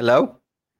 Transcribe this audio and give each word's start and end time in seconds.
Hello? 0.00 0.34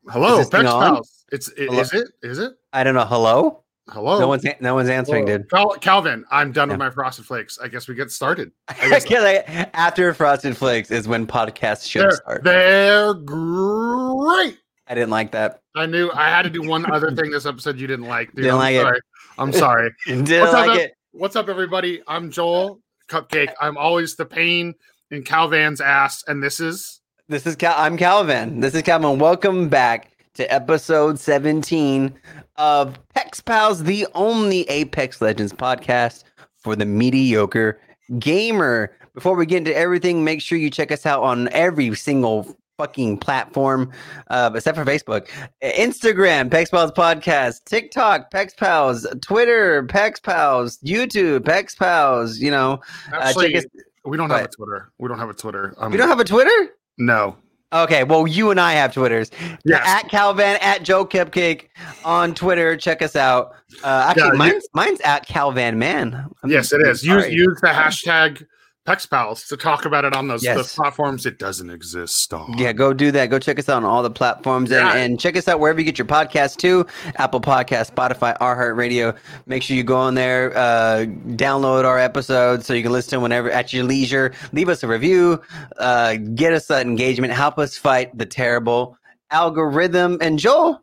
Hello, 0.09 0.33
Is 0.39 0.39
this 0.39 0.49
thing 0.49 0.63
Pex? 0.63 0.81
Pals. 0.81 1.25
It's 1.31 1.51
i- 1.59 1.65
Hello? 1.65 1.81
is 1.81 1.93
it? 1.93 2.09
Is 2.23 2.39
it? 2.39 2.55
I 2.73 2.83
don't 2.83 2.95
know. 2.95 3.05
Hello? 3.05 3.65
Hello. 3.91 4.19
No 4.19 4.29
one's 4.29 4.47
no 4.63 4.75
one's 4.75 4.89
answering, 4.89 5.27
Hello. 5.27 5.39
dude. 5.41 5.51
Cal- 5.51 5.75
Calvin, 5.79 6.25
I'm 6.31 6.53
done 6.53 6.71
with 6.71 6.79
my 6.79 6.89
frosted 6.89 7.27
flakes. 7.27 7.59
I 7.63 7.69
guess 7.69 7.87
we 7.87 7.95
get 7.95 8.11
started. 8.11 8.51
I 8.69 8.99
I 9.11 9.71
after 9.75 10.15
Frosted 10.15 10.57
Flakes 10.57 10.91
is 10.91 11.07
when 11.07 11.27
podcasts 11.27 11.87
should 11.87 12.01
they're, 12.05 12.11
start. 12.13 12.45
they're 12.45 13.13
great. 13.13 14.59
I 14.87 14.95
didn't 14.95 15.11
like 15.11 15.33
that. 15.33 15.61
I 15.77 15.85
knew 15.85 16.11
I 16.15 16.31
had 16.31 16.43
to 16.45 16.51
do 16.51 16.67
one 16.67 16.91
other 16.91 17.15
thing 17.15 17.31
this 17.31 17.45
episode 17.45 17.79
you 17.79 17.87
didn't 17.87 18.07
like. 18.07 18.29
Dude. 18.29 18.45
Didn't 18.45 18.53
I'm 18.53 18.59
like 18.59 18.75
it. 18.77 18.81
sorry. 18.81 19.01
I'm 19.37 19.53
sorry. 19.53 19.91
Didn't 20.07 20.41
What's 20.41 20.55
up, 20.55 20.67
like 20.67 20.69
man? 20.69 20.79
it. 20.79 20.93
What's 21.13 21.37
up, 21.37 21.49
everybody? 21.51 22.01
I'm 22.09 22.31
Joel 22.31 22.81
Cupcake. 23.11 23.53
I'm 23.61 23.77
always 23.77 24.17
the 24.17 24.25
pain 24.25 24.73
in 25.11 25.25
Calvin's 25.25 25.83
ass, 25.83 26.25
and 26.27 26.43
this 26.43 26.59
is 26.59 27.00
This 27.31 27.47
is 27.47 27.55
Cal. 27.55 27.77
I'm 27.79 27.97
Calvin. 27.97 28.59
This 28.59 28.75
is 28.75 28.83
Calvin. 28.83 29.21
Welcome 29.21 29.69
back 29.69 30.11
to 30.35 30.53
episode 30.53 31.17
17 31.17 32.13
of 32.57 32.99
Pex 33.15 33.45
Pals, 33.45 33.85
the 33.85 34.05
only 34.17 34.69
Apex 34.69 35.21
Legends 35.21 35.53
podcast 35.53 36.25
for 36.57 36.75
the 36.75 36.85
mediocre 36.85 37.81
gamer. 38.19 38.91
Before 39.15 39.37
we 39.37 39.47
get 39.47 39.59
into 39.59 39.77
everything, 39.77 40.25
make 40.25 40.43
sure 40.43 40.59
you 40.59 40.71
check 40.71 40.91
us 40.91 41.07
out 41.07 41.23
on 41.23 41.49
every 41.53 41.95
single 41.95 42.59
fucking 42.77 43.19
platform, 43.19 43.93
uh, 44.27 44.51
except 44.53 44.77
for 44.77 44.85
Facebook, 44.85 45.29
Instagram, 45.63 46.51
Pex 46.51 46.69
Pals 46.69 46.91
Podcast, 46.91 47.65
TikTok, 47.65 48.33
Pex 48.33 48.57
Pals, 48.57 49.07
Twitter, 49.23 49.85
Pex 49.85 50.21
Pals, 50.21 50.79
YouTube, 50.79 51.43
Pex 51.43 51.79
Pals. 51.79 52.41
You 52.41 52.51
know, 52.51 52.81
uh, 53.13 53.19
actually 53.21 53.55
us. 53.55 53.65
we 54.05 54.17
don't 54.17 54.31
have 54.31 54.47
a. 54.47 54.49
Twitter. 54.49 54.91
We 54.99 55.07
don't 55.07 55.21
have 55.21 55.31
a 55.31 55.35
Twitter. 55.35 55.75
Um, 55.79 55.93
You 55.93 55.99
don't 55.99 56.09
have 56.09 56.19
a 56.19 56.25
Twitter? 56.25 56.75
No. 57.01 57.37
Okay, 57.73 58.03
well, 58.03 58.27
you 58.27 58.51
and 58.51 58.59
I 58.59 58.73
have 58.73 58.93
Twitters. 58.93 59.31
Yes. 59.65 59.87
At 59.87 60.09
Calvin, 60.09 60.59
at 60.61 60.83
Joe 60.83 61.07
Cupcake 61.07 61.69
on 62.05 62.35
Twitter. 62.35 62.77
Check 62.77 63.01
us 63.01 63.15
out. 63.15 63.53
Uh, 63.85 64.07
actually, 64.09 64.25
Yeah, 64.31 64.33
mine's, 64.33 64.69
mine's 64.75 65.01
at 65.03 65.25
Calvin 65.25 65.79
Man. 65.79 66.15
I'm- 66.15 66.51
Yes, 66.51 66.73
it 66.73 66.81
is. 66.85 67.05
Use 67.05 67.29
use 67.29 67.61
the 67.61 67.69
hashtag 67.69 68.45
PexPals 68.91 69.47
to 69.49 69.57
talk 69.57 69.85
about 69.85 70.05
it 70.05 70.15
on 70.17 70.27
those, 70.29 70.43
Yes. 70.43 70.57
those 70.57 70.75
platforms. 70.75 71.25
It 71.27 71.39
doesn't 71.39 71.71
exist. 71.71 72.33
On. 72.35 72.57
Yeah, 72.59 72.73
go 72.73 72.93
do 72.93 73.11
that. 73.13 73.27
Go 73.27 73.39
check 73.39 73.59
us 73.59 73.69
out 73.69 73.77
on 73.79 73.85
all 73.85 74.03
the 74.03 74.11
platforms 74.11 74.71
Yeah. 74.71 74.91
and, 74.91 74.99
and 75.13 75.21
check 75.21 75.37
us 75.37 75.47
out 75.47 75.61
wherever 75.61 75.79
you 75.79 75.85
get 75.85 75.99
your 75.99 76.07
podcast 76.07 76.57
too. 76.57 76.87
Apple 77.17 77.41
Podcast, 77.41 77.93
Spotify, 77.95 78.37
iHeartRadio. 78.39 79.17
Make 79.47 79.63
sure 79.63 79.77
you 79.77 79.85
go 79.85 79.97
on 79.97 80.15
there, 80.15 80.57
uh, 80.57 81.05
download 81.37 81.85
our 81.85 81.99
episodes 81.99 82.67
so 82.67 82.75
you 82.75 82.83
can 82.83 82.93
listen 82.93 83.21
whenever 83.23 83.51
at 83.51 83.73
your 83.73 83.85
leisure. 83.85 84.33
Leave 84.53 84.69
us 84.69 84.83
a 84.83 84.89
review, 84.89 85.41
uh, 85.79 86.17
get 86.35 86.53
us 86.53 86.67
that 86.67 86.87
engagement, 86.87 87.33
help 87.33 87.59
us 87.59 87.77
fight 87.77 88.17
the 88.19 88.27
terrible 88.27 88.97
algorithm. 89.31 90.19
And 90.21 90.39
Joel, 90.39 90.83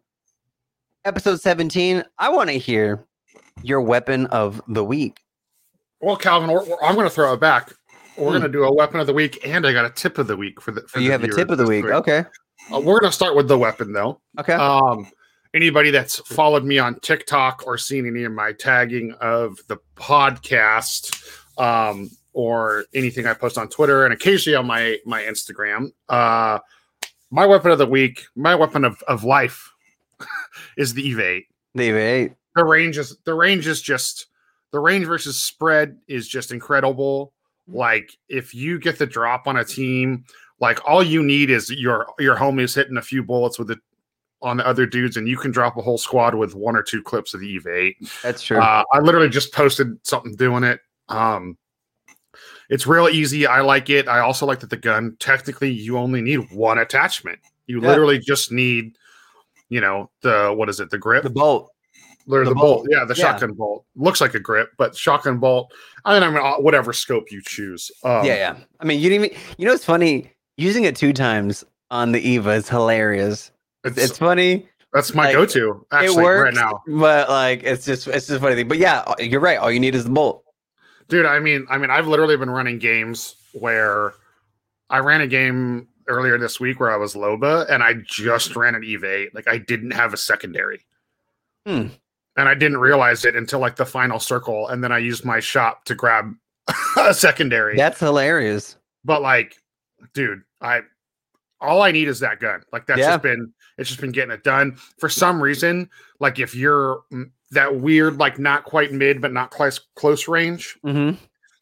episode 1.03 1.42
17, 1.42 2.03
I 2.17 2.30
want 2.30 2.49
to 2.49 2.58
hear 2.58 3.05
your 3.64 3.81
weapon 3.81 4.27
of 4.27 4.61
the 4.67 4.83
week. 4.83 5.19
Well, 5.99 6.16
Calvin, 6.16 6.52
I'm 6.83 6.94
going 6.95 7.08
to 7.08 7.14
throw 7.14 7.33
it 7.33 7.39
back. 7.39 7.73
We're 8.17 8.25
Hmm. 8.25 8.29
going 8.31 8.41
to 8.43 8.49
do 8.49 8.63
a 8.63 8.73
weapon 8.73 8.99
of 8.99 9.07
the 9.07 9.13
week, 9.13 9.39
and 9.45 9.65
I 9.65 9.73
got 9.73 9.85
a 9.85 9.89
tip 9.89 10.17
of 10.17 10.27
the 10.27 10.35
week 10.37 10.59
for 10.61 10.71
the. 10.71 10.81
For 10.87 10.99
you 10.99 11.07
the 11.07 11.11
have 11.11 11.23
a 11.23 11.27
tip 11.27 11.49
of 11.51 11.57
the 11.57 11.63
this 11.65 11.69
week. 11.69 11.85
Okay. 11.85 12.25
Uh, 12.73 12.79
we're 12.79 12.99
going 12.99 13.11
to 13.11 13.15
start 13.15 13.35
with 13.35 13.47
the 13.47 13.57
weapon, 13.57 13.93
though. 13.93 14.19
Okay. 14.39 14.53
Um, 14.53 15.07
anybody 15.53 15.91
that's 15.91 16.19
followed 16.27 16.63
me 16.65 16.79
on 16.79 16.99
TikTok 16.99 17.63
or 17.65 17.77
seen 17.77 18.07
any 18.07 18.23
of 18.23 18.31
my 18.31 18.51
tagging 18.53 19.13
of 19.21 19.57
the 19.67 19.77
podcast, 19.95 21.15
um, 21.59 22.09
or 22.33 22.85
anything 22.93 23.25
I 23.25 23.33
post 23.33 23.57
on 23.57 23.69
Twitter 23.69 24.05
and 24.05 24.13
occasionally 24.13 24.55
on 24.55 24.65
my 24.67 24.97
my 25.05 25.21
Instagram, 25.21 25.91
uh, 26.09 26.59
my 27.31 27.45
weapon 27.45 27.71
of 27.71 27.77
the 27.77 27.85
week, 27.87 28.25
my 28.35 28.55
weapon 28.55 28.83
of, 28.85 29.02
of 29.07 29.23
life, 29.23 29.71
is 30.77 30.93
the 30.93 31.07
Eva-8. 31.07 31.43
Leave 31.75 31.95
eight. 31.95 32.33
The 32.55 32.63
range 32.65 32.97
is 32.97 33.17
the 33.23 33.33
range 33.35 33.67
is 33.67 33.81
just 33.81 34.27
the 34.71 34.79
range 34.79 35.05
versus 35.05 35.42
spread 35.42 35.99
is 36.08 36.27
just 36.27 36.52
incredible. 36.52 37.33
Like 37.67 38.17
if 38.30 38.54
you 38.54 38.80
get 38.80 38.98
the 38.98 39.05
drop 39.05 39.48
on 39.48 39.58
a 39.58 39.64
team, 39.66 40.23
like 40.60 40.80
all 40.88 41.04
you 41.04 41.22
need 41.22 41.50
is 41.50 41.70
your 41.70 42.08
your 42.20 42.36
homies 42.36 42.76
hitting 42.76 42.98
a 42.98 43.02
few 43.02 43.23
bullets 43.23 43.60
with 43.60 43.72
it 43.72 43.80
on 44.42 44.58
the 44.58 44.67
other 44.67 44.86
dudes, 44.86 45.17
and 45.17 45.28
you 45.28 45.38
can 45.38 45.52
drop 45.52 45.78
a 45.78 45.82
whole 45.82 45.98
squad 45.98 46.36
with 46.36 46.55
one 46.55 46.76
or 46.76 46.83
two 46.83 47.02
clips 47.02 47.33
of 47.33 47.39
the 47.42 47.48
Eva-8. 47.48 48.22
That's 48.22 48.42
true. 48.42 48.58
Uh, 48.60 48.83
I 48.94 49.00
literally 49.00 49.30
just 49.30 49.52
posted 49.52 49.98
something 50.05 50.36
doing 50.36 50.64
it. 50.64 50.80
Um, 51.10 51.58
it's 52.70 52.86
real 52.86 53.10
easy. 53.10 53.48
I 53.48 53.61
like 53.61 53.89
it. 53.89 54.08
I 54.08 54.20
also 54.20 54.45
like 54.45 54.60
that 54.60 54.70
the 54.70 54.78
gun. 54.78 55.16
Technically, 55.20 55.72
you 55.72 55.98
only 55.98 56.22
need 56.22 56.52
one 56.52 56.78
attachment. 56.78 57.39
You 57.66 57.82
Yeah. 57.82 57.88
literally 57.89 58.20
just 58.20 58.52
need, 58.52 58.98
you 59.70 59.82
know, 59.82 60.10
the 60.22 60.54
what 60.55 60.70
is 60.70 60.80
it? 60.80 60.89
The 60.89 60.98
grip 60.98 61.23
the 61.23 61.30
bolt. 61.30 61.72
The, 62.27 62.39
The 62.43 62.54
bolt. 62.54 62.55
bolt. 62.55 62.88
Yeah, 62.89 63.05
the 63.05 63.15
Yeah. 63.15 63.32
shotgun 63.32 63.54
bolt 63.54 63.86
looks 63.95 64.20
like 64.21 64.33
a 64.36 64.39
grip, 64.39 64.71
but 64.77 64.95
shotgun 64.95 65.38
bolt. 65.38 65.71
I 66.05 66.14
mean, 66.14 66.23
I 66.23 66.30
mean, 66.30 66.39
uh, 66.45 66.55
whatever 66.61 66.92
scope 66.93 67.32
you 67.32 67.42
choose. 67.42 67.89
Um, 68.04 68.26
yeah, 68.26 68.36
yeah. 68.36 68.58
I 68.82 68.86
mean, 68.86 68.99
you 68.99 69.10
didn't 69.10 69.26
even. 69.26 69.38
You 69.58 69.65
know, 69.67 69.73
it's 69.73 69.86
funny 69.86 70.32
using 70.58 70.83
it 70.83 70.95
two 70.95 71.14
times 71.14 71.64
on 71.89 72.11
the 72.11 72.20
Eva 72.20 72.52
is 72.52 72.67
hilarious. 72.70 73.52
It's, 73.86 73.98
It's 73.98 74.17
funny. 74.17 74.67
that's 74.92 75.14
my 75.14 75.26
like, 75.26 75.33
go-to 75.33 75.86
it 75.92 75.95
actually 75.95 76.23
works 76.23 76.43
right 76.58 76.66
now, 76.66 76.82
but 76.99 77.30
like, 77.30 77.64
it's 77.64 77.86
just 77.86 78.08
it's 78.08 78.27
just 78.27 78.32
a 78.32 78.39
funny 78.39 78.55
thing. 78.55 78.67
But 78.67 78.77
yeah, 78.80 79.05
you're 79.20 79.39
right. 79.39 79.58
All 79.58 79.71
you 79.71 79.80
need 79.80 79.95
is 79.95 80.04
the 80.04 80.10
bolt. 80.10 80.43
dude. 81.08 81.26
I 81.26 81.39
mean, 81.39 81.66
I 81.70 81.77
mean, 81.77 81.89
I've 81.89 82.08
literally 82.08 82.36
been 82.36 82.49
running 82.49 82.77
games 82.80 83.36
where 83.54 84.14
I 84.89 84.98
ran 84.99 85.21
a 85.21 85.27
game 85.27 85.87
earlier 86.10 86.37
this 86.37 86.60
week 86.60 86.80
where 86.82 86.92
I 86.92 86.98
was 86.98 87.16
Loba 87.16 87.70
and 87.70 87.82
I 87.83 87.93
just 88.05 88.55
ran 88.55 88.76
an 88.76 88.83
Eva-8. 88.83 89.33
Like 89.33 89.48
I 89.48 89.58
didn't 89.58 89.92
have 89.92 90.14
a 90.14 90.17
secondary. 90.17 90.86
Hmm. 91.66 91.87
And 92.37 92.48
I 92.48 92.53
didn't 92.53 92.77
realize 92.77 93.25
it 93.25 93.36
until 93.36 93.59
like 93.59 93.75
the 93.75 93.86
final 93.86 94.20
circle, 94.20 94.67
and 94.70 94.83
then 94.83 94.92
I 94.92 94.99
used 94.99 95.25
my 95.25 95.39
shop 95.39 95.86
to 95.86 95.95
grab 95.95 96.31
a 96.98 97.14
secondary. 97.14 97.75
That's 97.75 97.99
hilarious. 97.99 98.77
but 99.03 99.21
like 99.21 99.55
dude 100.14 100.42
i 100.61 100.81
all 101.59 101.81
i 101.81 101.92
need 101.92 102.08
is 102.08 102.20
that 102.20 102.39
gun 102.39 102.61
like 102.71 102.86
that's 102.86 102.99
Yeah. 102.99 103.11
just 103.14 103.23
been 103.23 103.52
it's 103.80 103.89
just 103.89 103.99
been 103.99 104.11
getting 104.11 104.31
it 104.31 104.43
done 104.43 104.77
for 104.99 105.09
some 105.09 105.42
reason 105.42 105.89
like 106.20 106.37
if 106.37 106.53
you're 106.53 107.02
mm, 107.11 107.31
that 107.52 107.77
weird 107.77 108.17
like 108.17 108.37
not 108.37 108.64
quite 108.64 108.92
mid 108.93 109.19
but 109.21 109.33
not 109.33 109.49
close 109.49 109.80
close 109.95 110.27
range 110.27 110.77
hmm 110.83 111.11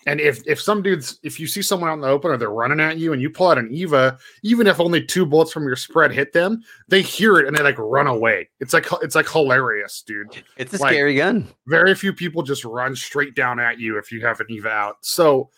and 0.05 0.19
if 0.21 0.41
if 0.45 0.61
some 0.61 0.81
dudes 0.81 1.19
if 1.23 1.39
you 1.39 1.47
see 1.47 1.61
someone 1.61 1.89
out 1.89 1.93
in 1.95 2.01
the 2.01 2.07
open 2.07 2.29
or 2.31 2.37
they're 2.37 2.49
running 2.51 2.79
at 2.79 2.97
you 2.97 3.11
and 3.13 3.21
you 3.21 3.29
pull 3.29 3.47
out 3.47 3.57
an 3.57 3.69
eva 3.71 4.17
even 4.43 4.67
if 4.67 4.79
only 4.79 5.03
two 5.03 5.25
bullets 5.25 5.51
from 5.51 5.63
your 5.65 5.75
spread 5.75 6.11
hit 6.11 6.31
them 6.33 6.61
they 6.87 7.01
hear 7.01 7.37
it 7.39 7.47
and 7.47 7.55
they 7.57 7.63
like 7.63 7.77
run 7.79 8.07
away 8.07 8.47
it's 8.59 8.73
like 8.73 8.85
it's 9.01 9.15
like 9.15 9.29
hilarious 9.29 10.03
dude 10.05 10.27
It's 10.57 10.73
a 10.73 10.77
Like- 10.81 10.93
scary 10.93 11.15
gun. 11.15 11.47
very 11.67 11.95
few 11.95 12.13
people 12.13 12.43
just 12.43 12.63
run 12.65 12.95
straight 12.95 13.35
down 13.35 13.59
at 13.59 13.79
you 13.79 13.97
if 13.97 14.11
you 14.11 14.25
have 14.25 14.39
an 14.39 14.47
eva 14.49 14.69
out. 14.69 14.97
So, 15.01 15.49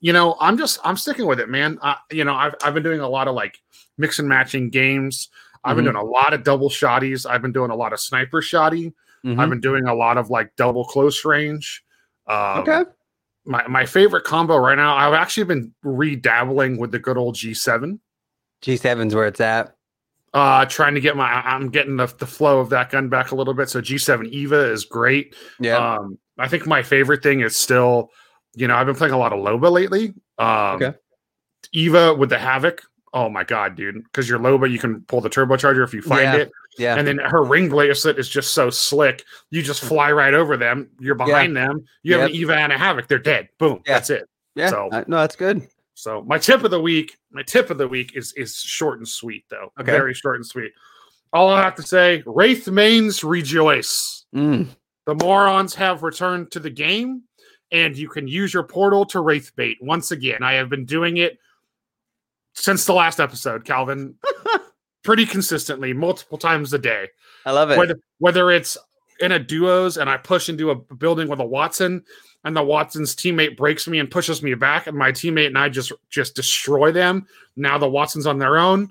you 0.00 0.12
know, 0.12 0.36
I'm 0.40 0.58
just 0.58 0.78
I'm 0.84 0.96
sticking 0.96 1.26
with 1.26 1.40
it, 1.40 1.48
man. 1.48 1.78
Uh, 1.80 1.94
you 2.12 2.24
know, 2.24 2.34
I've 2.34 2.54
I've 2.62 2.74
been 2.74 2.82
doing 2.82 3.00
a 3.00 3.08
lot 3.08 3.28
of 3.28 3.34
like 3.34 3.58
mix 3.98 4.18
and 4.18 4.28
matching 4.28 4.68
games. 4.70 5.30
I've 5.64 5.74
been 5.74 5.84
Mhm. 5.86 5.92
doing 5.94 6.04
a 6.04 6.04
lot 6.04 6.34
of 6.34 6.44
double 6.44 6.68
shotties. 6.68 7.28
I've 7.28 7.40
been 7.42 7.50
doing 7.52 7.70
a 7.70 7.74
lot 7.74 7.92
of 7.94 7.98
sniper 7.98 8.40
shotty. 8.42 8.92
Mhm. 9.24 9.40
I've 9.40 9.48
been 9.48 9.60
doing 9.60 9.88
a 9.88 9.94
lot 9.94 10.18
of 10.18 10.28
like 10.30 10.54
double 10.56 10.84
close 10.84 11.24
range. 11.24 11.82
Um, 12.28 12.60
okay. 12.60 12.84
My 13.46 13.66
my 13.68 13.86
favorite 13.86 14.24
combo 14.24 14.56
right 14.56 14.76
now. 14.76 14.96
I've 14.96 15.14
actually 15.14 15.44
been 15.44 15.72
redabbling 15.84 16.78
with 16.78 16.90
the 16.92 16.98
good 16.98 17.16
old 17.16 17.36
G7. 17.36 17.98
G7's 18.62 19.14
where 19.14 19.26
it's 19.26 19.40
at. 19.40 19.74
Uh, 20.34 20.66
trying 20.66 20.94
to 20.94 21.00
get 21.00 21.16
my 21.16 21.30
I'm 21.30 21.70
getting 21.70 21.96
the, 21.96 22.06
the 22.18 22.26
flow 22.26 22.60
of 22.60 22.68
that 22.70 22.90
gun 22.90 23.08
back 23.08 23.30
a 23.30 23.34
little 23.34 23.54
bit. 23.54 23.70
So 23.70 23.80
G7 23.80 24.28
Eva 24.28 24.70
is 24.70 24.84
great. 24.84 25.34
Yeah. 25.60 25.94
Um, 25.94 26.18
I 26.38 26.48
think 26.48 26.66
my 26.66 26.82
favorite 26.82 27.22
thing 27.22 27.40
is 27.40 27.56
still, 27.56 28.10
you 28.54 28.68
know, 28.68 28.76
I've 28.76 28.86
been 28.86 28.96
playing 28.96 29.14
a 29.14 29.18
lot 29.18 29.32
of 29.32 29.38
Loba 29.38 29.70
lately. 29.70 30.12
Um, 30.38 30.82
Okay. 30.82 30.92
Eva 31.72 32.14
with 32.14 32.28
the 32.30 32.38
Havoc. 32.38 32.82
Oh 33.14 33.28
my 33.28 33.44
god, 33.44 33.76
dude! 33.76 34.02
Because 34.04 34.28
your 34.28 34.38
Loba, 34.38 34.70
you 34.70 34.78
can 34.78 35.00
pull 35.02 35.20
the 35.20 35.30
turbocharger 35.30 35.82
if 35.84 35.94
you 35.94 36.02
find 36.02 36.22
Yeah. 36.22 36.36
it, 36.36 36.52
yeah. 36.78 36.96
and 36.96 37.06
then 37.06 37.18
her 37.18 37.42
ring 37.44 37.68
bracelet 37.68 38.18
is 38.18 38.28
just 38.28 38.52
so 38.52 38.68
slick. 38.68 39.24
You 39.50 39.62
just 39.62 39.82
fly 39.82 40.12
right 40.12 40.34
over 40.34 40.56
them. 40.56 40.90
You're 41.00 41.14
behind 41.14 41.56
them. 41.56 41.84
You 42.02 42.14
have 42.14 42.22
an 42.22 42.28
Yep. 42.34 42.36
Eva 42.42 42.56
and 42.56 42.72
a 42.72 42.78
Havoc. 42.78 43.06
They're 43.08 43.18
dead. 43.18 43.48
Boom. 43.58 43.80
Yeah. 43.86 43.94
That's 43.94 44.10
it. 44.10 44.28
yeah. 44.54 44.70
so- 44.70 44.88
Uh, 44.92 45.04
no, 45.06 45.18
that's 45.18 45.36
good. 45.36 45.62
So 45.94 46.22
my 46.26 46.36
tip 46.36 46.62
of 46.64 46.70
the 46.70 46.80
week, 46.80 47.16
my 47.30 47.42
tip 47.42 47.70
of 47.70 47.78
the 47.78 47.88
week 47.88 48.14
is 48.16 48.32
is 48.34 48.56
short 48.56 48.98
and 48.98 49.08
sweet 49.08 49.44
though. 49.48 49.72
Okay. 49.80 49.92
Very 49.92 50.12
short 50.12 50.36
and 50.36 50.44
sweet. 50.46 50.72
All 51.32 51.48
I 51.48 51.62
have 51.62 51.74
to 51.76 51.82
say, 51.82 52.22
Wraith 52.26 52.68
mains 52.68 53.24
rejoice 53.24 54.24
Mm. 54.34 54.66
the 55.06 55.14
morons 55.14 55.74
have 55.76 56.02
returned 56.02 56.50
to 56.50 56.60
the 56.60 56.68
game 56.70 57.22
and 57.72 57.96
you 57.96 58.08
can 58.08 58.28
use 58.28 58.52
your 58.52 58.62
portal 58.64 59.06
to 59.06 59.20
wraith 59.20 59.50
bait 59.56 59.78
once 59.80 60.10
again 60.10 60.42
i 60.42 60.52
have 60.54 60.68
been 60.68 60.84
doing 60.84 61.16
it 61.16 61.38
since 62.56 62.84
the 62.84 62.94
last 62.94 63.20
episode 63.20 63.64
calvin. 63.64 64.16
Pretty 65.04 65.24
consistently 65.24 65.92
multiple 65.92 66.36
times 66.36 66.72
a 66.72 66.80
day. 66.80 67.06
I 67.44 67.52
love 67.52 67.70
it. 67.70 67.78
whether 67.78 67.96
whether 68.18 68.50
it's 68.50 68.76
in 69.20 69.30
a 69.32 69.38
duos 69.38 69.96
and 69.96 70.10
i 70.10 70.16
push 70.16 70.48
into 70.48 70.70
a 70.70 70.74
building 70.74 71.28
with 71.28 71.38
a 71.40 71.44
wattson 71.44 72.02
and 72.44 72.54
the 72.54 72.62
wattson's 72.62 73.14
teammate 73.14 73.56
breaks 73.56 73.88
me 73.88 73.98
and 73.98 74.10
pushes 74.10 74.42
me 74.42 74.52
back 74.52 74.86
and 74.86 74.98
my 74.98 75.10
teammate 75.10 75.46
and 75.46 75.56
i 75.56 75.68
just 75.68 75.92
just 76.10 76.34
destroy 76.34 76.90
them 76.92 77.26
now 77.56 77.78
the 77.78 77.88
wattson's 77.88 78.26
on 78.26 78.38
their 78.38 78.58
own. 78.58 78.90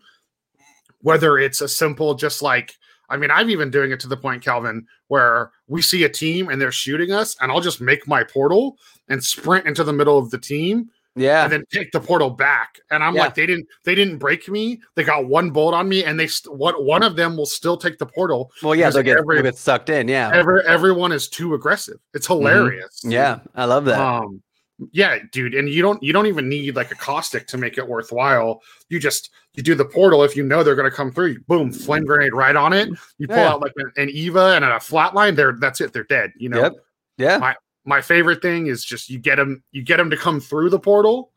Whether 1.01 1.37
it's 1.37 1.61
a 1.61 1.67
simple 1.67 2.15
just 2.15 2.41
like 2.41 2.75
I 3.07 3.17
mean, 3.17 3.29
I'm 3.29 3.51
even 3.51 3.69
doing 3.69 3.91
it 3.91 3.99
to 3.99 4.07
the 4.07 4.17
point, 4.17 4.43
Calvin, 4.43 4.87
where 5.09 5.51
we 5.67 5.83
see 5.83 6.03
a 6.05 6.09
team 6.09 6.49
and 6.49 6.59
they're 6.59 6.71
shooting 6.71 7.11
us, 7.11 7.35
and 7.39 7.51
I'll 7.51 7.61
just 7.61 7.79
make 7.79 8.07
my 8.07 8.23
portal 8.23 8.77
and 9.09 9.23
sprint 9.23 9.67
into 9.67 9.83
the 9.83 9.93
middle 9.93 10.17
of 10.17 10.31
the 10.31 10.39
team 10.39 10.89
Yeah. 11.15 11.43
and 11.43 11.51
then 11.53 11.63
take 11.71 11.91
the 11.91 11.99
portal 11.99 12.29
back. 12.29 12.79
And 12.91 13.03
I'm 13.03 13.15
Yeah. 13.15 13.21
like, 13.21 13.35
they 13.35 13.45
didn't 13.45 13.67
they 13.83 13.95
didn't 13.95 14.17
break 14.17 14.49
me. 14.49 14.81
They 14.95 15.03
got 15.03 15.25
one 15.27 15.49
bolt 15.51 15.73
on 15.73 15.87
me, 15.87 16.03
and 16.03 16.19
they 16.19 16.27
st- 16.27 16.55
what 16.55 16.83
one 16.83 17.03
of 17.03 17.15
them 17.15 17.37
will 17.37 17.45
still 17.45 17.77
take 17.77 17.97
the 17.97 18.05
portal. 18.05 18.51
Well, 18.61 18.75
yeah, 18.75 18.89
they'll 18.89 19.03
get, 19.03 19.17
every- 19.19 19.37
they'll 19.37 19.43
get 19.43 19.57
sucked 19.57 19.89
in. 19.89 20.07
Yeah. 20.07 20.31
Every, 20.33 20.61
everyone 20.67 21.11
is 21.11 21.27
too 21.29 21.53
aggressive. 21.53 21.97
It's 22.13 22.27
hilarious. 22.27 22.99
Mm-hmm. 23.01 23.11
Yeah. 23.11 23.39
I 23.55 23.65
love 23.65 23.85
that. 23.85 23.99
Um, 23.99 24.41
yeah, 24.91 25.19
dude, 25.31 25.53
and 25.55 25.69
you 25.69 25.81
don't 25.81 26.03
you 26.03 26.11
don't 26.11 26.25
even 26.27 26.49
need 26.49 26.75
like 26.75 26.91
a 26.91 26.95
caustic 26.95 27.47
to 27.47 27.57
make 27.57 27.77
it 27.77 27.87
worthwhile. 27.87 28.59
You 28.89 28.99
just 28.99 29.29
you 29.53 29.63
do 29.63 29.73
the 29.73 29.85
portal 29.85 30.21
if 30.25 30.35
you 30.35 30.43
know 30.43 30.63
they're 30.63 30.75
going 30.75 30.89
to 30.89 30.93
come 30.95 31.13
through. 31.13 31.39
Boom, 31.47 31.71
flame 31.71 32.03
grenade 32.03 32.33
right 32.33 32.57
on 32.57 32.73
it. 32.73 32.89
You 33.17 33.27
pull 33.29 33.37
Yeah. 33.37 33.51
out 33.51 33.61
like 33.61 33.71
an, 33.77 33.89
an 33.95 34.09
Eva 34.09 34.47
and 34.53 34.65
a 34.65 34.71
flatline. 34.71 35.37
They're 35.37 35.53
that's 35.57 35.79
it. 35.79 35.93
They're 35.93 36.03
dead. 36.03 36.33
You 36.35 36.49
know. 36.49 36.59
Yep. 36.63 36.73
yeah. 37.17 37.37
My 37.37 37.55
favorite 38.01 38.41
thing 38.41 38.67
is 38.67 38.83
just 38.83 39.09
you 39.09 39.19
get 39.19 39.35
them 39.35 39.63
you 39.71 39.83
get 39.83 39.97
them 39.97 40.09
to 40.09 40.17
come 40.17 40.39
through 40.39 40.69
the 40.69 40.79
portal, 40.79 41.31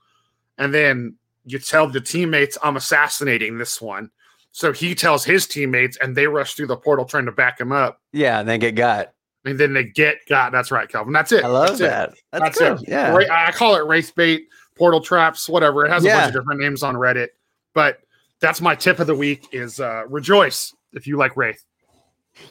and 0.56 0.72
then 0.72 1.16
you 1.44 1.58
tell 1.58 1.88
the 1.88 2.00
teammates 2.00 2.56
I'm 2.62 2.76
assassinating 2.76 3.58
this 3.58 3.80
one. 3.80 4.10
So 4.50 4.72
he 4.72 4.94
tells 4.94 5.24
his 5.24 5.46
teammates, 5.46 5.96
and 5.98 6.16
they 6.16 6.26
rush 6.26 6.54
through 6.54 6.66
the 6.68 6.76
portal 6.76 7.04
trying 7.04 7.26
to 7.26 7.32
back 7.32 7.60
him 7.60 7.70
up, 7.70 8.00
Yeah. 8.12 8.40
And 8.40 8.48
then 8.48 8.58
get 8.60 8.74
got. 8.74 9.12
and 9.44 9.58
then 9.60 9.72
they 9.74 9.84
get 9.84 10.18
got. 10.28 10.52
That's 10.52 10.70
right, 10.70 10.88
Calvin. 10.88 11.12
That's 11.12 11.32
it. 11.32 11.44
I 11.44 11.48
love 11.48 11.68
That's 11.68 11.80
it. 11.80 11.84
that. 11.84 12.14
That's, 12.32 12.58
That's 12.58 12.80
good. 12.80 12.88
it. 12.88 12.88
Yeah. 12.90 13.14
I 13.30 13.52
call 13.52 13.76
it 13.76 13.86
wraith 13.86 14.14
bait, 14.16 14.48
portal 14.76 15.00
traps, 15.00 15.48
whatever. 15.48 15.84
It 15.84 15.90
has 15.90 16.04
a 16.04 16.08
bunch 16.08 16.28
of 16.28 16.32
different 16.40 16.60
names 16.60 16.82
on 16.82 16.94
Reddit, 16.96 17.28
but 17.74 17.98
that's 18.40 18.60
my 18.60 18.74
tip 18.74 18.98
of 19.00 19.06
the 19.06 19.14
week: 19.14 19.46
is 19.52 19.80
uh, 19.80 20.04
rejoice 20.08 20.74
if 20.92 21.06
you 21.06 21.16
like 21.18 21.36
Wraith. 21.36 21.62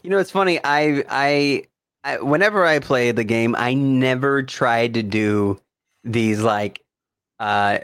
You 0.04 0.10
know, 0.10 0.18
it's 0.20 0.32
funny. 0.32 0.60
I, 0.64 1.04
I, 1.10 1.64
I, 2.08 2.18
whenever 2.22 2.66
I 2.66 2.80
play 2.80 3.12
the 3.12 3.24
game, 3.24 3.56
I 3.58 3.74
never 3.74 4.42
tried 4.44 4.94
to 4.94 5.04
do 5.04 5.60
these 6.04 6.42
like, 6.42 6.82
uh, 7.40 7.80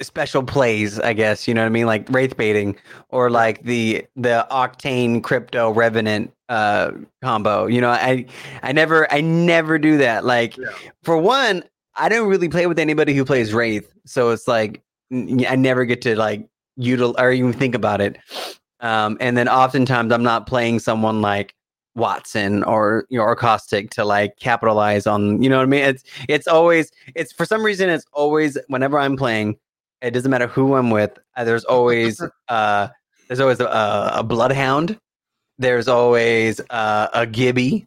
special 0.00 0.42
plays. 0.42 0.98
I 1.00 1.12
guess 1.12 1.46
you 1.48 1.54
know 1.54 1.62
what 1.62 1.66
I 1.66 1.70
mean, 1.70 1.86
like 1.86 2.08
wraith 2.08 2.36
baiting 2.36 2.76
or 3.08 3.30
like 3.30 3.62
the 3.64 4.06
the 4.16 4.46
octane 4.50 5.22
crypto 5.22 5.70
revenant 5.70 6.32
uh 6.48 6.92
combo. 7.22 7.66
You 7.66 7.80
know, 7.80 7.90
I, 7.90 8.24
I 8.62 8.72
never, 8.72 9.12
I 9.12 9.20
never 9.20 9.78
do 9.78 9.98
that. 9.98 10.24
Like, 10.24 10.56
Yeah. 10.56 10.68
for 11.02 11.18
one, 11.18 11.64
I 11.96 12.08
don't 12.08 12.28
really 12.28 12.48
play 12.48 12.66
with 12.66 12.78
anybody 12.78 13.12
who 13.14 13.24
plays 13.24 13.52
wraith, 13.52 13.92
so 14.06 14.30
it's 14.30 14.46
like 14.46 14.80
I 15.12 15.56
never 15.56 15.84
get 15.84 16.00
to 16.02 16.16
like 16.16 16.46
util 16.78 17.14
or 17.18 17.32
even 17.32 17.52
think 17.52 17.74
about 17.74 18.00
it. 18.00 18.18
Um, 18.80 19.16
and 19.20 19.36
then 19.36 19.48
oftentimes 19.48 20.12
I'm 20.12 20.22
not 20.22 20.46
playing 20.46 20.78
someone 20.78 21.20
like 21.20 21.54
Wattson 21.98 22.66
or 22.66 23.04
you 23.10 23.18
know 23.18 23.24
or 23.24 23.36
Caustic 23.36 23.90
to 23.90 24.04
like 24.04 24.38
capitalize 24.38 25.06
on 25.06 25.42
you 25.42 25.50
know 25.50 25.58
what 25.58 25.64
I 25.64 25.66
mean. 25.66 25.82
It's 25.82 26.04
it's 26.28 26.48
always 26.48 26.90
it's 27.14 27.32
for 27.32 27.44
some 27.44 27.62
reason 27.62 27.90
it's 27.90 28.06
always 28.12 28.56
whenever 28.68 28.98
I'm 28.98 29.16
playing, 29.16 29.58
it 30.00 30.12
doesn't 30.12 30.30
matter 30.30 30.46
who 30.46 30.74
I'm 30.74 30.90
with. 30.90 31.18
Uh, 31.36 31.44
there's 31.44 31.64
always 31.64 32.22
uh 32.48 32.88
there's 33.28 33.40
always 33.40 33.60
a, 33.60 34.10
a 34.14 34.22
bloodhound. 34.22 34.98
There's 35.58 35.86
always 35.88 36.60
uh, 36.70 37.08
a 37.12 37.26
Gibby, 37.26 37.86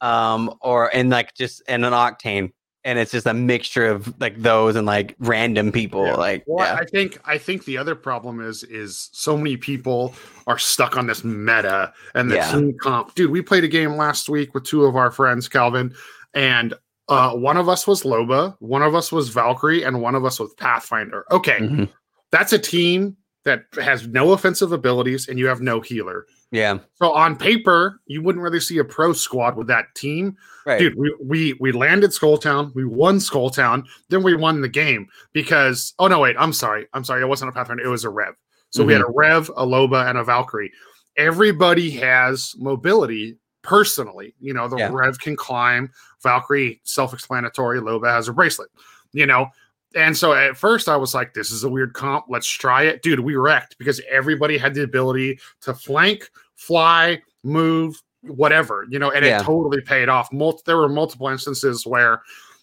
um, 0.00 0.52
or 0.60 0.94
and 0.94 1.10
like 1.10 1.34
just 1.34 1.62
and 1.68 1.84
an 1.84 1.92
octane. 1.92 2.52
And 2.84 2.98
it's 2.98 3.12
just 3.12 3.26
a 3.26 3.34
mixture 3.34 3.86
of 3.86 4.12
like 4.20 4.36
those 4.42 4.74
and 4.74 4.86
like 4.86 5.14
random 5.20 5.70
people. 5.70 6.04
Yeah. 6.04 6.16
Like 6.16 6.42
Well, 6.46 6.66
yeah. 6.66 6.74
I 6.74 6.84
think 6.84 7.18
I 7.24 7.38
think 7.38 7.64
the 7.64 7.78
other 7.78 7.94
problem 7.94 8.40
is 8.40 8.64
is 8.64 9.08
so 9.12 9.36
many 9.36 9.56
people 9.56 10.14
are 10.48 10.58
stuck 10.58 10.96
on 10.96 11.06
this 11.06 11.22
meta 11.22 11.92
and 12.14 12.30
the 12.30 12.36
Yeah. 12.36 12.50
team 12.50 12.76
comp. 12.80 13.14
Dude, 13.14 13.30
we 13.30 13.40
played 13.40 13.62
a 13.62 13.68
game 13.68 13.92
last 13.96 14.28
week 14.28 14.52
with 14.52 14.64
two 14.64 14.84
of 14.84 14.96
our 14.96 15.10
friends, 15.12 15.48
Calvin, 15.48 15.94
and 16.34 16.74
uh, 17.08 17.32
one 17.34 17.56
of 17.56 17.68
us 17.68 17.86
was 17.86 18.02
Loba, 18.02 18.56
one 18.60 18.82
of 18.82 18.94
us 18.94 19.12
was 19.12 19.28
Valkyrie, 19.28 19.82
and 19.84 20.00
one 20.00 20.14
of 20.14 20.24
us 20.24 20.40
was 20.40 20.52
Pathfinder. 20.54 21.24
Okay, 21.30 21.58
Mhm. 21.60 21.88
that's 22.30 22.52
a 22.52 22.58
team 22.58 23.16
that 23.44 23.64
has 23.74 24.06
no 24.08 24.32
offensive 24.32 24.72
abilities 24.72 25.28
and 25.28 25.38
you 25.38 25.46
have 25.46 25.60
no 25.60 25.80
healer. 25.80 26.26
Yeah. 26.52 26.78
So 26.96 27.12
on 27.12 27.34
paper, 27.34 28.00
you 28.06 28.22
wouldn't 28.22 28.42
really 28.42 28.60
see 28.60 28.78
a 28.78 28.84
pro 28.84 29.12
squad 29.14 29.56
with 29.56 29.66
that 29.68 29.86
team. 29.96 30.36
Right. 30.64 30.78
Dude, 30.78 30.96
we, 30.96 31.16
we 31.20 31.52
we 31.54 31.72
landed 31.72 32.10
Skulltown, 32.10 32.72
we 32.74 32.84
won 32.84 33.16
Skulltown, 33.16 33.84
then 34.10 34.22
we 34.22 34.36
won 34.36 34.60
the 34.60 34.68
game 34.68 35.08
because 35.32 35.94
oh 35.98 36.06
no, 36.06 36.20
wait, 36.20 36.36
I'm 36.38 36.52
sorry. 36.52 36.86
I'm 36.92 37.02
sorry, 37.02 37.22
it 37.22 37.26
wasn't 37.26 37.48
a 37.48 37.52
Pathfinder, 37.52 37.82
it 37.82 37.88
was 37.88 38.04
a 38.04 38.10
Rev. 38.10 38.34
So 38.70 38.84
we 38.84 38.92
had 38.92 39.02
mm-hmm. 39.02 39.10
a 39.10 39.14
Rev, 39.14 39.50
a 39.56 39.66
Loba, 39.66 40.08
and 40.08 40.16
a 40.16 40.24
Valkyrie. 40.24 40.72
Everybody 41.16 41.90
has 41.90 42.54
mobility 42.58 43.36
personally. 43.62 44.34
You 44.40 44.54
know, 44.54 44.68
the 44.68 44.76
Yeah. 44.76 44.90
Rev 44.92 45.18
can 45.18 45.36
climb, 45.36 45.90
Valkyrie, 46.22 46.80
self-explanatory, 46.84 47.80
Loba 47.80 48.10
has 48.10 48.28
a 48.28 48.32
bracelet, 48.32 48.70
you 49.12 49.26
know. 49.26 49.48
And 49.94 50.16
so 50.16 50.32
at 50.32 50.56
first 50.56 50.88
I 50.88 50.96
was 50.96 51.14
like, 51.14 51.34
this 51.34 51.50
is 51.50 51.64
a 51.64 51.68
weird 51.68 51.92
comp. 51.94 52.26
Let's 52.28 52.48
try 52.48 52.84
it. 52.84 53.02
Dude, 53.02 53.20
we 53.20 53.36
wrecked 53.36 53.76
because 53.78 54.00
everybody 54.10 54.56
had 54.58 54.74
the 54.74 54.82
ability 54.82 55.38
to 55.62 55.74
flank, 55.74 56.30
fly, 56.54 57.20
move, 57.42 58.02
whatever, 58.22 58.86
you 58.88 58.98
know, 58.98 59.10
and 59.10 59.24
Yeah. 59.24 59.40
it 59.40 59.44
totally 59.44 59.80
paid 59.80 60.08
off. 60.08 60.32
Mul- 60.32 60.60
there 60.64 60.76
were 60.76 60.88
multiple 60.88 61.28
instances 61.28 61.84
where, 61.86 62.22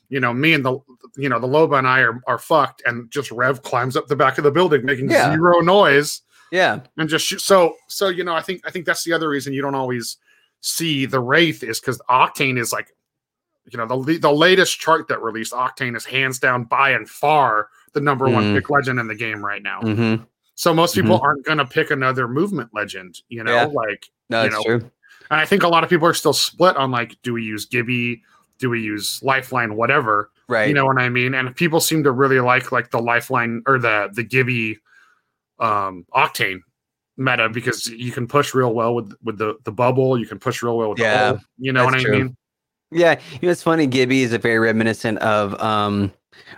you 0.10 0.20
know, 0.20 0.34
me 0.34 0.54
and 0.54 0.64
the 0.66 0.80
you 1.18 1.28
know, 1.30 1.40
the 1.40 1.48
Loba 1.48 1.78
and 1.80 1.88
I 1.88 2.00
are, 2.02 2.22
are 2.28 2.38
fucked 2.40 2.82
and 2.86 3.12
just 3.12 3.32
Rev 3.32 3.62
climbs 3.64 3.96
up 3.98 4.08
the 4.08 4.16
back 4.16 4.38
of 4.38 4.44
the 4.44 4.52
building 4.52 4.86
making 4.86 5.10
Yeah. 5.10 5.34
zero 5.34 5.60
noise 5.60 6.22
Yeah. 6.52 6.80
and 6.98 7.10
just 7.10 7.26
shoot. 7.26 7.42
So 7.42 7.76
so 7.88 8.08
you 8.08 8.24
know, 8.24 8.34
I 8.34 8.42
think 8.42 8.62
I 8.66 8.72
think 8.72 8.86
that's 8.86 9.04
the 9.04 9.14
other 9.14 9.28
reason 9.30 9.54
you 9.54 9.62
don't 9.62 9.76
always 9.76 10.18
see 10.62 11.06
the 11.06 11.20
Wraith 11.20 11.64
is 11.64 11.80
because 11.80 12.00
Octane 12.10 12.58
is 12.60 12.72
like, 12.74 12.94
you 13.72 13.78
know, 13.78 13.86
the 13.86 14.18
the 14.18 14.32
latest 14.32 14.80
chart 14.80 15.08
that 15.08 15.22
released 15.22 15.54
Octane 15.54 15.96
is 15.96 16.06
hands 16.06 16.40
down 16.40 16.64
by 16.66 16.92
and 16.92 17.10
far 17.10 17.70
the 17.94 18.02
number 18.02 18.30
one 18.30 18.44
Mhm. 18.46 18.56
pick 18.56 18.70
legend 18.70 19.00
in 19.00 19.08
the 19.08 19.16
game 19.16 19.44
right 19.44 19.64
now. 19.64 19.82
hmm 19.82 20.16
So 20.56 20.74
most 20.74 20.94
people 20.96 21.20
aren't 21.24 21.46
going 21.46 21.58
to 21.58 21.66
pick 21.66 21.90
another 21.92 22.28
movement 22.28 22.70
legend, 22.74 23.22
you 23.30 23.44
know, 23.44 23.54
Yeah. 23.56 23.66
like 23.66 24.10
No, 24.30 24.44
You 24.44 24.50
that's 24.52 24.56
know, 24.58 24.64
true. 24.80 24.92
and 25.32 25.40
I 25.40 25.46
think 25.46 25.64
a 25.64 25.68
lot 25.68 25.84
of 25.84 25.90
people 25.90 26.08
are 26.08 26.14
still 26.14 26.34
split 26.34 26.76
on 26.78 26.92
like, 26.92 27.16
do 27.24 27.34
we 27.34 27.44
use 27.44 27.66
Gibby? 27.66 28.22
Do 28.60 28.70
we 28.70 28.82
use 28.82 29.22
Lifeline? 29.24 29.76
Whatever. 29.76 30.32
Right. 30.48 30.68
You 30.68 30.74
know 30.74 30.86
what 30.86 31.00
I 31.00 31.08
mean? 31.10 31.34
And 31.34 31.56
people 31.56 31.80
seem 31.80 32.04
to 32.04 32.12
really 32.12 32.40
like 32.40 32.72
like 32.72 32.92
the 32.92 33.00
Lifeline 33.02 33.64
or 33.66 33.80
the 33.80 34.10
the 34.14 34.24
Gibby 34.24 34.78
um 35.60 36.06
Octane 36.14 36.60
meta 37.18 37.50
because 37.50 37.88
you 37.88 38.12
can 38.12 38.28
push 38.28 38.54
real 38.54 38.74
well 38.74 38.96
with 38.96 39.14
with 39.24 39.38
the 39.38 39.56
the 39.64 39.72
bubble. 39.72 40.18
You 40.20 40.26
can 40.26 40.40
push 40.40 40.62
real 40.64 40.78
well 40.78 40.90
with 40.92 41.00
Yeah, 41.00 41.24
the 41.24 41.30
ult, 41.32 41.42
you 41.58 41.72
know 41.74 41.86
what 41.86 41.96
I 41.96 42.04
true. 42.04 42.12
mean? 42.12 42.38
Yeah, 42.92 43.20
you 43.34 43.48
know 43.48 43.52
it's 43.52 43.64
funny. 43.64 43.88
Gibby 43.88 44.24
is 44.24 44.34
a 44.34 44.40
very 44.40 44.60
reminiscent 44.60 45.20
of 45.20 45.60
um, 45.62 46.12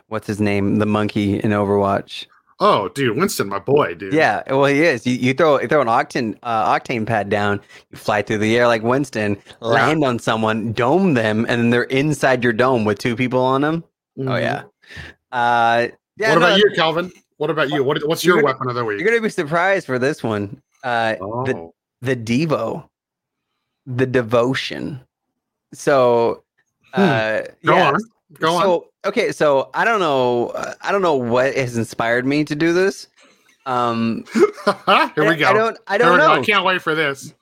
what's 0.07 0.27
his 0.27 0.39
name, 0.39 0.77
the 0.77 0.85
monkey 0.85 1.39
in 1.39 1.51
Overwatch. 1.51 2.27
Oh, 2.63 2.89
dude, 2.89 3.17
Winston, 3.17 3.49
my 3.49 3.57
boy, 3.57 3.95
dude. 3.95 4.13
Yeah, 4.13 4.43
well 4.47 4.65
he 4.65 4.83
is. 4.83 5.05
You, 5.07 5.15
you 5.15 5.33
throw 5.33 5.59
you 5.59 5.67
throw 5.67 5.81
an 5.81 5.87
octane 5.87 6.37
uh, 6.43 6.71
octane 6.79 7.07
pad 7.07 7.27
down, 7.27 7.59
you 7.89 7.97
fly 7.97 8.21
through 8.21 8.37
the 8.37 8.55
air 8.55 8.67
like 8.67 8.83
Winston, 8.83 9.35
land 9.61 10.03
on 10.03 10.19
someone, 10.19 10.71
dome 10.73 11.15
them, 11.15 11.45
and 11.49 11.59
then 11.59 11.69
they're 11.71 11.83
inside 11.83 12.43
your 12.43 12.53
dome 12.53 12.85
with 12.85 12.99
two 12.99 13.15
people 13.15 13.41
on 13.41 13.61
them. 13.61 13.83
Oh 14.19 14.23
Mhm. 14.23 14.41
yeah. 14.41 14.63
Uh, 15.31 15.87
yeah. 16.17 16.29
what 16.29 16.39
no, 16.39 16.45
about 16.47 16.57
you, 16.59 16.71
Calvin? 16.75 17.11
What 17.37 17.49
about 17.49 17.71
you? 17.71 17.83
What, 17.83 18.07
what's 18.07 18.23
your 18.23 18.43
weapon 18.43 18.69
of 18.69 18.75
the 18.75 18.85
week? 18.85 18.99
You're 18.99 19.09
gonna 19.09 19.21
be 19.21 19.29
surprised 19.29 19.87
for 19.87 19.97
this 19.97 20.21
one. 20.21 20.61
Uh, 20.83 21.15
oh. 21.19 21.43
the 21.45 21.71
the 22.01 22.15
Devo, 22.15 22.87
the 23.87 24.05
devotion. 24.05 25.01
So, 25.73 26.43
Hmm. 26.93 27.01
uh, 27.01 27.41
Go 27.65 27.75
yeah, 27.75 27.91
on. 27.91 27.97
Go 28.39 28.55
on. 28.55 28.81
Okay, 29.05 29.31
so 29.31 29.69
I 29.73 29.85
don't 29.85 29.99
know. 29.99 30.47
Uh, 30.49 30.73
I 30.81 30.91
don't 30.91 31.01
know 31.01 31.15
what 31.15 31.55
has 31.55 31.77
inspired 31.77 32.25
me 32.25 32.43
to 32.43 32.55
do 32.55 32.73
this. 32.73 33.07
Um, 33.65 34.25
Here 35.15 35.27
we 35.27 35.35
go. 35.37 35.47
I 35.47 35.53
don't. 35.53 35.77
I 35.87 35.97
don't 35.97 36.11
we 36.13 36.17
go. 36.17 36.27
know. 36.35 36.41
I 36.41 36.43
can't 36.43 36.65
wait 36.65 36.81
for 36.81 36.95
this. 36.95 37.33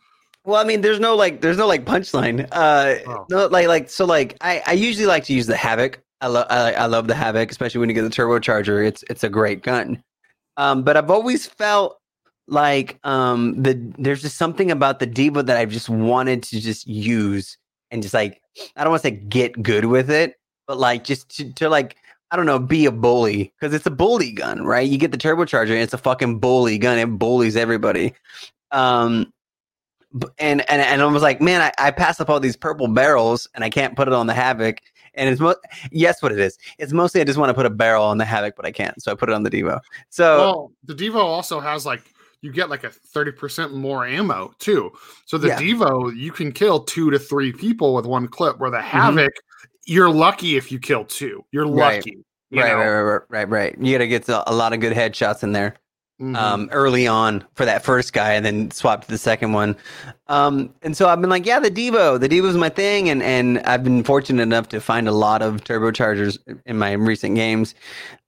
Well, 0.46 0.60
I 0.60 0.64
mean, 0.64 0.82
there's 0.82 1.00
no 1.00 1.16
like, 1.16 1.42
there's 1.42 1.58
no 1.58 1.68
like 1.68 1.86
punchline. 1.86 2.48
Uh, 2.52 2.96
Oh. 3.08 3.26
no, 3.30 3.48
like, 3.48 3.68
like, 3.68 3.90
so, 3.90 4.06
like, 4.06 4.38
I, 4.42 4.64
I 4.66 4.72
usually 4.74 5.06
like 5.06 5.24
to 5.26 5.34
use 5.34 5.48
the 5.48 5.56
havoc. 5.56 6.02
I 6.22 6.28
love, 6.28 6.48
I, 6.50 6.74
I 6.74 6.86
love 6.86 7.08
the 7.08 7.16
havoc, 7.16 7.52
especially 7.52 7.80
when 7.80 7.90
you 7.90 7.96
get 7.96 8.04
the 8.04 8.10
turbocharger. 8.10 8.86
It's, 8.86 9.04
it's 9.10 9.24
a 9.24 9.30
great 9.30 9.64
gun. 9.64 10.02
Um, 10.58 10.84
but 10.84 10.98
I've 10.98 11.12
always 11.12 11.46
felt 11.46 12.00
like, 12.48 13.00
um, 13.04 13.62
the 13.62 13.74
there's 13.98 14.22
just 14.22 14.38
something 14.38 14.72
about 14.72 15.00
the 15.00 15.06
diva 15.06 15.44
that 15.44 15.58
I've 15.58 15.70
just 15.72 15.90
wanted 15.90 16.42
to 16.44 16.60
just 16.60 16.88
use 16.88 17.58
and 17.92 18.02
just 18.02 18.14
like, 18.14 18.42
I 18.76 18.84
don't 18.84 18.92
want 18.92 19.04
to 19.04 19.10
say 19.10 19.16
get 19.16 19.62
good 19.62 19.86
with 19.86 20.10
it, 20.10 20.36
but 20.68 20.78
like 20.78 21.04
just 21.04 21.36
to, 21.38 21.54
to 21.54 21.70
like, 21.70 21.96
I 22.32 22.36
don't 22.36 22.46
know, 22.46 22.60
be 22.60 22.86
a 22.86 22.92
bully 22.92 23.54
because 23.60 23.74
it's 23.74 23.86
a 23.86 23.92
bully 23.92 24.32
gun, 24.32 24.64
right? 24.64 24.88
You 24.88 24.98
get 24.98 25.12
the 25.12 25.18
turbocharger, 25.18 25.72
and 25.72 25.82
it's 25.82 25.94
a 25.94 25.98
fucking 25.98 26.40
bully 26.40 26.78
gun. 26.78 27.00
It 27.00 27.08
bullies 27.08 27.56
everybody. 27.56 28.14
Um, 28.72 29.34
and 30.40 30.70
and 30.70 30.82
and 30.82 31.02
I 31.02 31.06
was 31.06 31.22
like, 31.22 31.42
man, 31.42 31.62
I, 31.62 31.72
I 31.88 31.92
pass 31.92 32.20
up 32.20 32.30
all 32.30 32.40
these 32.40 32.56
purple 32.56 32.88
barrels 32.88 33.48
and 33.56 33.64
I 33.64 33.70
can't 33.70 33.96
put 33.96 34.08
it 34.08 34.14
on 34.14 34.28
the 34.28 34.34
havoc. 34.34 34.80
And 35.16 35.30
it's 35.30 35.42
mo- 35.42 35.56
yes, 35.92 36.22
what 36.22 36.32
it 36.32 36.40
is. 36.40 36.58
It's 36.78 36.94
mostly 36.94 37.22
I 37.22 37.24
just 37.24 37.38
want 37.38 37.50
to 37.50 37.54
put 37.54 37.66
a 37.66 37.70
barrel 37.70 38.06
on 38.06 38.18
the 38.18 38.26
havoc, 38.26 38.56
but 38.56 38.66
I 38.66 38.72
can't, 38.72 39.02
so 39.02 39.12
I 39.12 39.16
put 39.16 39.30
it 39.30 39.34
on 39.34 39.44
the 39.44 39.50
Devo. 39.50 39.80
So 40.10 40.38
well, 40.38 40.72
the 40.86 40.96
Devo 40.96 41.16
also 41.16 41.60
has 41.60 41.86
like 41.86 42.02
you 42.42 42.52
get 42.52 42.70
like 42.70 42.84
a 42.84 42.90
30% 42.90 43.74
more 43.74 44.06
ammo 44.06 44.54
too. 44.60 44.92
So 45.26 45.38
the 45.38 45.50
Yeah. 45.50 45.60
Devo, 45.60 46.16
you 46.16 46.32
can 46.32 46.52
kill 46.52 46.82
two 46.82 47.12
to 47.12 47.20
three 47.20 47.52
people 47.52 47.94
with 47.94 48.06
one 48.06 48.28
clip, 48.28 48.60
where 48.60 48.70
the 48.70 48.78
Mm-hmm. 48.78 48.88
Havoc, 48.88 49.32
you're 49.86 50.10
lucky 50.10 50.56
if 50.56 50.72
you 50.72 50.80
kill 50.80 51.06
two. 51.06 51.44
You're 51.52 51.68
lucky. 51.68 52.24
Right, 52.52 52.70
know? 52.70 52.78
right, 52.78 52.86
right, 52.86 53.02
right, 53.02 53.22
right, 53.30 53.50
right. 53.50 53.76
You 53.80 53.94
got 53.94 54.00
to 54.00 54.08
get 54.08 54.28
a, 54.30 54.54
lot 54.54 54.74
of 54.74 54.80
good 54.80 54.94
headshots 54.94 55.44
in 55.44 55.52
there. 55.52 55.76
Mhm. 56.22 56.36
um, 56.36 56.70
early 56.74 57.08
on 57.08 57.46
for 57.56 57.64
that 57.64 57.82
first 57.82 58.12
guy 58.12 58.34
and 58.34 58.46
then 58.46 58.70
swap 58.72 59.06
to 59.06 59.08
the 59.08 59.18
second 59.18 59.54
one. 59.54 59.78
Um, 60.28 60.74
and 60.82 60.98
so 60.98 61.08
I've 61.08 61.22
been 61.22 61.30
like, 61.30 61.46
yeah, 61.46 61.62
the 61.62 61.72
Devo, 61.72 62.20
the 62.20 62.28
Devo's 62.28 62.58
my 62.58 62.68
thing. 62.68 63.10
And, 63.10 63.24
and 63.24 63.60
I've 63.60 63.86
been 63.86 64.04
fortunate 64.04 64.44
enough 64.44 64.68
to 64.70 64.82
find 64.82 65.08
a 65.08 65.14
lot 65.14 65.42
of 65.42 65.64
turbochargers 65.64 66.38
in 66.66 66.78
my 66.78 66.92
recent 66.92 67.36
games. 67.36 67.74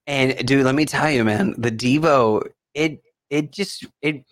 And 0.07 0.37
dude, 0.47 0.63
let 0.63 0.75
me 0.75 0.85
tell 0.85 1.11
you, 1.11 1.25
man, 1.25 1.53
the 1.57 1.69
Devo, 1.69 2.43
it, 2.73 3.03
it 3.31 3.51
just, 3.51 3.87
it, 4.03 4.23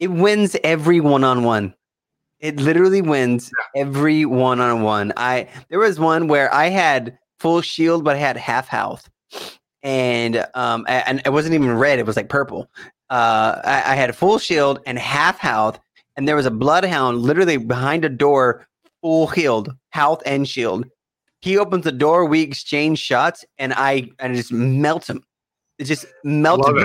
it 0.00 0.08
wins 0.08 0.56
every 0.64 0.98
one-on-one. 0.98 1.72
It 2.40 2.56
literally 2.56 3.02
wins 3.02 3.52
every 3.76 4.24
one-on-one. 4.24 5.12
I, 5.16 5.48
there 5.68 5.78
was 5.78 6.00
one 6.00 6.26
where 6.26 6.52
I 6.52 6.70
had 6.70 7.16
full 7.38 7.60
shield, 7.60 8.02
but 8.02 8.16
I 8.16 8.18
had 8.18 8.36
half 8.36 8.66
health. 8.66 9.08
And 9.84 10.44
um, 10.54 10.84
a- 10.88 11.08
and 11.08 11.22
it 11.24 11.30
wasn't 11.30 11.54
even 11.54 11.72
red; 11.76 12.00
it 12.00 12.06
was 12.06 12.16
like 12.16 12.28
purple 12.28 12.68
uh, 13.10 13.60
I, 13.64 13.92
I 13.92 13.94
had 13.94 14.14
full 14.16 14.38
shield 14.38 14.80
and 14.86 14.98
half 14.98 15.38
health, 15.38 15.78
and 16.16 16.26
there 16.28 16.36
was 16.36 16.46
a 16.46 16.50
bloodhound 16.50 17.18
literally 17.18 17.56
behind 17.56 18.04
a 18.04 18.08
door, 18.08 18.66
full 19.00 19.26
healed, 19.28 19.74
health 19.90 20.22
and 20.26 20.48
shield. 20.48 20.84
He 21.40 21.56
opens 21.56 21.84
the 21.84 21.92
door, 21.92 22.24
we 22.24 22.42
exchange 22.42 22.98
shots, 22.98 23.44
and 23.58 23.72
I 23.74 24.10
and 24.18 24.32
I 24.32 24.36
just 24.36 24.52
melt 24.52 25.08
him. 25.08 25.22
It 25.78 25.84
just 25.84 26.06
melted, 26.24 26.76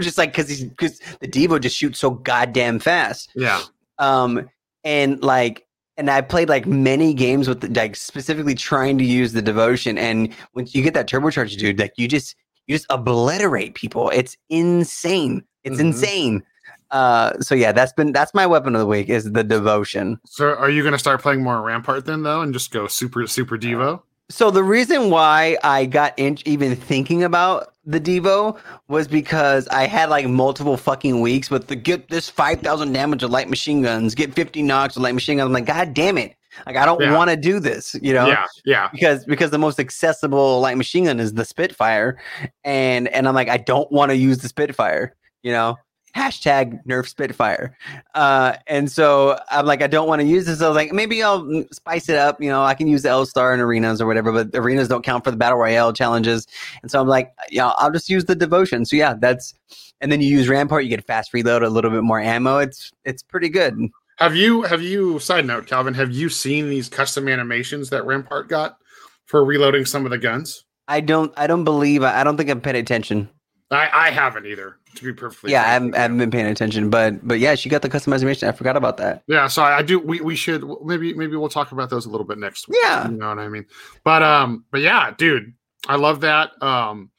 just 0.00 0.18
like 0.18 0.32
because 0.32 0.48
he's 0.48 0.64
because 0.64 0.98
the 1.20 1.28
Devo 1.28 1.60
just 1.60 1.76
shoots 1.76 1.98
so 1.98 2.10
goddamn 2.10 2.78
fast. 2.78 3.30
yeah. 3.34 3.62
Um, 3.98 4.48
and 4.84 5.22
like, 5.22 5.66
and 5.96 6.10
I 6.10 6.20
played 6.20 6.48
like 6.48 6.66
many 6.66 7.14
games 7.14 7.48
with 7.48 7.60
the, 7.60 7.68
like 7.68 7.96
specifically 7.96 8.54
trying 8.54 8.98
to 8.98 9.04
use 9.04 9.32
the 9.32 9.42
devotion. 9.42 9.96
And 9.98 10.34
once 10.54 10.74
you 10.74 10.82
get 10.82 10.94
that 10.94 11.08
turbocharge, 11.08 11.56
dude, 11.56 11.78
like 11.78 11.92
you 11.96 12.08
just 12.08 12.34
you 12.66 12.74
just 12.74 12.86
obliterate 12.90 13.74
people. 13.74 14.10
It's 14.10 14.36
insane. 14.50 15.42
It's 15.64 15.76
Mhm. 15.76 15.80
insane. 15.80 16.42
Uh, 16.90 17.38
so 17.40 17.54
yeah, 17.54 17.72
that's 17.72 17.92
been 17.92 18.12
that's 18.12 18.34
my 18.34 18.46
weapon 18.46 18.74
of 18.74 18.80
the 18.80 18.86
week 18.86 19.08
is 19.08 19.30
the 19.32 19.42
devotion. 19.44 20.18
So 20.26 20.54
are 20.54 20.70
you 20.70 20.82
going 20.82 20.92
to 20.92 20.98
start 20.98 21.20
playing 21.22 21.42
more 21.42 21.60
Rampart 21.62 22.04
then, 22.04 22.22
though, 22.22 22.40
and 22.42 22.52
just 22.52 22.70
go 22.70 22.86
super, 22.86 23.26
super 23.26 23.56
Devo? 23.58 24.02
So 24.30 24.50
the 24.50 24.64
reason 24.64 25.10
why 25.10 25.58
I 25.62 25.84
got 25.86 26.14
in, 26.18 26.38
even 26.46 26.74
thinking 26.76 27.22
about 27.24 27.74
the 27.84 28.00
Devo 28.00 28.58
was 28.88 29.06
because 29.06 29.68
I 29.68 29.86
had 29.86 30.08
like 30.08 30.26
multiple 30.26 30.76
fucking 30.78 31.20
weeks 31.20 31.50
with 31.50 31.66
the 31.66 31.76
get 31.76 32.08
this 32.08 32.30
five 32.30 32.60
thousand 32.60 32.92
damage 32.92 33.22
of 33.22 33.30
light 33.30 33.50
machine 33.50 33.82
guns, 33.82 34.14
get 34.14 34.32
fifty 34.34 34.62
knocks 34.62 34.96
of 34.96 35.02
light 35.02 35.14
machine 35.14 35.36
guns. 35.36 35.46
I'm 35.48 35.52
like, 35.52 35.66
God 35.66 35.92
damn 35.92 36.16
it! 36.16 36.34
Like 36.66 36.76
I 36.76 36.86
don't 36.86 37.00
Yeah. 37.02 37.14
want 37.14 37.30
to 37.30 37.36
do 37.36 37.60
this, 37.60 37.94
you 38.00 38.14
know? 38.14 38.26
Yeah. 38.26 38.46
Yeah. 38.64 38.88
Because 38.90 39.26
because 39.26 39.50
the 39.50 39.58
most 39.58 39.78
accessible 39.78 40.60
light 40.60 40.78
machine 40.78 41.04
gun 41.04 41.20
is 41.20 41.34
the 41.34 41.44
Spitfire, 41.44 42.18
and 42.64 43.08
and 43.08 43.28
I'm 43.28 43.34
like, 43.34 43.50
I 43.50 43.58
don't 43.58 43.92
want 43.92 44.10
to 44.10 44.16
use 44.16 44.38
the 44.38 44.48
Spitfire, 44.48 45.14
you 45.42 45.52
know. 45.52 45.76
Hashtag 46.16 46.84
nerf 46.86 47.08
Spitfire. 47.08 47.76
Uh, 48.14 48.54
and 48.66 48.90
so 48.90 49.38
I'm 49.50 49.66
like, 49.66 49.82
I 49.82 49.88
don't 49.88 50.06
want 50.06 50.20
to 50.20 50.26
use 50.26 50.46
this. 50.46 50.62
I 50.62 50.68
was 50.68 50.76
like, 50.76 50.92
maybe 50.92 51.22
I'll 51.22 51.64
spice 51.72 52.08
it 52.08 52.16
up. 52.16 52.40
You 52.40 52.50
know, 52.50 52.62
I 52.62 52.74
can 52.74 52.86
use 52.86 53.02
the 53.02 53.08
L 53.08 53.26
Star 53.26 53.52
in 53.52 53.60
arenas 53.60 54.00
or 54.00 54.06
whatever, 54.06 54.30
but 54.30 54.50
arenas 54.54 54.88
don't 54.88 55.04
count 55.04 55.24
for 55.24 55.30
the 55.30 55.36
battle 55.36 55.58
royale 55.58 55.92
challenges. 55.92 56.46
And 56.82 56.90
so 56.90 57.00
I'm 57.00 57.08
like, 57.08 57.32
yeah, 57.50 57.72
I'll 57.78 57.90
just 57.90 58.08
use 58.08 58.26
the 58.26 58.36
devotion. 58.36 58.84
So 58.84 58.96
yeah, 58.96 59.14
that's. 59.18 59.54
And 60.00 60.12
then 60.12 60.20
you 60.20 60.28
use 60.28 60.48
Rampart, 60.48 60.84
you 60.84 60.90
get 60.90 61.04
fast 61.04 61.32
reload, 61.32 61.62
a 61.62 61.68
little 61.68 61.90
bit 61.90 62.02
more 62.02 62.20
ammo. 62.20 62.58
It's 62.58 62.92
it's 63.04 63.22
pretty 63.22 63.48
good. 63.48 63.78
Have 64.18 64.36
you 64.36 64.62
have 64.62 64.82
you 64.82 65.18
side 65.18 65.46
note, 65.46 65.66
Calvin? 65.66 65.94
Have 65.94 66.12
you 66.12 66.28
seen 66.28 66.68
these 66.68 66.88
custom 66.88 67.28
animations 67.28 67.90
that 67.90 68.06
Rampart 68.06 68.48
got 68.48 68.78
for 69.26 69.44
reloading 69.44 69.84
some 69.84 70.04
of 70.04 70.10
the 70.10 70.18
guns? 70.18 70.64
I 70.86 71.00
don't 71.00 71.32
I 71.36 71.46
don't 71.46 71.64
believe 71.64 72.02
I, 72.02 72.20
I 72.20 72.24
don't 72.24 72.36
think 72.36 72.50
I've 72.50 72.62
paid 72.62 72.76
attention. 72.76 73.28
I, 73.74 73.88
I 74.06 74.10
haven't 74.10 74.46
either, 74.46 74.76
to 74.96 75.02
be 75.04 75.12
perfectly. 75.12 75.52
yeah, 75.52 75.62
I 75.62 75.66
haven't, 75.72 75.94
I 75.94 76.00
haven't 76.02 76.18
been 76.18 76.30
paying 76.30 76.46
attention, 76.46 76.90
but 76.90 77.26
but 77.26 77.38
yeah, 77.40 77.54
she 77.54 77.68
got 77.68 77.82
the 77.82 77.88
customization. 77.88 78.48
I 78.48 78.52
forgot 78.52 78.76
about 78.76 78.96
that. 78.98 79.22
Yeah, 79.26 79.46
so 79.48 79.62
I, 79.62 79.78
I 79.78 79.82
do. 79.82 79.98
We, 79.98 80.20
we 80.20 80.36
should 80.36 80.64
maybe 80.84 81.14
maybe 81.14 81.36
we'll 81.36 81.48
talk 81.48 81.72
about 81.72 81.90
those 81.90 82.06
a 82.06 82.10
little 82.10 82.26
bit 82.26 82.38
next 82.38 82.68
week. 82.68 82.78
Yeah. 82.82 83.08
you 83.08 83.16
know 83.16 83.28
what 83.28 83.38
I 83.38 83.48
mean. 83.48 83.66
But 84.04 84.22
um, 84.22 84.64
but 84.70 84.80
yeah, 84.80 85.12
dude, 85.16 85.52
I 85.88 85.96
love 85.96 86.20
that. 86.22 86.50
Um, 86.62 87.10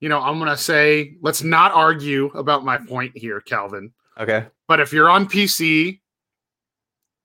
you 0.00 0.08
know, 0.08 0.20
I'm 0.20 0.38
gonna 0.38 0.56
say 0.56 1.16
let's 1.22 1.42
not 1.42 1.72
argue 1.72 2.26
about 2.34 2.64
my 2.64 2.78
point 2.78 3.16
here, 3.16 3.40
Calvin. 3.40 3.92
Okay. 4.18 4.46
But 4.66 4.80
if 4.80 4.92
you're 4.92 5.08
on 5.10 5.26
PC, 5.28 6.00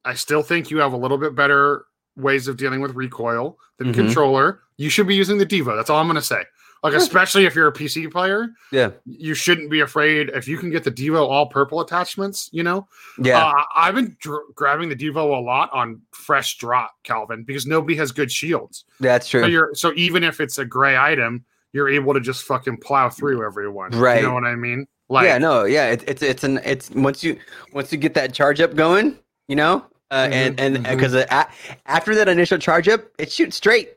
I 0.05 0.13
still 0.15 0.43
think 0.43 0.69
you 0.71 0.77
have 0.79 0.93
a 0.93 0.97
little 0.97 1.17
bit 1.17 1.35
better 1.35 1.85
ways 2.15 2.47
of 2.47 2.57
dealing 2.57 2.81
with 2.81 2.93
recoil 2.95 3.57
than 3.77 3.87
Mhm. 3.91 3.95
controller. 3.95 4.61
You 4.77 4.89
should 4.89 5.07
be 5.07 5.15
using 5.15 5.37
the 5.37 5.45
Devo. 5.45 5.75
That's 5.75 5.89
all 5.89 5.99
I'm 5.99 6.07
gonna 6.07 6.21
say. 6.21 6.43
Like, 6.83 6.93
especially 6.95 7.45
if 7.45 7.55
you're 7.55 7.67
a 7.67 7.71
PC 7.71 8.11
player, 8.11 8.49
Yeah. 8.71 8.89
you 9.05 9.33
shouldn't 9.33 9.71
be 9.71 9.79
afraid 9.79 10.29
if 10.33 10.49
you 10.49 10.57
can 10.57 10.69
get 10.69 10.83
the 10.83 10.91
Devo 10.91 11.25
all 11.25 11.45
purple 11.47 11.79
attachments. 11.79 12.49
You 12.51 12.63
know, 12.63 12.87
Yeah. 13.17 13.39
uh, 13.39 13.63
I've 13.73 13.95
been 13.95 14.17
dr- 14.19 14.53
grabbing 14.53 14.89
the 14.89 14.95
Devo 14.95 15.37
a 15.37 15.41
lot 15.41 15.69
on 15.71 16.01
fresh 16.11 16.57
drop, 16.57 16.91
Calvin, 17.03 17.43
because 17.43 17.65
nobody 17.65 17.95
has 17.95 18.11
good 18.11 18.29
shields. 18.31 18.83
that's 18.99 19.29
So 19.29 19.39
true. 19.39 19.47
you're 19.47 19.69
so 19.73 19.93
even 19.95 20.23
if 20.25 20.41
it's 20.41 20.57
a 20.57 20.65
gray 20.65 20.97
item, 20.97 21.45
you're 21.71 21.87
able 21.89 22.13
to 22.13 22.19
just 22.19 22.43
fucking 22.43 22.77
plow 22.77 23.09
through 23.09 23.45
everyone. 23.45 23.91
Right. 23.91 24.21
You 24.21 24.27
know 24.27 24.33
what 24.33 24.43
I 24.43 24.55
mean? 24.55 24.85
Like, 25.09 25.25
yeah. 25.25 25.37
No. 25.37 25.63
Yeah. 25.63 25.91
It, 25.91 26.03
it's 26.07 26.21
it's 26.21 26.43
an 26.43 26.59
it's 26.65 26.89
once 26.91 27.23
you 27.23 27.37
once 27.71 27.91
you 27.93 27.97
get 27.97 28.13
that 28.15 28.33
charge 28.33 28.59
up 28.59 28.75
going, 28.75 29.17
you 29.47 29.55
know, 29.55 29.85
uh, 30.11 30.27
and 30.31 30.59
and 30.59 30.77
Mhm, 30.77 30.89
because 30.95 31.13
a 31.13 31.47
after 31.85 32.13
that 32.15 32.27
initial 32.27 32.57
charge 32.57 32.87
up, 32.89 33.05
it 33.17 33.31
shoots 33.31 33.55
straight, 33.57 33.93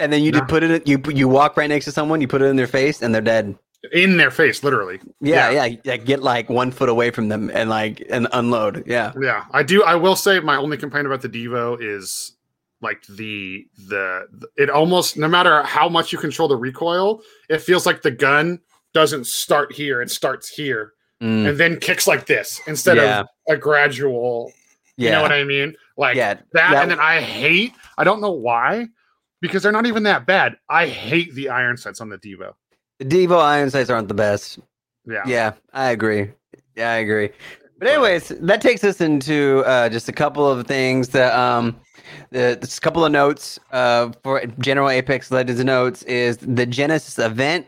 and 0.00 0.12
then 0.12 0.20
you 0.22 0.26
Yeah. 0.32 0.38
just 0.40 0.48
put 0.48 0.62
it. 0.62 0.86
You 0.86 1.00
you 1.12 1.28
walk 1.28 1.56
right 1.56 1.68
next 1.68 1.84
to 1.86 1.92
someone, 1.92 2.20
you 2.20 2.28
put 2.28 2.42
it 2.42 2.46
in 2.46 2.56
their 2.56 2.66
face, 2.66 3.02
and 3.02 3.14
they're 3.14 3.22
dead. 3.22 3.56
in 3.92 4.18
their 4.18 4.30
face, 4.30 4.62
literally. 4.62 5.00
Yeah. 5.22 5.50
Yeah. 5.50 5.76
yeah 5.84 5.96
get 5.96 6.22
like 6.22 6.50
one 6.50 6.70
foot 6.70 6.90
away 6.90 7.10
from 7.10 7.28
them 7.28 7.50
and 7.54 7.70
like 7.70 8.04
and 8.10 8.28
unload. 8.32 8.84
Yeah. 8.86 9.12
Yeah, 9.20 9.44
I 9.52 9.62
do. 9.62 9.82
I 9.82 9.94
will 9.94 10.16
say 10.16 10.38
my 10.40 10.56
only 10.56 10.76
complaint 10.76 11.06
about 11.06 11.22
the 11.22 11.30
Devo 11.30 11.78
is 11.80 12.36
like 12.82 13.02
the 13.06 13.64
the 13.88 14.26
it 14.56 14.68
almost 14.70 15.16
no 15.16 15.28
matter 15.28 15.62
how 15.62 15.88
much 15.88 16.12
you 16.12 16.18
control 16.18 16.46
the 16.48 16.56
recoil, 16.58 17.22
it 17.48 17.62
feels 17.62 17.86
like 17.86 18.02
the 18.02 18.10
gun 18.10 18.60
doesn't 18.92 19.26
start 19.26 19.72
here; 19.72 20.02
it 20.02 20.10
starts 20.10 20.48
here 20.50 20.92
Mm, 21.22 21.48
and 21.50 21.58
then 21.58 21.78
kicks 21.78 22.06
like 22.06 22.24
this 22.24 22.60
instead 22.66 22.96
Yeah. 22.96 23.20
of 23.20 23.26
a 23.48 23.56
gradual. 23.56 24.50
yeah. 24.96 25.04
You 25.10 25.16
know 25.16 25.22
what 25.22 25.32
I 25.32 25.44
mean? 25.44 25.74
Like 25.98 26.16
yeah. 26.16 26.34
that, 26.34 26.44
that- 26.52 26.74
and 26.82 26.90
then 26.90 26.98
I 27.00 27.20
hate. 27.20 27.72
I 27.98 28.04
don't 28.04 28.20
know 28.22 28.30
why, 28.30 28.88
because 29.40 29.62
they're 29.62 29.72
not 29.72 29.86
even 29.86 30.02
that 30.04 30.26
bad. 30.26 30.56
I 30.68 30.86
hate 30.86 31.34
the 31.34 31.48
iron 31.48 31.76
sights 31.76 32.00
on 32.00 32.08
the 32.08 32.18
Devo. 32.18 32.54
The 32.98 33.04
Devo 33.04 33.40
iron 33.42 33.70
sights 33.70 33.90
aren't 33.90 34.08
the 34.08 34.14
best. 34.14 34.58
Yeah, 35.06 35.22
Yeah, 35.26 35.52
I 35.72 35.90
agree. 35.90 36.30
Yeah, 36.76 36.92
I 36.92 36.96
agree. 36.96 37.30
But 37.78 37.88
anyways, 37.88 38.28
that 38.28 38.60
takes 38.60 38.84
us 38.84 39.00
into 39.00 39.62
uh, 39.66 39.88
just 39.88 40.08
a 40.08 40.12
couple 40.12 40.46
of 40.46 40.66
things. 40.66 41.08
That 41.08 41.32
um, 41.32 41.80
the 42.30 42.58
a 42.60 42.80
couple 42.80 43.04
of 43.04 43.10
notes 43.10 43.58
uh, 43.72 44.12
for 44.22 44.44
general 44.58 44.90
Apex 44.90 45.30
Legends 45.30 45.64
notes 45.64 46.02
is 46.02 46.36
the 46.36 46.66
Genesis 46.66 47.18
event 47.18 47.66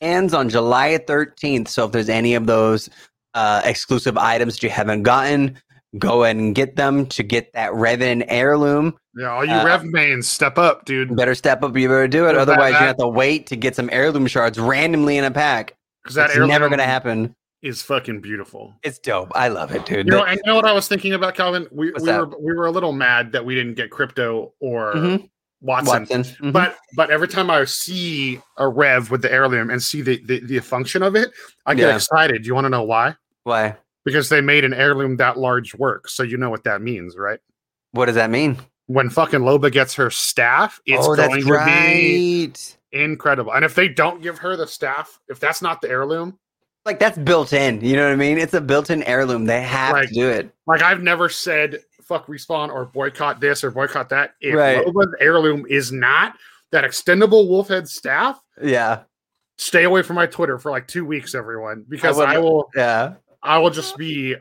ends 0.00 0.34
on 0.34 0.48
July 0.48 0.98
13th. 0.98 1.68
So 1.68 1.86
if 1.86 1.92
there's 1.92 2.08
any 2.08 2.34
of 2.34 2.46
those 2.46 2.90
uh, 3.34 3.62
exclusive 3.64 4.18
items 4.18 4.54
that 4.54 4.62
you 4.62 4.70
haven't 4.70 5.04
gotten, 5.04 5.58
go 5.98 6.24
ahead 6.24 6.36
and 6.36 6.54
get 6.54 6.76
them 6.76 7.06
to 7.06 7.22
get 7.22 7.52
that 7.54 7.72
Revan 7.72 8.24
heirloom. 8.28 8.98
Yeah. 9.16 9.32
All 9.32 9.44
you 9.44 9.52
Uh, 9.52 9.64
Rev 9.64 9.84
mains, 9.84 10.28
step 10.28 10.58
up, 10.58 10.84
dude. 10.84 11.16
Better 11.16 11.34
step 11.34 11.62
up. 11.62 11.76
You 11.76 11.88
better 11.88 12.06
do 12.08 12.28
it. 12.28 12.36
Otherwise, 12.36 12.72
you 12.72 12.86
have 12.86 12.96
to 12.98 13.08
wait 13.08 13.46
to 13.48 13.56
get 13.56 13.74
some 13.74 13.88
heirloom 13.92 14.26
shards 14.26 14.58
randomly 14.58 15.16
in 15.16 15.24
a 15.24 15.30
pack. 15.30 15.74
Because 16.02 16.14
that's 16.14 16.36
never 16.36 16.68
gonna 16.68 16.84
happen. 16.84 17.34
Is 17.62 17.82
fucking 17.82 18.20
beautiful. 18.20 18.74
It's 18.84 18.98
dope. 18.98 19.32
I 19.34 19.48
love 19.48 19.74
it, 19.74 19.84
dude. 19.86 20.06
You 20.06 20.12
know, 20.12 20.22
and 20.24 20.36
you 20.36 20.42
know 20.52 20.54
what 20.54 20.66
I 20.66 20.72
was 20.72 20.86
thinking 20.86 21.14
about, 21.14 21.34
Calvin? 21.34 21.66
We, 21.72 21.90
What's 21.90 22.02
we 22.04 22.10
that? 22.10 22.20
were 22.20 22.38
we 22.38 22.54
were 22.54 22.66
a 22.66 22.70
little 22.70 22.92
mad 22.92 23.32
that 23.32 23.44
we 23.44 23.54
didn't 23.56 23.74
get 23.74 23.90
crypto 23.90 24.52
or 24.60 24.94
Mhm. 24.94 25.28
Wattson. 25.64 26.06
Wattson. 26.06 26.36
Mhm. 26.38 26.52
But 26.52 26.76
but 26.94 27.10
every 27.10 27.26
time 27.26 27.50
I 27.50 27.64
see 27.64 28.40
a 28.58 28.68
rev 28.68 29.10
with 29.10 29.22
the 29.22 29.32
heirloom 29.32 29.70
and 29.70 29.82
see 29.82 30.02
the 30.02 30.22
the, 30.26 30.40
the 30.40 30.58
function 30.60 31.02
of 31.02 31.16
it, 31.16 31.30
I 31.64 31.74
get 31.74 31.88
Yeah. 31.88 31.96
excited. 31.96 32.46
You 32.46 32.54
want 32.54 32.66
to 32.66 32.70
know 32.70 32.84
why? 32.84 33.16
Why? 33.44 33.74
Because 34.04 34.28
they 34.28 34.40
made 34.42 34.64
an 34.64 34.74
heirloom 34.74 35.16
that 35.16 35.36
large 35.38 35.74
work. 35.74 36.08
So 36.08 36.22
you 36.22 36.36
know 36.36 36.50
what 36.50 36.62
that 36.64 36.82
means, 36.82 37.16
right? 37.16 37.40
What 37.92 38.06
does 38.06 38.14
that 38.14 38.30
mean? 38.30 38.58
When 38.86 39.10
fucking 39.10 39.40
Loba 39.40 39.70
gets 39.72 39.94
her 39.94 40.10
staff, 40.10 40.80
it's 40.86 41.04
oh, 41.06 41.16
going 41.16 41.42
to 41.44 41.46
be 41.46 42.52
incredible. 42.92 43.52
And 43.52 43.64
if 43.64 43.74
they 43.74 43.88
don't 43.88 44.22
give 44.22 44.38
her 44.38 44.56
the 44.56 44.66
staff, 44.66 45.18
if 45.28 45.40
that's 45.40 45.60
not 45.60 45.80
the 45.80 45.88
heirloom, 45.90 46.38
Like 46.84 47.00
that's 47.00 47.18
built 47.18 47.52
in. 47.52 47.80
You 47.80 47.96
know 47.96 48.04
what 48.04 48.12
I 48.12 48.16
mean? 48.16 48.38
It's 48.38 48.54
a 48.54 48.60
built-in 48.60 49.02
heirloom. 49.02 49.44
They 49.44 49.60
have 49.62 49.92
Right. 49.92 50.08
to 50.08 50.14
do 50.14 50.28
it. 50.28 50.54
like 50.68 50.82
I've 50.82 51.02
never 51.02 51.28
said 51.28 51.80
fuck 52.02 52.28
respawn 52.28 52.70
or 52.72 52.84
boycott 52.84 53.40
this 53.40 53.64
or 53.64 53.72
boycott 53.72 54.08
that. 54.10 54.34
If 54.40 54.54
Right. 54.54 54.86
Loba's 54.86 55.12
heirloom 55.20 55.66
is 55.68 55.90
not 55.90 56.36
that 56.70 56.84
extendable 56.84 57.48
wolf 57.48 57.66
head 57.66 57.88
staff, 57.88 58.40
Yeah. 58.62 59.00
stay 59.58 59.82
away 59.82 60.02
from 60.02 60.14
my 60.14 60.26
Twitter 60.26 60.58
for 60.60 60.70
like 60.70 60.86
two 60.86 61.04
weeks, 61.04 61.34
everyone, 61.34 61.84
because 61.88 62.16
would- 62.18 62.28
I, 62.28 62.38
will 62.38 62.70
Yeah. 62.76 63.14
I 63.42 63.58
will 63.58 63.70
just 63.70 63.96
be 63.96 64.36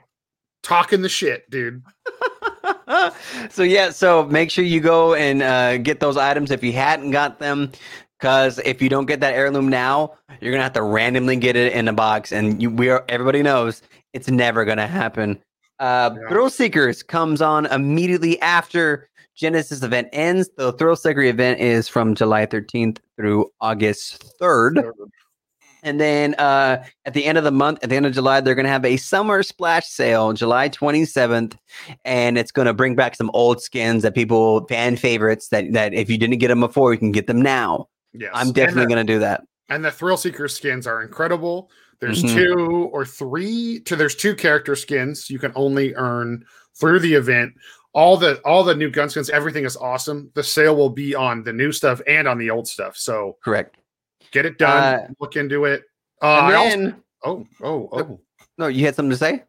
talking 0.62 1.02
the 1.02 1.10
shit, 1.10 1.50
dude. 1.50 1.82
so 3.50 3.63
yeah, 3.63 3.89
so 3.89 4.25
make 4.25 4.51
sure 4.51 4.63
you 4.63 4.80
go 4.80 5.13
and 5.13 5.42
uh, 5.42 5.77
get 5.77 6.00
those 6.00 6.18
items 6.18 6.51
if 6.51 6.63
you 6.63 6.74
hadn't 6.74 7.12
got 7.12 7.39
them, 7.39 7.72
because 8.20 8.60
if 8.60 8.82
you 8.82 8.89
don't 8.89 9.06
get 9.06 9.20
that 9.22 9.34
heirloom 9.34 9.70
now, 9.70 10.13
you're 10.42 10.51
gonna 10.51 10.63
have 10.63 10.74
to 10.74 10.84
randomly 10.84 11.36
get 11.36 11.56
it 11.56 11.74
in 11.74 11.88
a 11.88 11.94
box, 11.94 12.32
and 12.32 12.62
you 12.62 12.70
we 12.70 12.89
are 12.89 13.04
everybody 13.10 13.42
knows 13.42 13.82
it's 14.13 14.30
never 14.30 14.65
gonna 14.65 14.88
happen. 14.88 15.39
Uh, 15.80 16.15
Yeah. 16.15 16.30
Thrill 16.30 16.50
Seekers 16.50 17.04
comes 17.04 17.42
on 17.42 17.65
immediately 17.68 18.39
after 18.42 19.10
Genesis 19.36 19.84
event 19.84 20.08
ends. 20.13 20.50
The 20.56 20.72
Thrill 20.74 20.96
Seeker 20.96 21.22
event 21.24 21.60
is 21.60 21.89
from 21.89 22.15
July 22.15 22.46
13th 22.46 23.00
through 23.18 23.51
August 23.60 24.24
3rd. 24.39 24.92
And 25.86 26.01
then 26.01 26.34
uh, 26.39 26.84
at 27.06 27.13
the 27.13 27.24
end 27.25 27.38
of 27.38 27.44
the 27.44 27.51
month, 27.51 27.80
at 27.84 27.89
the 27.92 27.96
end 27.96 28.08
of 28.08 28.13
July, 28.13 28.42
they're 28.42 28.56
going 28.56 28.65
to 28.65 28.72
have 28.72 28.84
a 28.84 28.98
summer 28.98 29.44
splash 29.44 29.86
sale, 29.86 30.34
July 30.34 30.68
27th, 30.68 31.56
and 32.04 32.38
it's 32.39 32.51
going 32.51 32.65
to 32.65 32.74
bring 32.74 32.96
back 32.96 33.15
some 33.15 33.30
old 33.36 33.62
skins 33.62 34.01
that 34.01 34.15
people 34.15 34.65
fan 34.65 34.96
favorites 34.98 35.50
that 35.50 35.72
that 35.74 35.94
if 35.94 36.10
you 36.10 36.18
didn't 36.18 36.39
get 36.39 36.48
them 36.48 36.60
before, 36.60 36.92
you 36.92 36.98
can 37.00 37.12
get 37.12 37.27
them 37.27 37.39
now. 37.42 37.88
Yes. 38.13 38.32
I'm 38.34 38.51
definitely 38.51 38.88
going 38.94 39.06
to 39.06 39.13
do 39.13 39.20
that. 39.20 39.44
and 39.70 39.86
the 39.86 39.92
Thrill 39.92 40.18
Seeker 40.18 40.48
skins 40.48 40.86
are 40.88 41.01
incredible. 41.04 41.70
There's 42.00 42.24
Mhm. 42.24 42.34
two 42.36 42.89
or 42.92 43.06
three 43.06 43.80
to 43.86 43.96
there's 43.96 44.15
two 44.15 44.36
character 44.36 44.75
skins 44.75 45.30
you 45.30 45.39
can 45.39 45.51
only 45.56 45.94
earn 45.96 46.46
through 46.80 47.00
the 47.00 47.13
event. 47.13 47.54
All 47.94 48.18
the 48.18 48.39
all 48.44 48.63
the 48.63 48.75
new 48.75 48.89
gun 48.89 49.10
skins, 49.10 49.30
everything 49.30 49.65
is 49.65 49.77
awesome. 49.77 50.30
The 50.34 50.44
sale 50.44 50.75
will 50.75 50.89
be 50.89 51.15
on 51.15 51.44
the 51.44 51.54
new 51.54 51.72
stuff 51.72 52.01
and 52.08 52.27
on 52.27 52.38
the 52.38 52.50
old 52.50 52.68
stuff. 52.68 52.98
So 52.98 53.38
Correct. 53.44 53.75
Get 54.36 54.46
it 54.46 54.58
done. 54.58 55.00
Uh, 55.00 55.08
look 55.20 55.36
into 55.38 55.65
it. 55.65 55.84
Uh, 56.22 56.25
I 56.25 56.54
also- 56.56 56.94
oh, 57.24 57.48
oh, 57.63 57.89
oh. 57.94 58.20
no, 58.58 58.68
you 58.68 58.86
had 58.86 58.96
something 58.96 59.10
to 59.12 59.18
say? 59.18 59.44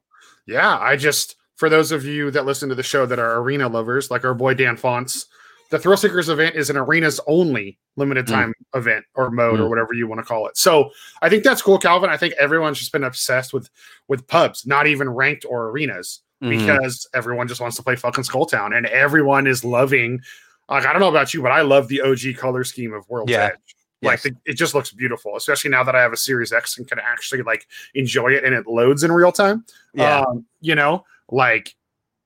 Yeah, 0.47 0.79
I 0.79 0.97
just 0.97 1.35
for 1.57 1.69
those 1.69 1.91
of 1.93 2.05
you 2.05 2.31
that 2.31 2.47
listen 2.47 2.69
to 2.69 2.75
the 2.75 2.83
show 2.83 3.05
that 3.07 3.19
are 3.19 3.39
arena 3.41 3.69
lovers, 3.69 4.11
like 4.11 4.25
our 4.25 4.35
boy 4.35 4.55
Dan 4.55 4.77
Fonts, 4.77 5.27
the 5.71 5.79
Thrill 5.79 5.97
Seekers 5.97 6.29
event 6.29 6.55
is 6.55 6.71
an 6.71 6.77
arenas 6.77 7.19
only 7.27 7.79
limited 7.97 8.27
Mm. 8.27 8.31
time 8.31 8.55
event 8.75 9.05
or 9.17 9.31
mode 9.31 9.59
or 9.59 9.65
Mm. 9.65 9.71
whatever 9.71 9.93
you 9.95 10.07
want 10.07 10.21
to 10.21 10.25
call 10.25 10.47
it. 10.47 10.57
So 10.57 10.91
I 11.23 11.29
think 11.29 11.43
that's 11.43 11.63
cool, 11.63 11.79
Calvin. 11.79 12.11
I 12.11 12.17
think 12.17 12.35
everyone's 12.35 12.79
just 12.79 12.93
been 12.93 13.05
obsessed 13.05 13.53
with 13.53 13.69
with 14.07 14.27
pubs, 14.29 14.67
not 14.67 14.87
even 14.87 15.09
ranked 15.09 15.45
or 15.49 15.71
arenas, 15.71 16.23
Mhm. 16.43 16.51
because 16.61 17.09
everyone 17.15 17.49
just 17.49 17.61
wants 17.61 17.77
to 17.77 17.83
play 17.83 17.97
fucking 17.97 18.23
Skulltown, 18.25 18.77
and 18.77 18.87
everyone 18.87 19.47
is 19.49 19.65
loving. 19.65 20.21
Like 20.69 20.85
I 20.87 20.93
don't 20.93 21.01
know 21.01 21.09
about 21.09 21.33
you, 21.35 21.43
but 21.43 21.51
I 21.53 21.63
love 21.63 21.89
the 21.89 22.03
OG 22.03 22.35
color 22.35 22.63
scheme 22.65 22.93
of 22.93 23.09
World's 23.09 23.33
Yeah. 23.33 23.47
Edge. 23.55 23.76
Like 24.03 24.23
Yes. 24.23 24.23
the, 24.25 24.37
it 24.45 24.55
just 24.55 24.75
looks 24.75 24.93
beautiful, 24.93 25.37
especially 25.37 25.71
now 25.71 25.83
that 25.85 25.97
I 25.97 26.03
have 26.03 26.13
a 26.13 26.17
Series 26.17 26.53
X 26.53 26.77
and 26.79 26.87
can 26.87 26.99
actually 26.99 27.43
like 27.43 27.67
enjoy 27.95 28.33
it 28.33 28.45
and 28.45 28.55
it 28.55 28.67
loads 28.67 29.03
in 29.03 29.11
real 29.11 29.33
time. 29.33 29.65
yeah. 29.95 30.21
Um, 30.21 30.45
you 30.61 30.75
know, 30.75 31.05
like 31.31 31.75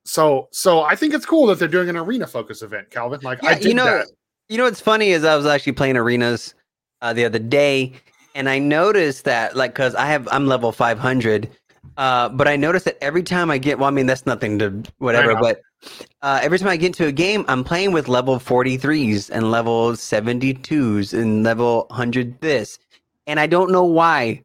so 0.05 0.49
so 0.51 0.81
I 0.81 0.95
think 0.95 1.13
it's 1.13 1.25
cool 1.25 1.47
that 1.47 1.59
they're 1.59 1.67
doing 1.67 1.89
an 1.89 1.95
arena 1.97 2.27
focus 2.27 2.61
event, 2.61 2.89
Calvin. 2.89 3.21
Like 3.21 3.43
I 3.45 3.51
Yeah, 3.51 3.55
did 3.57 3.67
you 3.67 3.73
know, 3.73 3.85
that. 3.85 4.07
you 4.49 4.57
know 4.57 4.65
what's 4.65 4.81
funny 4.81 5.11
is 5.11 5.23
I 5.23 5.35
was 5.35 5.45
actually 5.45 5.73
playing 5.73 5.95
arenas 5.97 6.55
uh, 7.01 7.13
the 7.13 7.23
other 7.25 7.39
day, 7.39 7.93
and 8.35 8.49
I 8.49 8.59
noticed 8.59 9.23
that 9.25 9.55
like 9.55 9.73
because 9.73 9.95
I 9.95 10.07
have 10.07 10.27
I'm 10.31 10.47
level 10.47 10.71
500, 10.71 11.49
uh, 11.97 12.29
but 12.29 12.47
I 12.47 12.55
notice 12.55 12.83
that 12.83 12.97
every 13.01 13.23
time 13.23 13.51
I 13.51 13.57
get 13.57 13.79
well, 13.79 13.87
I 13.87 13.91
mean 13.91 14.05
that's 14.05 14.25
nothing 14.25 14.59
to 14.59 14.83
whatever, 14.97 15.35
but 15.35 15.61
uh, 16.21 16.39
every 16.41 16.59
time 16.59 16.69
I 16.69 16.77
get 16.77 16.87
into 16.87 17.07
a 17.07 17.11
game, 17.11 17.45
I'm 17.47 17.63
playing 17.63 17.91
with 17.91 18.07
level 18.07 18.37
43s 18.37 19.29
and 19.29 19.51
level 19.51 19.91
72s 19.91 21.13
and 21.13 21.43
level 21.43 21.85
100 21.89 22.39
this, 22.41 22.79
and 23.27 23.39
I 23.39 23.47
don't 23.47 23.71
know 23.71 23.85
why. 23.85 24.43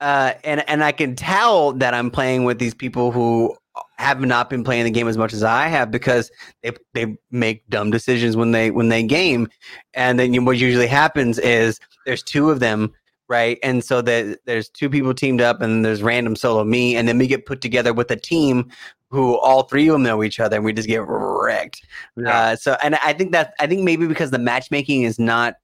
Uh, 0.00 0.34
and 0.42 0.68
and 0.68 0.82
I 0.82 0.90
can 0.90 1.14
tell 1.14 1.72
that 1.74 1.94
I'm 1.94 2.10
playing 2.10 2.44
with 2.44 2.58
these 2.58 2.74
people 2.74 3.12
who 3.12 3.56
have 3.98 4.20
not 4.20 4.50
been 4.50 4.64
playing 4.64 4.84
the 4.84 4.90
game 4.90 5.08
as 5.08 5.16
much 5.16 5.32
as 5.32 5.42
I 5.42 5.68
have 5.68 5.90
because 5.90 6.30
they 6.62 6.72
they 6.92 7.16
make 7.30 7.66
dumb 7.68 7.90
decisions 7.90 8.36
when 8.36 8.50
they 8.50 8.70
when 8.70 8.88
they 8.88 9.04
game, 9.04 9.48
and 9.94 10.18
then 10.18 10.34
you, 10.34 10.44
what 10.44 10.58
usually 10.58 10.88
happens 10.88 11.38
is 11.38 11.78
there's 12.04 12.22
two 12.22 12.50
of 12.50 12.60
them, 12.60 12.92
right? 13.32 13.58
And 13.62 13.82
so 13.82 14.02
that 14.02 14.40
there's 14.44 14.68
two 14.68 14.90
people 14.90 15.14
teamed 15.14 15.40
up, 15.40 15.62
and 15.62 15.84
there's 15.86 16.02
random 16.02 16.36
solo 16.36 16.64
me, 16.64 16.94
and 16.94 17.08
then 17.08 17.16
we 17.16 17.26
get 17.26 17.46
put 17.46 17.62
together 17.62 17.94
with 17.94 18.10
a 18.10 18.16
team 18.16 18.70
who 19.08 19.38
all 19.38 19.62
three 19.62 19.88
of 19.88 19.94
them 19.94 20.02
know 20.02 20.22
each 20.22 20.38
other, 20.38 20.56
and 20.56 20.64
we 20.66 20.72
just 20.74 20.86
get 20.86 21.02
wrecked. 21.06 21.82
Yeah. 22.16 22.38
Uh, 22.38 22.56
so, 22.56 22.76
and 22.82 22.94
I 22.96 23.14
think 23.14 23.32
that 23.32 23.54
I 23.58 23.66
think 23.66 23.82
maybe 23.82 24.06
because 24.06 24.30
the 24.32 24.38
matchmaking 24.38 25.04
has 25.04 25.18
not 25.18 25.54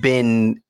been 0.00 0.60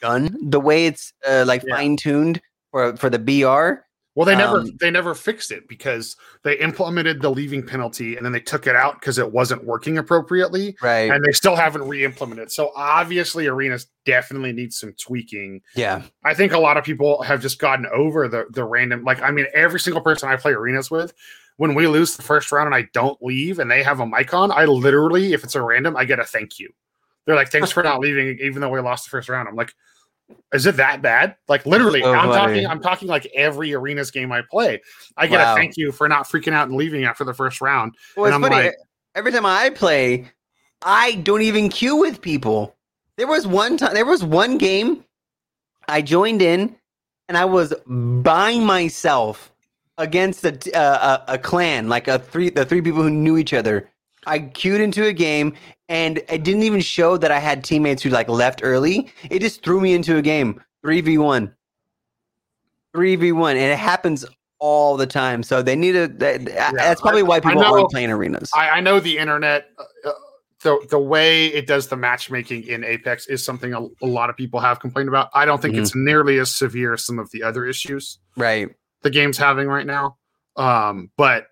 done 0.00 0.34
the 0.42 0.60
way 0.60 0.86
it's 0.86 1.12
uh, 1.28 1.44
like 1.46 1.62
Yeah. 1.66 1.76
fine 1.76 1.96
tuned 1.98 2.40
for 2.70 2.96
for 2.96 3.10
the 3.10 3.18
BR. 3.18 3.84
Well, 4.14 4.26
they 4.26 4.36
never 4.36 4.58
um, 4.58 4.76
they 4.78 4.90
never 4.90 5.14
fixed 5.14 5.50
it 5.50 5.66
because 5.68 6.16
they 6.44 6.58
implemented 6.58 7.22
the 7.22 7.30
leaving 7.30 7.64
penalty 7.64 8.16
and 8.16 8.24
then 8.24 8.32
they 8.32 8.40
took 8.40 8.66
it 8.66 8.76
out 8.76 9.00
because 9.00 9.18
it 9.18 9.32
wasn't 9.32 9.64
working 9.64 9.96
appropriately. 9.96 10.76
Right. 10.82 11.10
And 11.10 11.24
they 11.24 11.32
still 11.32 11.56
haven't 11.56 11.88
re-implemented. 11.88 12.52
So 12.52 12.72
obviously 12.76 13.46
arenas 13.46 13.86
definitely 14.04 14.52
need 14.52 14.74
some 14.74 14.94
tweaking. 15.00 15.62
yeah. 15.74 16.02
I 16.24 16.34
think 16.34 16.52
a 16.52 16.58
lot 16.58 16.76
of 16.76 16.84
people 16.84 17.22
have 17.22 17.40
just 17.40 17.58
gotten 17.58 17.86
over 17.86 18.28
the 18.28 18.46
the 18.50 18.64
random. 18.64 19.02
Like, 19.02 19.22
I 19.22 19.30
mean, 19.30 19.46
every 19.54 19.80
single 19.80 20.02
person 20.02 20.28
I 20.28 20.36
play 20.36 20.52
arenas 20.52 20.90
with, 20.90 21.14
when 21.56 21.74
we 21.74 21.86
lose 21.86 22.16
the 22.16 22.22
first 22.22 22.52
round 22.52 22.66
and 22.66 22.74
I 22.74 22.88
don't 22.92 23.20
leave 23.22 23.58
and 23.60 23.70
they 23.70 23.82
have 23.82 24.00
a 24.00 24.06
mic 24.06 24.34
on, 24.34 24.52
I 24.52 24.66
literally, 24.66 25.32
if 25.32 25.42
it's 25.42 25.54
a 25.54 25.62
random, 25.62 25.96
I 25.96 26.04
get 26.04 26.18
a 26.18 26.24
thank 26.24 26.58
you. 26.58 26.70
They're 27.24 27.36
like, 27.36 27.50
"Thanks 27.50 27.70
for 27.70 27.82
not 27.82 28.00
leaving, 28.00 28.38
even 28.40 28.60
though 28.60 28.68
we 28.68 28.80
lost 28.80 29.04
the 29.04 29.10
first 29.10 29.28
round." 29.28 29.48
I'm 29.48 29.54
like, 29.54 29.72
"Is 30.52 30.66
it 30.66 30.76
that 30.76 31.02
bad?" 31.02 31.36
Like, 31.48 31.64
literally, 31.66 32.00
So 32.02 32.12
I'm 32.12 32.28
funny. 32.30 32.54
talking. 32.62 32.66
I'm 32.66 32.80
talking 32.80 33.08
like 33.08 33.26
every 33.34 33.74
arenas 33.74 34.10
game 34.10 34.32
I 34.32 34.42
play. 34.50 34.80
I 35.16 35.26
get 35.26 35.38
Wow. 35.40 35.52
a 35.54 35.56
thank 35.56 35.76
you 35.76 35.92
for 35.92 36.08
not 36.08 36.28
freaking 36.28 36.52
out 36.52 36.68
and 36.68 36.76
leaving 36.76 37.04
after 37.04 37.24
the 37.24 37.34
first 37.34 37.60
round. 37.60 37.94
Well, 38.16 38.26
And 38.26 38.34
it's 38.34 38.44
I'm 38.44 38.50
funny. 38.50 38.66
like- 38.68 38.76
every 39.14 39.32
time 39.32 39.46
I 39.46 39.70
play, 39.70 40.30
I 40.82 41.12
don't 41.16 41.42
even 41.42 41.68
queue 41.68 41.96
with 41.96 42.20
people. 42.20 42.76
There 43.16 43.26
was 43.26 43.46
one 43.46 43.76
time. 43.76 43.94
There 43.94 44.06
was 44.06 44.24
one 44.24 44.58
game. 44.58 45.04
I 45.88 46.00
joined 46.02 46.42
in, 46.42 46.76
and 47.28 47.36
I 47.36 47.44
was 47.44 47.74
by 47.86 48.58
myself 48.58 49.52
against 49.98 50.44
a 50.44 50.52
t- 50.52 50.72
uh, 50.72 51.18
a, 51.28 51.34
a 51.34 51.38
clan, 51.38 51.88
like 51.88 52.08
a 52.08 52.18
three 52.18 52.50
the 52.50 52.64
three 52.64 52.80
people 52.80 53.02
who 53.02 53.10
knew 53.10 53.36
each 53.36 53.52
other. 53.52 53.88
I 54.26 54.38
queued 54.40 54.80
into 54.80 55.04
a 55.06 55.12
game, 55.12 55.54
and 55.88 56.18
it 56.28 56.44
didn't 56.44 56.62
even 56.62 56.80
show 56.80 57.16
that 57.16 57.30
I 57.32 57.38
had 57.38 57.64
teammates 57.64 58.02
who 58.02 58.10
like 58.10 58.28
left 58.28 58.60
early. 58.62 59.12
It 59.30 59.40
just 59.40 59.62
threw 59.64 59.80
me 59.80 59.94
into 59.94 60.16
a 60.16 60.22
game, 60.22 60.62
three 60.82 61.00
v 61.00 61.18
one, 61.18 61.54
three 62.94 63.16
v 63.16 63.32
one, 63.32 63.56
and 63.56 63.72
it 63.72 63.78
happens 63.78 64.24
all 64.58 64.96
the 64.96 65.06
time. 65.06 65.42
So 65.42 65.62
they 65.62 65.74
need 65.76 65.92
to. 65.92 66.08
That, 66.08 66.44
that's 66.44 67.00
probably 67.00 67.22
I- 67.22 67.24
why 67.24 67.40
people 67.40 67.62
know- 67.62 67.74
aren't 67.78 67.90
playing 67.90 68.10
arenas. 68.10 68.50
I, 68.54 68.70
I 68.70 68.80
know 68.80 69.00
the 69.00 69.18
internet. 69.18 69.66
Uh, 69.78 70.08
uh, 70.08 70.12
the, 70.62 70.86
the 70.90 70.98
way 71.00 71.46
it 71.48 71.66
does 71.66 71.88
the 71.88 71.96
matchmaking 71.96 72.68
in 72.68 72.84
Apex 72.84 73.26
is 73.26 73.44
something 73.44 73.74
a, 73.74 73.80
a 74.00 74.06
lot 74.06 74.30
of 74.30 74.36
people 74.36 74.60
have 74.60 74.78
complained 74.78 75.08
about. 75.08 75.28
I 75.34 75.44
don't 75.44 75.60
think 75.60 75.74
Mhm. 75.74 75.80
it's 75.80 75.96
nearly 75.96 76.38
as 76.38 76.54
severe 76.54 76.92
as 76.94 77.04
some 77.04 77.18
of 77.18 77.28
the 77.32 77.42
other 77.42 77.66
issues 77.66 78.20
right. 78.36 78.68
the 79.02 79.10
game's 79.10 79.36
having 79.36 79.66
right 79.66 79.84
now. 79.84 80.18
Um, 80.54 81.10
but 81.16 81.48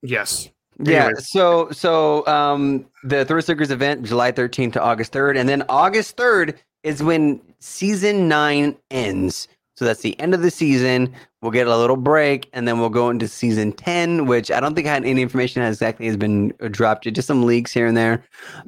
yes, 0.00 0.48
Yeah. 0.78 1.04
Anyways. 1.06 1.30
So 1.30 1.70
so 1.70 2.26
um 2.26 2.86
the 3.02 3.24
Thrill 3.24 3.42
Seekers 3.42 3.70
event 3.70 4.04
July 4.04 4.32
13th 4.32 4.72
to 4.74 4.82
August 4.82 5.12
3rd, 5.12 5.38
and 5.38 5.48
then 5.48 5.62
August 5.68 6.16
3rd 6.16 6.54
is 6.82 7.02
when 7.02 7.40
season 7.60 8.28
nine 8.28 8.76
ends. 8.90 9.48
So 9.76 9.84
that's 9.84 10.02
the 10.02 10.18
end 10.20 10.34
of 10.34 10.42
the 10.42 10.50
season. 10.50 11.12
We'll 11.44 11.50
get 11.52 11.66
a 11.66 11.76
little 11.76 11.98
break, 11.98 12.48
and 12.54 12.66
then 12.66 12.80
we'll 12.80 12.88
go 12.88 13.10
into 13.10 13.28
season 13.28 13.72
10, 13.72 14.24
which 14.24 14.50
I 14.50 14.60
don't 14.60 14.74
think 14.74 14.86
had 14.86 15.04
any 15.04 15.20
information 15.20 15.60
that 15.60 15.68
exactly 15.68 16.06
has 16.06 16.16
been 16.16 16.54
uh, 16.62 16.68
dropped. 16.68 17.04
Just 17.12 17.28
some 17.28 17.44
leaks 17.44 17.70
here 17.70 17.86
and 17.86 17.94
there, 17.94 18.24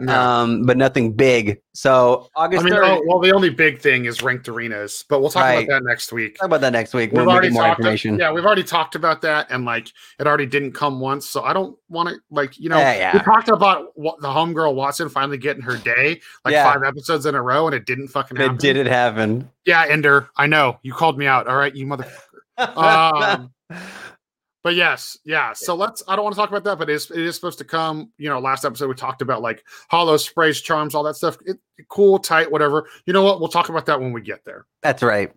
um, 0.09 0.67
but 0.67 0.77
nothing 0.77 1.13
big. 1.13 1.59
So 1.73 2.29
I 2.37 2.45
August 2.45 2.65
mean, 2.65 2.75
3rd. 2.75 2.85
oh, 2.99 3.03
well, 3.07 3.21
the 3.21 3.33
only 3.33 3.49
big 3.49 3.81
thing 3.81 4.05
is 4.05 4.23
ranked 4.23 4.47
arenas, 4.49 5.07
but 5.09 5.21
we'll 5.21 5.31
talk 5.31 5.45
Right. 5.45 5.65
about 5.67 5.75
that 5.75 5.85
next 5.89 6.13
week. 6.13 6.37
talk 6.37 6.47
about 6.47 6.61
that 6.63 6.73
next 6.73 6.93
week 6.93 7.13
We've 7.13 7.19
when 7.19 7.27
we 7.27 7.33
already 7.33 7.49
get 7.49 7.55
more 7.55 7.69
information. 7.69 8.19
Yeah, 8.19 8.31
we've 8.31 8.45
already 8.45 8.63
talked 8.63 8.95
about 8.95 9.23
that, 9.23 9.47
and 9.51 9.65
like 9.65 9.89
it 10.19 10.27
already 10.27 10.47
didn't 10.47 10.73
come 10.73 11.01
once, 11.01 11.27
so 11.27 11.45
I 11.45 11.55
don't 11.55 11.79
want 11.89 12.11
to 12.11 12.17
like 12.31 12.59
you 12.59 12.69
know. 12.69 12.77
Yeah, 12.79 12.95
yeah. 12.97 13.13
We 13.15 13.21
talked 13.21 13.49
about 13.49 13.93
what, 13.95 14.21
the 14.21 14.29
homegirl 14.29 14.75
Wattson 14.75 15.11
finally 15.11 15.39
getting 15.39 15.63
her 15.63 15.79
day, 15.79 16.21
like 16.45 16.55
five 16.55 16.83
episodes 16.87 17.25
in 17.25 17.35
a 17.35 17.41
row, 17.41 17.67
and 17.67 17.75
it 17.75 17.87
didn't 17.87 18.09
fucking 18.09 18.37
happen. 18.37 18.55
It 18.57 18.61
did 18.61 18.77
it 18.77 18.87
happen. 18.87 19.51
Yeah, 19.65 19.85
Ender, 19.89 20.29
I 20.37 20.47
know 20.47 20.79
you 20.83 20.93
called 20.93 21.19
me 21.19 21.27
out. 21.27 21.49
All 21.49 21.57
right, 21.57 21.75
you 21.75 21.87
motherfucker. 21.87 22.13
Um, 22.59 23.53
but 24.63 24.75
yes, 24.75 25.19
yeah. 25.25 25.53
So 25.53 25.75
let's. 25.75 26.03
I 26.09 26.17
don't 26.17 26.25
want 26.25 26.35
to 26.35 26.41
talk 26.41 26.51
about 26.51 26.65
that, 26.65 26.79
but 26.79 26.91
it 26.91 26.95
is, 26.95 27.11
it 27.11 27.21
is 27.21 27.35
supposed 27.35 27.59
to 27.59 27.65
come. 27.65 28.11
You 28.19 28.29
know, 28.29 28.39
last 28.39 28.65
episode 28.65 28.89
we 28.89 28.95
talked 28.95 29.23
about 29.23 29.43
like 29.43 29.65
holo 29.91 30.17
sprays, 30.17 30.61
charms, 30.61 30.95
all 30.95 31.03
that 31.05 31.17
stuff. 31.17 31.39
It, 31.47 31.59
cool, 31.89 32.19
tight, 32.19 32.51
whatever. 32.51 32.89
You 33.07 33.13
know 33.13 33.23
what? 33.23 33.41
We'll 33.41 33.49
talk 33.49 33.69
about 33.69 33.87
that 33.87 34.01
when 34.01 34.13
we 34.13 34.21
get 34.21 34.45
there. 34.45 34.67
That's 34.83 35.03
right. 35.03 35.33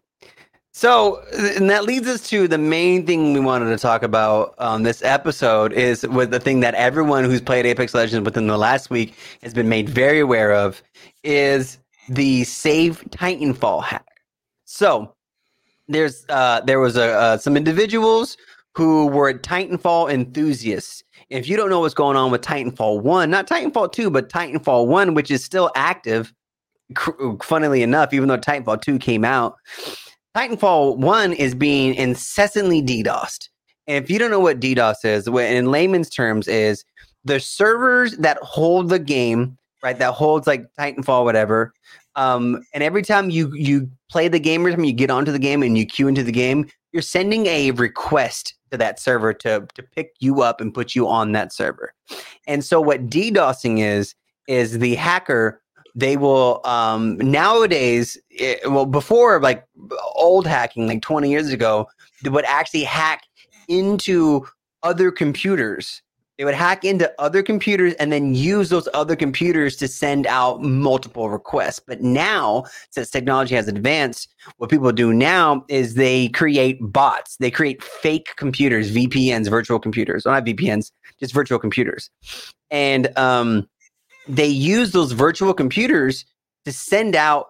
So, 0.71 1.21
and 1.58 1.69
that 1.69 1.84
leads 1.84 2.08
us 2.08 2.29
to 2.29 2.47
the 2.47 2.58
main 2.58 3.05
thing 3.05 3.34
we 3.34 3.39
wanted 3.39 3.69
to 3.69 3.77
talk 3.77 4.03
about 4.03 4.53
on 4.60 4.84
this 4.84 5.01
episode 5.03 5.73
is 5.73 6.08
with 6.08 6.32
the 6.32 6.39
thing 6.39 6.60
that 6.60 6.75
everyone 6.75 7.25
who's 7.25 7.41
played 7.41 7.65
Apex 7.65 7.93
Legends 7.93 8.23
within 8.23 8.47
the 8.47 8.58
last 8.58 8.89
week 8.89 9.15
has 9.41 9.53
been 9.53 9.67
made 9.67 9.89
very 9.89 10.19
aware 10.19 10.53
of 10.53 10.82
is 11.23 11.79
the 12.08 12.43
save 12.43 13.01
Titanfall 13.10 13.84
hack. 13.84 14.05
So, 14.65 15.13
there's 15.89 16.25
uh, 16.30 16.62
there 16.62 16.80
was 16.80 16.95
a, 16.95 17.13
uh, 17.13 17.38
some 17.38 17.58
individuals 17.58 18.38
who 18.75 19.08
were 19.08 19.34
Titanfall 19.34 20.12
enthusiasts. 20.12 21.04
If 21.30 21.49
you 21.49 21.58
don't 21.58 21.69
know 21.69 21.82
what's 21.82 21.93
going 21.93 22.15
on 22.15 22.32
with 22.32 22.41
Titanfall 22.41 23.02
1, 23.02 23.30
not 23.30 23.47
Titanfall 23.47 23.91
2, 23.91 24.10
but 24.10 24.30
Titanfall 24.30 24.88
1, 24.88 25.13
which 25.15 25.30
is 25.30 25.43
still 25.43 25.71
active, 25.75 26.34
funnily 27.43 27.84
enough, 27.84 28.13
even 28.13 28.30
though 28.30 28.38
Titanfall 28.38 28.82
2 28.82 28.99
came 28.99 29.25
out, 29.25 29.56
Titanfall 30.36 30.97
1 30.97 31.34
is 31.34 31.56
being 31.56 31.95
incessantly 31.95 32.82
DDoSed. 32.82 33.49
And 33.88 34.04
if 34.04 34.10
you 34.10 34.19
don't 34.19 34.32
know 34.32 34.39
what 34.39 34.60
DDoS 34.60 35.04
is, 35.04 35.28
in 35.28 35.71
layman's 35.71 36.10
terms, 36.10 36.47
is 36.47 36.86
the 37.25 37.39
servers 37.39 38.15
that 38.17 38.38
hold 38.38 38.89
the 38.89 38.99
game, 38.99 39.58
right? 39.84 39.97
That 39.97 40.13
holds 40.13 40.47
like 40.47 40.65
Titanfall, 40.80 41.25
whatever. 41.25 41.73
Um, 42.15 42.63
and 42.74 42.84
every 42.84 43.02
time 43.02 43.30
you 43.30 43.54
you 43.54 43.89
play 44.10 44.28
the 44.28 44.39
game, 44.39 44.65
time 44.65 44.84
you 44.84 44.93
get 44.93 45.12
onto 45.12 45.32
the 45.32 45.39
game 45.39 45.63
and 45.63 45.78
you 45.78 45.86
queue 45.86 46.08
into 46.08 46.24
the 46.24 46.32
game, 46.32 46.67
you're 46.91 47.02
sending 47.02 47.45
a 47.45 47.72
request 47.72 48.56
to 48.72 48.78
that 48.78 49.00
server 49.00 49.34
to 49.34 49.67
to 49.74 49.84
pick 49.84 50.13
you 50.19 50.41
up 50.41 50.62
and 50.62 50.74
put 50.74 50.95
you 50.95 51.08
on 51.08 51.32
that 51.34 51.54
server. 51.54 51.93
And 52.48 52.63
so 52.63 52.82
what 52.82 53.08
DDoSing 53.08 53.80
is 53.80 54.15
is 54.48 54.80
the 54.80 54.95
hacker 54.95 55.62
they 55.95 56.17
will 56.17 56.62
um 56.65 57.17
nowadays 57.17 58.17
it, 58.30 58.60
well 58.72 58.86
before 58.86 59.41
like 59.41 59.65
old 60.15 60.45
hacking 60.45 60.88
like 60.88 61.02
20 61.02 61.30
years 61.30 61.50
ago 61.52 61.88
they 62.24 62.30
would 62.30 62.45
actually 62.45 62.84
hack 62.84 63.24
into 63.67 64.45
other 64.84 65.12
computers 65.12 66.02
they 66.39 66.45
would 66.45 66.56
hack 66.56 66.86
into 66.86 67.13
other 67.19 67.43
computers 67.43 67.93
and 67.95 68.13
then 68.13 68.34
use 68.34 68.69
those 68.69 68.88
other 68.93 69.17
computers 69.17 69.75
to 69.75 69.89
send 69.89 70.25
out 70.25 70.62
multiple 70.63 71.30
requests. 71.30 71.82
But 71.86 71.99
now, 71.99 72.63
since 72.91 73.12
technology 73.12 73.56
has 73.56 73.67
advanced, 73.67 74.34
what 74.56 74.69
people 74.69 74.89
do 74.93 75.12
now 75.12 75.65
is 75.67 75.95
they 75.95 76.30
create 76.30 76.78
bots. 76.80 77.36
They 77.41 77.52
create 77.52 77.84
fake 77.84 78.30
computers, 78.38 78.89
VPNs, 78.89 79.49
virtual 79.49 79.80
computers. 79.80 80.23
Well, 80.23 80.34
not 80.34 80.45
VPNs, 80.45 80.93
just 81.19 81.34
virtual 81.34 81.60
computers. 81.60 82.10
And 82.71 83.15
um, 83.17 83.67
they 84.25 84.47
use 84.47 84.93
those 84.93 85.12
virtual 85.12 85.54
computers 85.54 86.23
to 86.63 86.71
send 86.71 87.17
out 87.17 87.47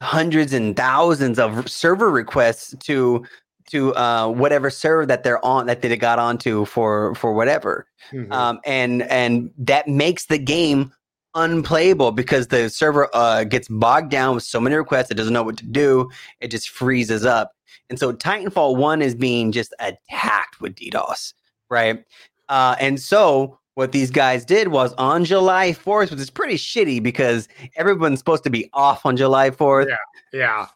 hundreds 0.00 0.54
and 0.54 0.74
thousands 0.74 1.38
of 1.38 1.70
server 1.70 2.10
requests 2.10 2.74
to 2.84 3.26
to 3.68 3.94
uh, 3.94 4.28
whatever 4.28 4.70
server 4.70 5.06
that 5.06 5.22
they're 5.22 5.44
on 5.44 5.66
that 5.66 5.82
they 5.82 5.96
got 5.96 6.18
onto 6.18 6.64
for 6.64 7.14
for 7.14 7.32
whatever, 7.32 7.86
mm-hmm. 8.12 8.32
um, 8.32 8.60
and 8.64 9.02
and 9.02 9.50
that 9.58 9.88
makes 9.88 10.26
the 10.26 10.38
game 10.38 10.92
unplayable 11.34 12.10
because 12.10 12.48
the 12.48 12.68
server 12.68 13.08
uh, 13.14 13.44
gets 13.44 13.68
bogged 13.68 14.10
down 14.10 14.34
with 14.34 14.44
so 14.44 14.60
many 14.60 14.74
requests 14.74 15.10
it 15.10 15.14
doesn't 15.14 15.32
know 15.32 15.42
what 15.42 15.56
to 15.58 15.66
do. 15.66 16.10
It 16.40 16.50
just 16.50 16.70
freezes 16.70 17.24
up, 17.24 17.52
and 17.90 17.98
so 17.98 18.12
Titanfall 18.12 18.76
One 18.76 19.02
is 19.02 19.14
being 19.14 19.52
just 19.52 19.74
attacked 19.78 20.60
with 20.60 20.74
DDoS, 20.74 21.34
right? 21.70 22.04
Uh, 22.48 22.76
and 22.80 23.00
so 23.00 23.58
what 23.74 23.92
these 23.92 24.10
guys 24.10 24.44
did 24.44 24.68
was 24.68 24.92
on 24.94 25.24
July 25.24 25.70
4th, 25.70 26.10
which 26.10 26.18
is 26.18 26.30
pretty 26.30 26.54
shitty 26.54 27.00
because 27.00 27.46
everyone's 27.76 28.18
supposed 28.18 28.42
to 28.42 28.50
be 28.50 28.68
off 28.72 29.06
on 29.06 29.16
July 29.16 29.50
4th. 29.50 29.86
Yeah. 29.88 29.96
Yeah 30.32 30.66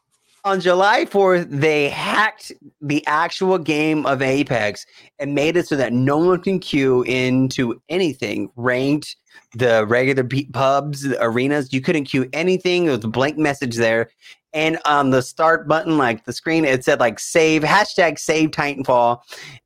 on 0.44 0.60
July 0.60 1.04
4th, 1.04 1.48
they 1.50 1.88
hacked 1.88 2.52
the 2.80 3.06
actual 3.06 3.58
game 3.58 4.04
of 4.06 4.22
Apex 4.22 4.84
and 5.18 5.34
made 5.34 5.56
it 5.56 5.68
so 5.68 5.76
that 5.76 5.92
no 5.92 6.18
one 6.18 6.40
can 6.40 6.58
queue 6.58 7.02
into 7.02 7.80
anything 7.88 8.50
ranked, 8.56 9.14
the 9.54 9.86
regular 9.86 10.28
pubs, 10.52 11.02
the 11.02 11.22
arenas. 11.22 11.72
You 11.72 11.80
couldn't 11.80 12.04
queue 12.04 12.28
anything. 12.32 12.86
There 12.86 12.96
was 12.96 13.04
a 13.04 13.08
blank 13.08 13.38
message 13.38 13.76
there. 13.76 14.10
And 14.52 14.78
on 14.84 15.10
the 15.10 15.22
start 15.22 15.68
button, 15.68 15.96
like 15.96 16.24
the 16.24 16.32
screen, 16.32 16.64
it 16.64 16.84
said 16.84 17.00
like 17.00 17.18
save, 17.20 17.62
hashtag 17.62 18.18
save 18.18 18.50
Titanfall. 18.50 19.20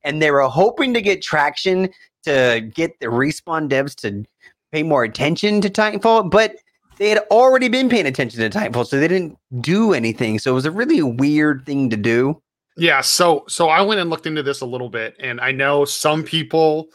And 0.05 0.21
they 0.21 0.31
were 0.31 0.43
hoping 0.43 0.93
to 0.95 1.01
get 1.01 1.23
traction 1.23 1.89
to 2.25 2.71
get 2.75 3.01
the 3.01 3.07
respawn 3.07 3.69
devs 3.69 3.95
to 3.97 4.25
pay 4.73 4.83
more 4.83 5.05
attention 5.05 5.61
to 5.63 5.71
Titanfall. 5.71 6.31
But 6.31 6.57
they 6.97 7.09
had 7.09 7.19
already 7.31 7.69
been 7.69 7.89
paying 7.89 8.07
attention 8.07 8.41
to 8.41 8.51
Titanfall, 8.51 8.87
so 8.87 8.99
they 8.99 9.09
didn't 9.09 9.39
do 9.61 9.93
anything. 9.93 10.39
So 10.39 10.53
it 10.53 10.55
was 10.55 10.65
a 10.65 10.71
really 10.71 11.03
weird 11.03 11.65
thing 11.67 11.91
to 11.91 11.97
do. 11.97 12.41
Yeah, 12.77 13.01
so 13.01 13.45
so 13.49 13.69
I 13.69 13.81
went 13.83 14.01
and 14.01 14.11
looked 14.11 14.27
into 14.27 14.43
this 14.43 14.61
a 14.61 14.67
little 14.67 14.91
bit, 14.91 15.15
and 15.21 15.41
I 15.41 15.53
know 15.53 15.85
some 15.85 16.23
people. 16.23 16.89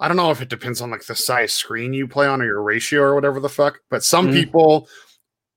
I 0.00 0.08
don't 0.08 0.16
know 0.16 0.32
if 0.32 0.42
it 0.42 0.48
depends 0.48 0.80
on 0.80 0.90
like 0.90 1.04
the 1.06 1.14
size 1.14 1.52
screen 1.52 1.92
you 1.92 2.08
play 2.08 2.26
on 2.26 2.42
or 2.42 2.44
your 2.44 2.62
ratio 2.62 3.02
or 3.02 3.14
whatever 3.14 3.38
the 3.38 3.48
fuck, 3.48 3.78
but 3.88 4.02
some 4.02 4.26
mm-hmm. 4.26 4.34
people 4.34 4.88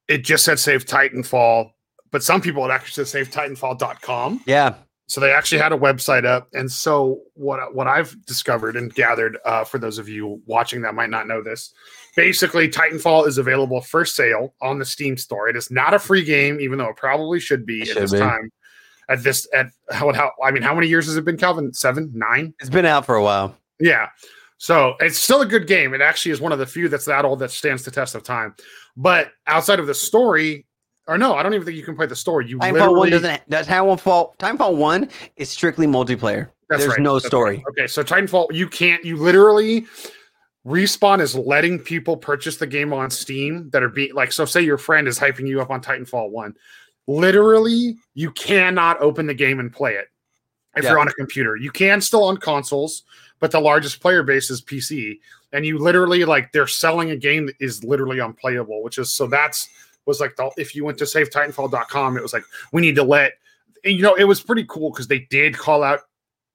it 0.08 0.24
just 0.24 0.46
said 0.46 0.60
save 0.60 0.86
Titanfall, 0.86 1.72
but 2.12 2.24
some 2.24 2.42
people 2.42 2.66
it 2.66 2.72
actually 2.72 3.06
said 3.06 3.08
save 3.08 3.32
Titanfall.com. 3.32 4.42
Yeah. 4.46 4.76
So 5.08 5.22
they 5.22 5.32
actually 5.32 5.60
had 5.62 5.72
a 5.72 5.78
website 5.78 6.26
up, 6.26 6.48
and 6.54 6.72
so 6.72 7.22
what 7.36 7.76
what 7.76 7.88
I've 7.88 8.16
discovered 8.26 8.76
and 8.76 8.94
gathered 8.94 9.38
uh, 9.46 9.64
for 9.64 9.78
those 9.78 10.00
of 10.00 10.10
you 10.10 10.42
watching 10.48 10.82
that 10.82 10.96
might 10.96 11.12
not 11.12 11.28
know 11.28 11.44
this 11.44 11.74
basically 12.16 12.70
Titanfall 12.70 13.28
is 13.28 13.38
available 13.38 13.82
for 13.82 14.06
sale 14.06 14.54
on 14.62 14.80
the 14.80 14.86
Steam 14.86 15.18
store. 15.18 15.48
It 15.50 15.56
is 15.56 15.70
not 15.70 15.94
a 15.94 16.00
free 16.00 16.24
game, 16.24 16.60
even 16.60 16.78
though 16.78 16.90
it 16.90 16.96
probably 16.96 17.40
should 17.40 17.66
be 17.66 17.82
it 17.82 17.90
at 17.90 17.96
this 17.98 18.14
be. 18.14 18.20
time. 18.20 18.52
At 19.08 19.22
this, 19.22 19.48
at 19.54 19.68
how, 19.92 20.12
how 20.14 20.32
I 20.44 20.50
mean, 20.50 20.64
how 20.64 20.74
many 20.74 20.88
years 20.88 21.06
has 21.06 21.16
it 21.16 21.26
been, 21.26 21.38
Calvin? 21.38 21.72
Seven, 21.74 22.12
nine? 22.16 22.56
It's 22.60 22.72
been 22.72 22.86
out 22.86 23.06
for 23.06 23.16
a 23.16 23.24
while. 23.24 23.56
Yeah. 23.80 24.10
So 24.58 24.96
it's 25.00 25.20
still 25.20 25.42
a 25.42 25.46
good 25.46 25.68
game. 25.68 25.94
It 25.94 26.02
actually 26.02 26.32
is 26.32 26.42
one 26.42 26.52
of 26.52 26.58
the 26.58 26.66
few 26.66 26.90
that's 26.90 27.06
that 27.06 27.24
old 27.24 27.40
that 27.40 27.52
stands 27.52 27.84
the 27.84 27.92
test 27.92 28.16
of 28.16 28.24
time. 28.24 28.56
But 28.98 29.32
outside 29.46 29.80
of 29.80 29.86
the 29.86 29.94
story, 29.94 30.66
or 31.08 31.18
no, 31.18 31.36
I 31.36 31.44
don't 31.44 31.54
even 31.54 31.66
think 31.66 31.78
you 31.78 31.84
can 31.84 31.96
play 31.96 32.08
the 32.08 32.16
story. 32.16 32.48
You 32.48 32.60
Titanfall 32.60 32.98
one 32.98 33.10
doesn't. 33.10 33.50
Does 33.50 33.68
Titanfall 33.68 34.38
Timefall 34.38 34.76
one 34.76 35.10
is 35.36 35.50
strictly 35.50 35.88
multiplayer. 35.88 36.50
That's 36.70 36.84
There's 36.84 36.98
right. 36.98 37.02
no 37.02 37.16
that's 37.16 37.28
story. 37.28 37.58
Right. 37.58 37.66
Okay, 37.70 37.88
so 37.88 38.04
Titanfall, 38.04 38.54
you 38.54 38.68
can't. 38.68 39.06
You 39.06 39.18
literally 39.18 39.86
Respawn 40.66 41.22
is 41.22 41.36
letting 41.36 41.80
people 41.80 42.18
purchase 42.18 42.58
the 42.58 42.66
game 42.66 42.92
on 42.92 43.12
Steam 43.12 43.70
that 43.70 43.84
are 43.84 43.90
being 43.90 44.16
like, 44.16 44.32
so 44.32 44.46
say 44.46 44.62
your 44.62 44.80
friend 44.80 45.08
is 45.08 45.20
hyping 45.20 45.48
you 45.48 45.62
up 45.62 45.70
on 45.70 45.82
Titanfall 45.82 46.32
1. 46.32 46.56
Literally, 47.08 47.98
you 48.16 48.32
cannot 48.32 49.00
open 49.00 49.28
the 49.28 49.34
game 49.36 49.60
and 49.60 49.72
play 49.72 49.94
it 49.94 50.08
if 50.76 50.84
yeah. 50.84 50.90
you're 50.90 51.00
on 51.00 51.08
a 51.08 51.14
computer. 51.14 51.56
You 51.56 51.70
can 51.70 52.02
still 52.02 52.24
on 52.24 52.38
consoles, 52.38 53.04
but 53.40 53.52
the 53.52 53.60
largest 53.60 54.00
player 54.02 54.24
base 54.24 54.50
is 54.50 54.62
PC. 54.62 55.20
And 55.54 55.68
you 55.68 55.78
literally 55.78 56.26
like 56.26 56.52
they're 56.52 56.66
selling 56.66 57.12
a 57.12 57.16
game 57.16 57.46
that 57.46 57.56
is 57.60 57.84
literally 57.84 58.18
unplayable, 58.18 58.82
which 58.82 58.98
is 58.98 59.14
so 59.14 59.28
that's 59.28 59.70
was 60.06 60.20
like 60.20 60.36
the, 60.36 60.52
if 60.58 60.76
you 60.76 60.86
went 60.86 60.98
to 61.00 61.06
savetitanfall.com, 61.06 62.18
it 62.18 62.24
was 62.24 62.34
like 62.34 62.44
we 62.72 62.82
need 62.82 62.96
to 62.96 63.04
let 63.04 63.34
you 63.86 64.02
know, 64.02 64.16
it 64.16 64.24
was 64.24 64.42
pretty 64.42 64.66
cool 64.68 64.92
because 64.92 65.08
they 65.08 65.20
did 65.20 65.58
call 65.58 65.84
out 65.84 66.02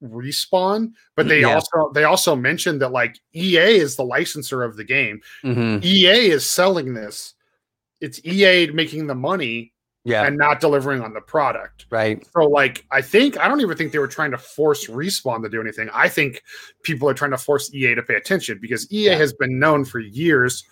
respawn 0.02 0.92
but 1.14 1.28
they 1.28 1.42
yeah. 1.42 1.54
also 1.54 1.90
they 1.92 2.04
also 2.04 2.34
mentioned 2.34 2.80
that 2.80 2.90
like 2.90 3.18
ea 3.34 3.58
is 3.58 3.96
the 3.96 4.04
licensor 4.04 4.62
of 4.62 4.76
the 4.76 4.84
game. 4.84 5.20
Mm-hmm. 5.44 5.84
ea 5.84 6.30
is 6.30 6.48
selling 6.48 6.94
this. 6.94 7.34
It's 8.00 8.24
ea 8.24 8.70
making 8.72 9.06
the 9.06 9.14
money 9.14 9.74
yeah. 10.04 10.24
and 10.24 10.38
not 10.38 10.60
delivering 10.60 11.02
on 11.02 11.12
the 11.12 11.20
product. 11.20 11.84
Right. 11.90 12.26
So 12.32 12.44
like 12.46 12.86
i 12.90 13.02
think 13.02 13.38
i 13.38 13.46
don't 13.46 13.60
even 13.60 13.76
think 13.76 13.92
they 13.92 13.98
were 13.98 14.08
trying 14.08 14.30
to 14.30 14.38
force 14.38 14.86
respawn 14.86 15.42
to 15.42 15.50
do 15.50 15.60
anything. 15.60 15.90
I 15.92 16.08
think 16.08 16.42
people 16.82 17.06
are 17.08 17.14
trying 17.14 17.32
to 17.32 17.38
force 17.38 17.72
ea 17.74 17.94
to 17.94 18.02
pay 18.02 18.14
attention 18.14 18.58
because 18.60 18.90
ea 18.90 19.06
yeah. 19.06 19.16
has 19.16 19.34
been 19.34 19.58
known 19.58 19.84
for 19.84 20.00
years. 20.00 20.64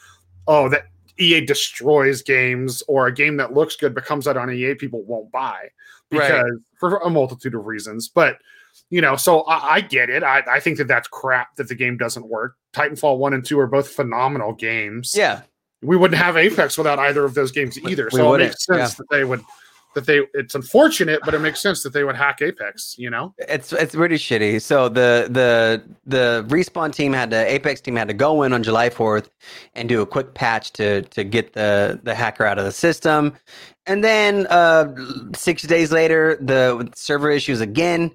Oh 0.47 0.71
that 0.71 0.87
ea 1.19 1.41
destroys 1.41 2.23
games 2.23 2.83
or 2.89 3.07
a 3.07 3.15
game 3.15 3.37
that 3.37 3.53
looks 3.53 3.77
good 3.77 3.95
but 3.95 4.05
comes 4.05 4.27
out 4.27 4.37
on 4.37 4.51
ea 4.51 4.75
people 4.75 5.03
won't 5.05 5.31
buy 5.31 5.69
because 6.11 6.43
right. 6.43 6.53
for 6.79 6.97
a 6.99 7.11
multitude 7.11 7.55
of 7.55 7.67
reasons 7.67 8.09
but 8.09 8.39
you 8.91 9.01
know, 9.01 9.17
so 9.17 9.43
I, 9.43 9.75
I 9.75 9.81
get 9.81 10.09
it. 10.09 10.23
I, 10.23 10.43
I, 10.49 10.61
think 10.61 10.79
that 10.79 10.89
that's 10.89 11.09
crap 11.09 11.57
that 11.57 11.69
the 11.69 11.75
game 11.75 11.97
doesn't 11.97 12.27
work. 12.27 12.57
Titanfall 12.73 13.19
one 13.19 13.35
and 13.35 13.45
two 13.45 13.59
are 13.59 13.67
both 13.67 13.89
phenomenal 13.89 14.53
games. 14.53 15.15
Yeah, 15.17 15.43
we 15.83 15.97
wouldn't 15.97 16.21
have 16.21 16.37
Apex 16.37 16.79
without 16.79 16.99
either 16.99 17.25
of 17.25 17.35
those 17.35 17.53
games 17.53 17.79
either. 17.79 18.09
We 18.13 18.19
so 18.19 18.35
it 18.35 18.39
makes 18.39 18.65
sense 18.65 18.79
yeah. 18.79 18.97
that 18.99 19.07
they 19.11 19.25
would. 19.25 19.43
That 19.95 20.07
they, 20.07 20.21
it's 20.35 20.55
unfortunate, 20.55 21.21
but 21.25 21.35
it 21.35 21.41
makes 21.41 21.61
sense 21.61 21.83
that 21.83 21.93
they 21.93 22.05
would 22.05 22.15
hack 22.15 22.41
Apex. 22.43 22.95
You 22.99 23.11
know, 23.11 23.35
it's 23.39 23.73
it's 23.73 23.95
pretty 23.95 24.17
shitty. 24.17 24.61
So 24.63 24.89
the 24.89 25.29
the 25.31 25.83
the 26.07 26.45
respawn 26.49 26.93
team 26.93 27.13
had 27.13 27.31
to 27.31 27.53
Apex 27.53 27.81
team 27.81 27.97
had 27.97 28.09
to 28.09 28.15
go 28.15 28.43
in 28.43 28.53
on 28.53 28.63
July 28.63 28.91
fourth 28.91 29.31
and 29.75 29.89
do 29.89 30.03
a 30.03 30.07
quick 30.07 30.35
patch 30.35 30.73
to 30.75 31.03
to 31.03 31.25
get 31.25 31.55
the 31.55 31.99
the 32.03 32.15
hacker 32.15 32.45
out 32.45 32.59
of 32.59 32.65
the 32.65 32.73
system, 32.73 33.37
and 33.87 34.05
then 34.05 34.47
uh, 34.49 34.95
six 35.35 35.63
days 35.63 35.91
later 35.91 36.37
the 36.41 36.89
server 36.95 37.31
issues 37.31 37.61
again 37.61 38.11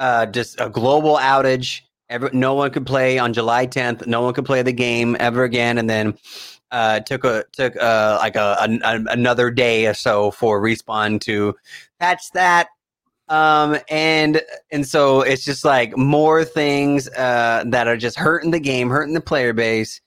uh, 0.00 0.26
just 0.26 0.60
a 0.60 0.68
global 0.68 1.16
outage. 1.16 1.82
Every, 2.08 2.30
no 2.32 2.54
one 2.54 2.70
could 2.70 2.86
play 2.86 3.18
on 3.18 3.32
July 3.32 3.66
10th. 3.66 4.06
No 4.06 4.22
one 4.22 4.34
could 4.34 4.44
play 4.44 4.62
the 4.62 4.72
game 4.72 5.16
ever 5.20 5.44
again. 5.44 5.78
And 5.78 5.88
then 5.88 6.16
uh, 6.74 6.98
took 7.00 7.22
a 7.24 7.44
took 7.52 7.76
uh, 7.76 8.18
like 8.20 8.34
a, 8.34 8.56
a, 8.60 9.04
another 9.12 9.48
day 9.50 9.86
or 9.86 9.94
so 9.94 10.32
for 10.32 10.60
respawn 10.60 11.20
to 11.20 11.54
patch 12.00 12.30
that. 12.32 12.68
Um, 13.28 13.78
and 13.88 14.42
and 14.72 14.86
so 14.86 15.20
it's 15.22 15.44
just 15.44 15.64
like 15.64 15.96
more 15.96 16.44
things 16.44 17.08
uh, 17.10 17.62
that 17.68 17.86
are 17.86 17.96
just 17.96 18.18
hurting 18.18 18.50
the 18.50 18.58
game, 18.58 18.90
hurting 18.90 19.14
the 19.14 19.20
player 19.20 19.52
base. 19.52 20.00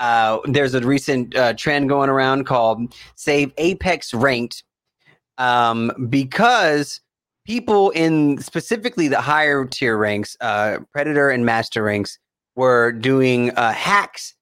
Uh, 0.00 0.38
there's 0.44 0.74
a 0.74 0.80
recent 0.80 1.36
uh, 1.36 1.54
trend 1.54 1.88
going 1.88 2.10
around 2.10 2.46
called 2.46 2.92
"Save 3.14 3.52
Apex 3.56 4.12
Ranked," 4.12 4.64
um, 5.38 5.92
because 6.10 7.00
people 7.46 7.90
in 7.90 8.38
specifically 8.38 9.06
the 9.06 9.20
higher 9.20 9.64
tier 9.64 9.96
ranks, 9.96 10.36
uh, 10.40 10.78
Predator 10.92 11.30
and 11.30 11.46
Master 11.46 11.84
ranks, 11.84 12.18
were 12.56 12.90
doing 12.90 13.52
uh, 13.52 13.72
hacks 13.72 14.34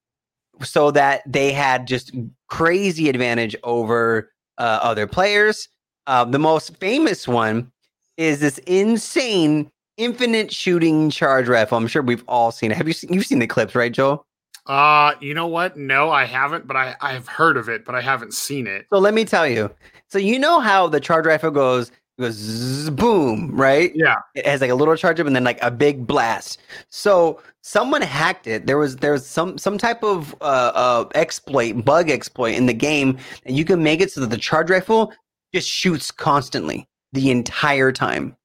so 0.63 0.91
that 0.91 1.21
they 1.25 1.51
had 1.51 1.87
just 1.87 2.11
crazy 2.47 3.09
advantage 3.09 3.55
over 3.63 4.31
uh, 4.57 4.79
other 4.81 5.07
players. 5.07 5.67
Uh, 6.07 6.23
the 6.25 6.39
most 6.39 6.77
famous 6.77 7.27
one 7.27 7.71
is 8.17 8.39
this 8.39 8.57
insane 8.59 9.69
infinite 9.97 10.53
shooting 10.53 11.09
charge 11.09 11.47
rifle. 11.47 11.77
I'm 11.77 11.87
sure 11.87 12.01
we've 12.01 12.23
all 12.27 12.51
seen 12.51 12.71
it. 12.71 12.77
Have 12.77 12.87
you 12.87 12.93
seen, 12.93 13.13
you've 13.13 13.25
seen 13.25 13.39
the 13.39 13.47
clips, 13.47 13.75
right, 13.75 13.91
Joel? 13.91 14.25
Uh, 14.67 15.13
you 15.21 15.33
know 15.33 15.47
what? 15.47 15.77
No, 15.77 16.11
I 16.11 16.25
haven't, 16.25 16.67
but 16.67 16.75
I 16.75 16.95
I've 17.01 17.27
heard 17.27 17.55
of 17.55 17.69
it, 17.69 17.85
but 17.85 17.95
I 17.95 18.01
haven't 18.01 18.33
seen 18.33 18.67
it. 18.67 18.85
So 18.91 18.99
let 18.99 19.13
me 19.13 19.23
tell 19.23 19.47
you. 19.47 19.71
So 20.09 20.19
you 20.19 20.37
know 20.37 20.59
how 20.59 20.87
the 20.87 20.99
charge 20.99 21.25
rifle 21.25 21.51
goes 21.51 21.91
it 22.17 22.21
goes 22.21 22.33
zzz, 22.33 22.89
boom, 22.89 23.55
right? 23.55 23.91
Yeah. 23.95 24.15
It 24.35 24.45
has 24.45 24.61
like 24.61 24.71
a 24.71 24.75
little 24.75 24.95
charge 24.95 25.19
up 25.19 25.27
and 25.27 25.35
then 25.35 25.43
like 25.43 25.59
a 25.61 25.69
big 25.69 26.07
blast. 26.07 26.59
So 26.89 27.41
someone 27.61 28.01
hacked 28.01 28.47
it. 28.47 28.65
There 28.65 28.77
was 28.77 28.97
there 28.97 29.11
was 29.11 29.27
some 29.27 29.57
some 29.57 29.77
type 29.77 30.03
of 30.03 30.33
uh, 30.41 30.71
uh 30.73 31.09
exploit, 31.15 31.85
bug 31.85 32.09
exploit 32.09 32.55
in 32.55 32.65
the 32.65 32.73
game, 32.73 33.17
and 33.45 33.55
you 33.55 33.65
can 33.65 33.83
make 33.83 34.01
it 34.01 34.11
so 34.11 34.21
that 34.21 34.29
the 34.29 34.37
charge 34.37 34.69
rifle 34.69 35.13
just 35.53 35.69
shoots 35.69 36.11
constantly 36.11 36.87
the 37.13 37.29
entire 37.29 37.91
time. 37.91 38.35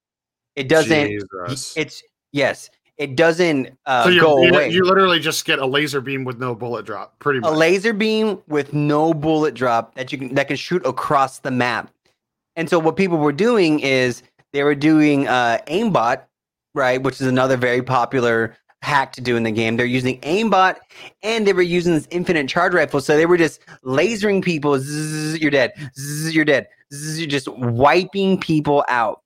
It 0.54 0.68
doesn't. 0.68 1.08
Jesus. 1.08 1.74
It's 1.76 2.02
yes. 2.32 2.68
It 2.98 3.16
doesn't 3.16 3.70
uh, 3.86 4.04
so 4.04 4.10
you, 4.10 4.20
go 4.20 4.42
you, 4.42 4.50
away. 4.50 4.68
you 4.68 4.84
literally 4.84 5.18
just 5.18 5.44
get 5.46 5.58
a 5.58 5.66
laser 5.66 6.00
beam 6.00 6.24
with 6.24 6.38
no 6.38 6.54
bullet 6.54 6.84
drop, 6.84 7.18
pretty 7.18 7.40
much 7.40 7.50
a 7.50 7.56
laser 7.56 7.94
beam 7.94 8.40
with 8.48 8.74
no 8.74 9.14
bullet 9.14 9.54
drop 9.54 9.94
that 9.94 10.12
you 10.12 10.18
can 10.18 10.34
that 10.34 10.46
can 10.46 10.56
shoot 10.56 10.84
across 10.86 11.38
the 11.38 11.50
map. 11.50 11.90
And 12.56 12.68
so 12.68 12.78
what 12.78 12.96
people 12.96 13.18
were 13.18 13.32
doing 13.32 13.80
is 13.80 14.22
they 14.52 14.62
were 14.62 14.74
doing 14.74 15.26
uh, 15.28 15.58
aimbot, 15.66 16.22
right, 16.74 17.02
which 17.02 17.20
is 17.20 17.26
another 17.26 17.56
very 17.56 17.82
popular 17.82 18.56
hack 18.82 19.12
to 19.12 19.20
do 19.20 19.36
in 19.36 19.42
the 19.44 19.50
game. 19.52 19.76
They're 19.76 19.86
using 19.86 20.20
aimbot 20.22 20.76
and 21.22 21.46
they 21.46 21.52
were 21.52 21.62
using 21.62 21.94
this 21.94 22.08
infinite 22.10 22.48
charge 22.48 22.74
rifle. 22.74 23.00
So 23.00 23.16
they 23.16 23.26
were 23.26 23.36
just 23.36 23.60
lasering 23.84 24.42
people. 24.42 24.78
Zzz, 24.78 25.38
you're 25.40 25.50
dead. 25.52 25.72
Zzz, 25.96 26.34
you're 26.34 26.44
dead. 26.44 26.66
Zzz, 26.92 27.18
you're 27.20 27.28
just 27.28 27.48
wiping 27.48 28.40
people 28.40 28.84
out. 28.88 29.20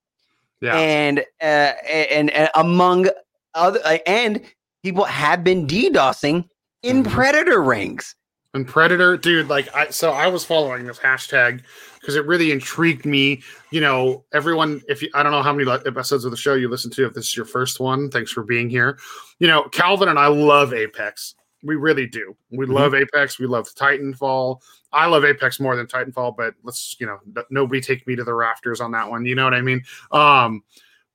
yeah. 0.60 0.76
And, 0.76 1.20
uh, 1.40 1.72
and 1.88 2.30
and 2.30 2.50
among 2.54 3.08
other 3.54 3.80
uh, 3.84 3.98
and 4.06 4.40
people 4.82 5.04
have 5.04 5.44
been 5.44 5.66
DDoSing 5.66 6.48
in 6.82 7.02
Mhm. 7.04 7.10
predator 7.10 7.62
ranks. 7.62 8.14
And 8.56 8.66
Predator, 8.66 9.16
dude, 9.16 9.48
like 9.48 9.72
I 9.74 9.90
so 9.90 10.10
I 10.12 10.26
was 10.26 10.44
following 10.44 10.86
this 10.86 10.98
hashtag 10.98 11.62
because 12.00 12.16
it 12.16 12.24
really 12.26 12.50
intrigued 12.50 13.04
me. 13.04 13.42
You 13.70 13.82
know, 13.82 14.24
everyone, 14.32 14.82
if 14.88 15.02
you 15.02 15.10
I 15.14 15.22
don't 15.22 15.32
know 15.32 15.42
how 15.42 15.52
many 15.52 15.70
episodes 15.70 16.24
of 16.24 16.30
the 16.30 16.36
show 16.36 16.54
you 16.54 16.68
listen 16.68 16.90
to, 16.92 17.06
if 17.06 17.14
this 17.14 17.26
is 17.26 17.36
your 17.36 17.46
first 17.46 17.78
one, 17.80 18.10
thanks 18.10 18.32
for 18.32 18.42
being 18.42 18.70
here. 18.70 18.98
You 19.38 19.46
know, 19.46 19.68
Calvin 19.68 20.08
and 20.08 20.18
I 20.18 20.28
love 20.28 20.72
Apex. 20.72 21.34
We 21.62 21.76
really 21.76 22.06
do. 22.06 22.36
We 22.50 22.66
Mhm. 22.66 22.72
love 22.72 22.94
Apex. 22.94 23.38
We 23.38 23.46
love 23.46 23.68
Titanfall. 23.74 24.60
I 24.92 25.06
love 25.06 25.24
Apex 25.24 25.60
more 25.60 25.76
than 25.76 25.86
Titanfall, 25.86 26.36
but 26.36 26.54
let's, 26.62 26.96
you 26.98 27.06
know, 27.06 27.18
nobody 27.50 27.80
take 27.80 28.06
me 28.06 28.16
to 28.16 28.24
the 28.24 28.34
rafters 28.34 28.80
on 28.80 28.92
that 28.92 29.10
one. 29.10 29.26
You 29.26 29.34
know 29.34 29.44
what 29.44 29.54
I 29.54 29.60
mean? 29.60 29.82
Um, 30.12 30.62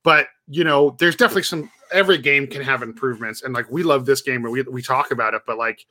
but 0.03 0.27
you 0.47 0.63
know, 0.63 0.95
there's 0.99 1.15
definitely 1.15 1.43
some 1.43 1.71
every 1.91 2.17
game 2.17 2.45
can 2.45 2.61
have 2.61 2.83
improvements, 2.83 3.41
and 3.41 3.53
like 3.53 3.69
we 3.71 3.81
love 3.81 4.05
this 4.05 4.21
game 4.21 4.43
and 4.43 4.51
we 4.51 4.61
we 4.63 4.81
talk 4.81 5.09
about 5.11 5.33
it, 5.33 5.41
but 5.47 5.57
like, 5.57 5.85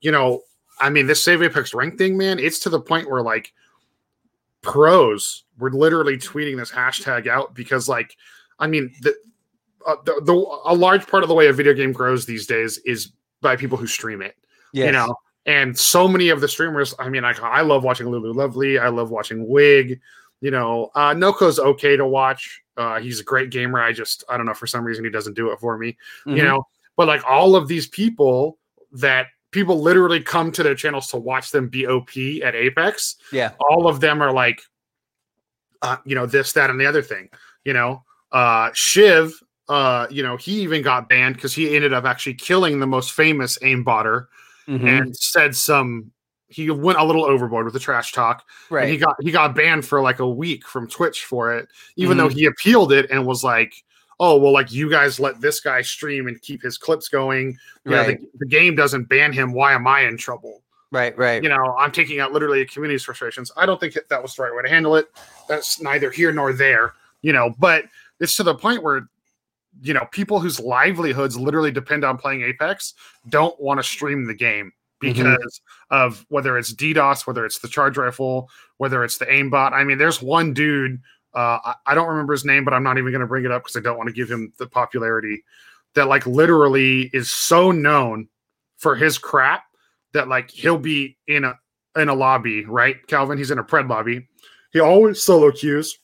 you 0.00 0.10
know, 0.10 0.42
I 0.80 0.90
mean, 0.90 1.06
this 1.06 1.22
Save 1.22 1.42
Apex 1.42 1.74
rank 1.74 1.98
thing, 1.98 2.16
man, 2.16 2.38
it's 2.38 2.58
to 2.60 2.70
the 2.70 2.80
point 2.80 3.10
where 3.10 3.22
like 3.22 3.52
pros 4.62 5.44
were 5.58 5.70
literally 5.70 6.16
tweeting 6.16 6.56
this 6.56 6.70
hashtag 6.70 7.26
out 7.26 7.54
because, 7.54 7.88
like, 7.88 8.16
I 8.58 8.66
mean, 8.66 8.92
the, 9.00 9.14
uh, 9.86 9.96
the, 10.04 10.20
the 10.24 10.32
a 10.64 10.74
large 10.74 11.06
part 11.06 11.22
of 11.22 11.28
the 11.28 11.34
way 11.34 11.46
a 11.48 11.52
video 11.52 11.72
game 11.74 11.92
grows 11.92 12.26
these 12.26 12.46
days 12.46 12.78
is 12.78 13.12
by 13.40 13.56
people 13.56 13.78
who 13.78 13.86
stream 13.86 14.22
it, 14.22 14.36
you 14.86 14.92
know. 14.92 15.14
And 15.46 15.76
so 15.78 16.06
many 16.06 16.28
of 16.28 16.40
the 16.40 16.48
streamers, 16.48 16.94
I 16.98 17.08
mean, 17.08 17.24
I, 17.24 17.32
I 17.42 17.62
love 17.62 17.82
watching 17.82 18.06
LuluLuvely, 18.06 18.80
I 18.80 18.88
love 18.88 19.10
watching 19.10 19.48
Wig, 19.48 19.98
you 20.42 20.50
know. 20.50 20.90
Uh, 20.94 21.14
Noko's 21.14 21.58
okay 21.58 21.96
to 21.96 22.06
watch. 22.06 22.62
Uh, 22.76 23.00
he's 23.00 23.20
a 23.20 23.24
great 23.24 23.50
gamer. 23.50 23.80
I 23.80 23.92
just, 23.92 24.22
I 24.28 24.36
don't 24.36 24.46
know, 24.46 24.54
for 24.54 24.66
some 24.66 24.84
reason 24.84 25.04
he 25.04 25.10
doesn't 25.10 25.34
do 25.34 25.50
it 25.50 25.58
for 25.58 25.78
me 25.78 25.96
Mhm. 26.26 26.36
you 26.36 26.42
know 26.42 26.66
but 26.96 27.08
like 27.08 27.24
all 27.26 27.56
of 27.56 27.66
these 27.66 27.86
people 27.86 28.58
that 28.92 29.28
people 29.50 29.80
literally 29.80 30.20
come 30.20 30.52
to 30.52 30.62
their 30.62 30.74
channels 30.74 31.08
to 31.08 31.16
watch 31.16 31.50
them 31.50 31.68
be 31.68 31.86
op 31.86 32.10
at 32.44 32.54
apex. 32.54 33.16
Yeah, 33.32 33.52
all 33.68 33.86
of 33.88 34.00
them 34.00 34.22
are 34.22 34.32
like 34.32 34.60
uh, 35.82 35.96
you 36.04 36.14
know 36.14 36.26
this 36.26 36.52
that 36.52 36.70
and 36.70 36.80
the 36.80 36.86
other 36.86 37.02
thing 37.02 37.28
you 37.64 37.72
know? 37.72 38.02
Uh 38.32 38.70
shiv 38.74 39.32
uh 39.68 40.06
you 40.10 40.22
know 40.22 40.36
he 40.36 40.60
even 40.62 40.82
got 40.82 41.08
banned 41.08 41.34
because 41.34 41.54
he 41.54 41.74
ended 41.74 41.92
up 41.92 42.04
actually 42.04 42.34
killing 42.34 42.80
the 42.80 42.86
most 42.86 43.12
famous 43.12 43.58
aimbotter 43.58 44.26
Mhm. 44.68 44.86
and 44.86 45.16
said 45.16 45.54
some 45.56 46.12
he 46.48 46.70
went 46.70 46.98
a 46.98 47.04
little 47.04 47.24
overboard 47.24 47.64
with 47.64 47.74
the 47.74 47.80
trash 47.80 48.12
talk. 48.12 48.44
Right. 48.70 48.82
and 48.84 48.90
he 48.92 48.98
got 48.98 49.16
he 49.20 49.30
got 49.30 49.54
banned 49.54 49.84
for 49.84 50.00
like 50.00 50.18
a 50.20 50.28
week 50.28 50.66
from 50.66 50.86
Twitch 50.88 51.24
for 51.24 51.54
it, 51.56 51.68
even 51.96 52.16
though 52.16 52.28
he 52.28 52.44
appealed 52.46 52.92
it 52.92 53.10
and 53.10 53.24
was 53.26 53.42
like, 53.44 53.72
"Oh 54.20 54.36
well, 54.38 54.52
like 54.52 54.70
you 54.70 54.88
guys 54.88 55.18
let 55.18 55.40
this 55.40 55.58
guy 55.58 55.82
stream 55.82 56.28
and 56.28 56.40
keep 56.40 56.62
his 56.62 56.78
clips 56.78 57.08
going. 57.08 57.58
You 57.84 57.90
know, 57.90 57.96
right, 58.02 58.20
the, 58.20 58.28
the 58.38 58.46
game 58.46 58.76
doesn't 58.76 59.08
ban 59.08 59.32
him. 59.32 59.52
Why 59.52 59.72
am 59.72 59.88
I 59.88 60.02
in 60.02 60.16
trouble? 60.16 60.62
right, 60.92 61.16
right, 61.18 61.42
You 61.42 61.48
know, 61.48 61.76
I'm 61.78 61.90
taking 61.92 62.20
out 62.20 62.32
literally 62.32 62.60
a 62.60 62.66
community's 62.66 63.04
frustrations. 63.04 63.50
I 63.56 63.64
don't 63.64 63.78
think 63.80 63.94
that, 63.94 64.08
that 64.08 64.22
was 64.22 64.34
the 64.34 64.42
right 64.42 64.54
way 64.54 64.62
to 64.62 64.68
handle 64.68 64.94
it. 64.96 65.06
That's 65.48 65.80
neither 65.80 66.10
here 66.10 66.32
nor 66.32 66.52
there. 66.52 66.94
You 67.22 67.32
know, 67.32 67.54
but 67.58 67.86
it's 68.20 68.36
to 68.36 68.44
the 68.44 68.54
point 68.54 68.82
where." 68.84 69.08
You 69.82 69.94
know, 69.94 70.04
people 70.10 70.40
whose 70.40 70.58
livelihoods 70.58 71.38
literally 71.38 71.70
depend 71.70 72.04
on 72.04 72.18
playing 72.18 72.42
Apex 72.42 72.92
don't 73.28 73.58
want 73.60 73.78
to 73.78 73.84
stream 73.84 74.26
the 74.26 74.34
game 74.34 74.72
Mhm. 75.00 75.14
because 75.14 75.60
of 75.90 76.26
whether 76.28 76.58
it's 76.58 76.74
DDoS, 76.74 77.24
whether 77.24 77.46
it's 77.46 77.60
the 77.60 77.68
charge 77.68 77.96
rifle, 77.96 78.50
whether 78.78 79.04
it's 79.04 79.18
the 79.18 79.26
aimbot. 79.26 79.72
I 79.72 79.84
mean, 79.84 79.96
there's 79.96 80.20
one 80.20 80.52
dude, 80.52 81.00
uh, 81.34 81.58
I, 81.64 81.74
I 81.86 81.94
don't 81.94 82.08
remember 82.08 82.32
his 82.32 82.44
name, 82.44 82.64
but 82.64 82.74
I'm 82.74 82.82
not 82.82 82.98
even 82.98 83.12
going 83.12 83.20
to 83.20 83.26
bring 83.26 83.44
it 83.44 83.52
up 83.52 83.62
because 83.62 83.76
I 83.76 83.80
don't 83.80 83.96
want 83.96 84.08
to 84.08 84.14
give 84.14 84.30
him 84.30 84.52
the 84.58 84.66
popularity 84.66 85.42
that 85.94 86.08
like 86.08 86.26
literally 86.26 87.10
is 87.12 87.30
so 87.30 87.70
known 87.70 88.28
for 88.78 88.94
his 88.94 89.18
crap 89.18 89.64
that 90.12 90.28
like 90.28 90.50
he'll 90.50 90.78
be 90.78 91.16
in 91.26 91.44
a 91.44 91.58
in 91.96 92.08
a 92.08 92.14
lobby, 92.14 92.64
right? 92.64 93.04
Calvin, 93.06 93.38
he's 93.38 93.50
in 93.50 93.58
a 93.58 93.64
pred 93.64 93.88
lobby. 93.88 94.28
He 94.72 94.80
always 94.80 95.22
solo 95.22 95.50
queues. 95.50 95.98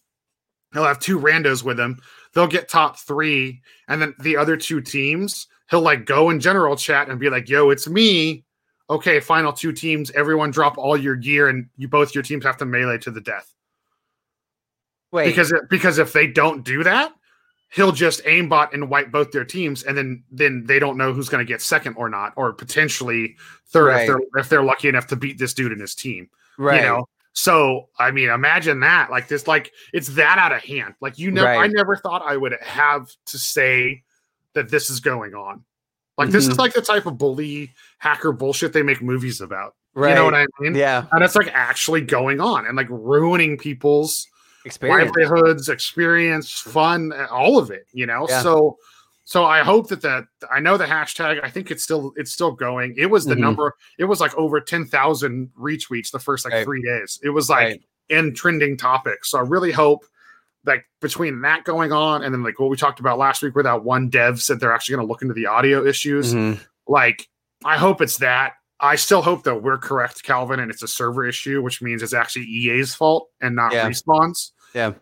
He'll 0.73 0.85
have 0.85 0.99
two 0.99 1.19
randos 1.19 1.63
with 1.63 1.79
him. 1.79 2.01
They'll 2.35 2.47
get 2.47 2.69
top 2.69 2.99
three, 2.99 3.63
and 3.89 4.03
then 4.03 4.15
the 4.21 4.37
other 4.37 4.57
two 4.57 4.81
teams, 4.81 5.47
he'll 5.71 5.81
like 5.81 6.05
go 6.05 6.31
in 6.31 6.41
general 6.41 6.77
chat 6.77 7.09
and 7.09 7.19
be 7.19 7.31
like, 7.31 7.49
"Yo, 7.49 7.71
it's 7.71 7.89
me." 7.89 8.45
Okay, 8.89 9.19
final 9.19 9.53
two 9.53 9.73
teams. 9.73 10.11
Everyone 10.13 10.51
drop 10.51 10.79
all 10.79 10.97
your 10.97 11.17
gear, 11.17 11.49
and 11.49 11.69
you 11.77 11.89
both 11.89 12.15
your 12.15 12.23
teams 12.23 12.45
have 12.45 12.57
to 12.59 12.67
melee 12.67 12.99
to 12.99 13.11
the 13.11 13.21
death. 13.21 13.53
Wait, 15.17 15.27
Because 15.27 15.53
because 15.71 15.99
if 15.99 16.13
they 16.13 16.27
don't 16.27 16.63
do 16.65 16.85
that, 16.85 17.13
he'll 17.71 17.93
just 17.93 18.23
aimbot 18.25 18.73
and 18.75 18.89
wipe 18.91 19.11
both 19.11 19.33
their 19.33 19.45
teams, 19.45 19.83
and 19.83 19.97
then 19.97 20.23
then 20.31 20.65
they 20.67 20.79
don't 20.79 20.97
know 20.99 21.13
who's 21.13 21.29
going 21.31 21.45
to 21.45 21.49
get 21.51 21.63
second 21.63 21.95
or 21.97 22.09
not, 22.09 22.33
or 22.37 22.53
potentially 22.53 23.35
third 23.69 23.87
Right. 23.87 24.01
if 24.03 24.07
they're 24.09 24.41
if 24.41 24.49
they're 24.51 24.63
lucky 24.63 24.89
enough 24.89 25.07
to 25.09 25.17
beat 25.17 25.39
this 25.39 25.55
dude 25.55 25.73
and 25.73 25.81
his 25.81 25.95
team. 25.95 26.29
right, 26.59 26.81
You 26.83 26.87
know. 26.87 27.09
So 27.33 27.89
I 27.99 28.11
mean, 28.11 28.29
imagine 28.31 28.81
that. 28.81 29.11
Like 29.11 29.29
this, 29.29 29.47
like 29.47 29.73
it's 29.93 30.09
that 30.09 30.39
out 30.39 30.53
of 30.53 30.63
hand. 30.63 30.95
Like 31.01 31.19
you 31.19 31.31
I 31.41 31.57
Right. 31.61 31.71
never 31.75 31.97
thought 31.97 32.23
I 32.25 32.37
would 32.37 32.55
have 32.63 33.09
to 33.27 33.39
say 33.39 34.03
that 34.55 34.71
this 34.71 34.89
is 34.91 35.01
going 35.01 35.35
on. 35.35 35.65
Like 36.19 36.31
this 36.31 36.47
is 36.47 36.55
Mhm. 36.55 36.59
like 36.59 36.73
the 36.75 36.81
type 36.83 37.05
of 37.07 37.19
bully 37.19 37.73
hacker 37.99 38.33
bullshit 38.33 38.73
they 38.73 38.83
make 38.83 39.03
movies 39.03 39.41
about. 39.41 39.75
right. 39.95 40.11
You 40.11 40.15
know 40.15 40.25
what 40.27 40.35
I 40.35 40.47
mean? 40.61 40.75
yeah, 40.75 41.05
And 41.13 41.23
it's 41.25 41.37
like 41.37 41.51
actually 41.55 42.03
going 42.03 42.39
on 42.41 42.67
and 42.67 42.77
like 42.77 42.89
ruining 42.91 43.57
people's 43.59 44.27
experience. 44.67 45.13
livelihoods, 45.17 45.69
experience, 45.69 46.53
fun, 46.53 47.13
all 47.31 47.59
of 47.59 47.71
it. 47.71 47.87
You 47.93 48.07
know, 48.07 48.27
Yeah. 48.29 48.43
so 48.43 48.77
so 49.25 49.45
I 49.45 49.63
hope 49.65 49.89
that 49.89 50.03
that 50.03 50.25
I 50.53 50.61
know 50.61 50.77
the 50.77 50.85
hashtag. 50.85 51.43
I 51.43 51.51
think 51.51 51.71
it's 51.71 51.83
still 51.83 52.13
it's 52.17 52.33
still 52.33 52.53
going. 52.53 52.95
It 52.97 53.07
was 53.07 53.25
the 53.25 53.35
Mhm. 53.35 53.39
number. 53.41 53.75
It 53.99 54.05
was 54.05 54.21
like 54.21 54.35
over 54.37 54.61
ten 54.61 54.85
thousand 54.87 55.51
retweets 55.59 56.11
the 56.11 56.19
first 56.21 56.45
like 56.45 56.55
Right. 56.55 56.65
three 56.65 56.83
days. 56.83 57.19
It 57.23 57.31
was 57.31 57.49
like 57.51 57.67
Right. 57.67 57.83
in 58.09 58.35
trending 58.35 58.77
topics. 58.77 59.31
So 59.31 59.39
I 59.39 59.43
really 59.43 59.73
hope 59.73 60.05
like 60.65 60.85
between 61.01 61.41
that 61.43 61.65
going 61.65 61.93
on 61.93 62.23
and 62.25 62.35
then 62.35 62.43
like 62.43 62.59
what 62.61 62.71
we 62.71 62.77
talked 62.77 62.99
about 63.01 63.19
last 63.19 63.41
week, 63.43 63.55
where 63.55 63.65
that 63.65 63.85
one 63.85 64.09
dev 64.09 64.41
said 64.43 64.59
they're 64.61 64.73
actually 64.73 64.97
going 64.97 65.07
to 65.07 65.11
look 65.11 65.23
into 65.23 65.35
the 65.35 65.47
audio 65.47 65.85
issues. 65.87 66.35
Mhm. 66.35 66.61
Like 66.89 67.29
I 67.65 67.79
hope 67.79 68.01
it's 68.01 68.19
that. 68.19 68.55
I 68.79 68.97
still 68.97 69.23
hope 69.23 69.45
that 69.45 69.63
we're 69.63 69.79
correct, 69.79 70.23
Calvin, 70.23 70.61
and 70.61 70.71
it's 70.71 70.83
a 70.83 70.89
server 70.89 71.25
issue, 71.27 71.63
which 71.63 71.81
means 71.81 72.03
it's 72.03 72.13
actually 72.13 72.45
EA's 72.45 72.95
fault 72.95 73.31
and 73.41 73.57
not 73.57 73.73
Yeah. 73.73 73.89
Respawn's 73.89 74.53
Yeah. 74.75 74.93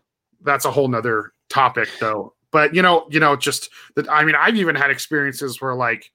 that's 0.43 0.65
a 0.65 0.71
whole 0.71 0.89
nother 0.89 1.33
topic 1.49 1.89
though 2.01 2.33
but 2.51 2.75
you 2.75 2.83
know 2.83 3.07
you 3.11 3.21
know 3.21 3.37
just 3.37 3.71
that 3.97 4.09
i 4.11 4.25
mean 4.25 4.35
i've 4.35 4.57
even 4.57 4.75
had 4.75 4.91
experiences 4.91 5.61
where 5.61 5.75
like 5.75 6.11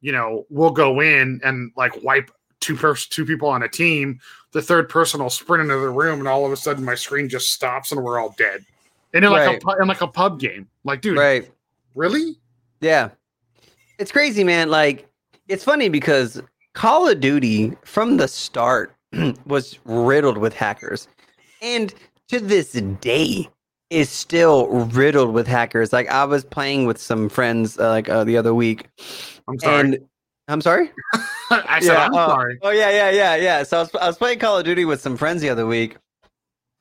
you 0.00 0.10
know 0.12 0.46
we'll 0.50 0.70
go 0.70 1.00
in 1.00 1.40
and 1.44 1.70
like 1.76 1.92
wipe 2.02 2.30
two 2.60 2.76
pers- 2.76 3.06
two 3.06 3.24
people 3.24 3.48
on 3.48 3.62
a 3.62 3.68
team 3.68 4.18
the 4.52 4.62
third 4.62 4.88
person 4.88 5.22
will 5.22 5.30
sprint 5.30 5.62
into 5.62 5.76
the 5.78 5.88
room 5.90 6.18
and 6.18 6.28
all 6.28 6.44
of 6.46 6.52
a 6.52 6.56
sudden 6.56 6.84
my 6.84 6.94
screen 6.94 7.28
just 7.28 7.46
stops 7.48 7.92
and 7.92 8.02
we're 8.02 8.18
all 8.18 8.34
dead 8.36 8.64
And 9.14 9.24
in 9.24 9.30
like 9.30 9.46
Right. 9.46 9.62
a 9.62 9.64
pu- 9.64 9.82
in 9.82 9.88
like 9.88 10.00
a 10.02 10.06
pub 10.08 10.38
game. 10.40 10.68
Like, 10.84 11.00
dude, 11.02 11.16
Right. 11.18 11.50
really? 11.94 12.36
Yeah. 12.80 13.10
It's 13.98 14.10
crazy, 14.12 14.44
man. 14.44 14.70
Like, 14.70 15.06
it's 15.48 15.62
funny 15.64 15.88
because 15.88 16.40
Call 16.74 17.08
of 17.08 17.20
Duty 17.20 17.76
from 17.84 18.16
the 18.18 18.26
start 18.28 18.94
was 19.46 19.78
riddled 19.84 20.38
with 20.38 20.54
hackers. 20.54 21.06
And 21.62 21.92
to 22.30 22.40
this 22.40 22.72
day 23.00 23.48
is 23.90 24.08
still 24.08 24.68
riddled 24.68 25.34
with 25.34 25.46
hackers. 25.46 25.92
Like 25.92 26.08
I 26.08 26.24
was 26.24 26.44
playing 26.44 26.86
with 26.86 27.00
some 27.00 27.28
friends 27.28 27.78
uh, 27.78 27.88
like 27.88 28.08
uh, 28.08 28.24
the 28.24 28.36
other 28.36 28.54
week 28.54 28.88
I'm 29.48 29.58
sorry. 29.58 29.80
and 29.80 29.98
I'm 30.46 30.60
sorry? 30.60 30.90
I 31.50 31.80
said 31.80 31.96
I'm 31.96 32.14
uh, 32.14 32.28
sorry. 32.28 32.58
Oh 32.62 32.70
yeah, 32.70 32.90
yeah, 32.90 33.10
yeah, 33.10 33.34
yeah. 33.36 33.62
So 33.64 33.78
I 33.78 33.80
was, 33.80 33.94
I 33.96 34.06
was 34.06 34.18
playing 34.18 34.38
Call 34.38 34.58
of 34.58 34.64
Duty 34.64 34.84
with 34.84 35.00
some 35.00 35.16
friends 35.16 35.42
the 35.42 35.48
other 35.48 35.66
week, 35.66 35.96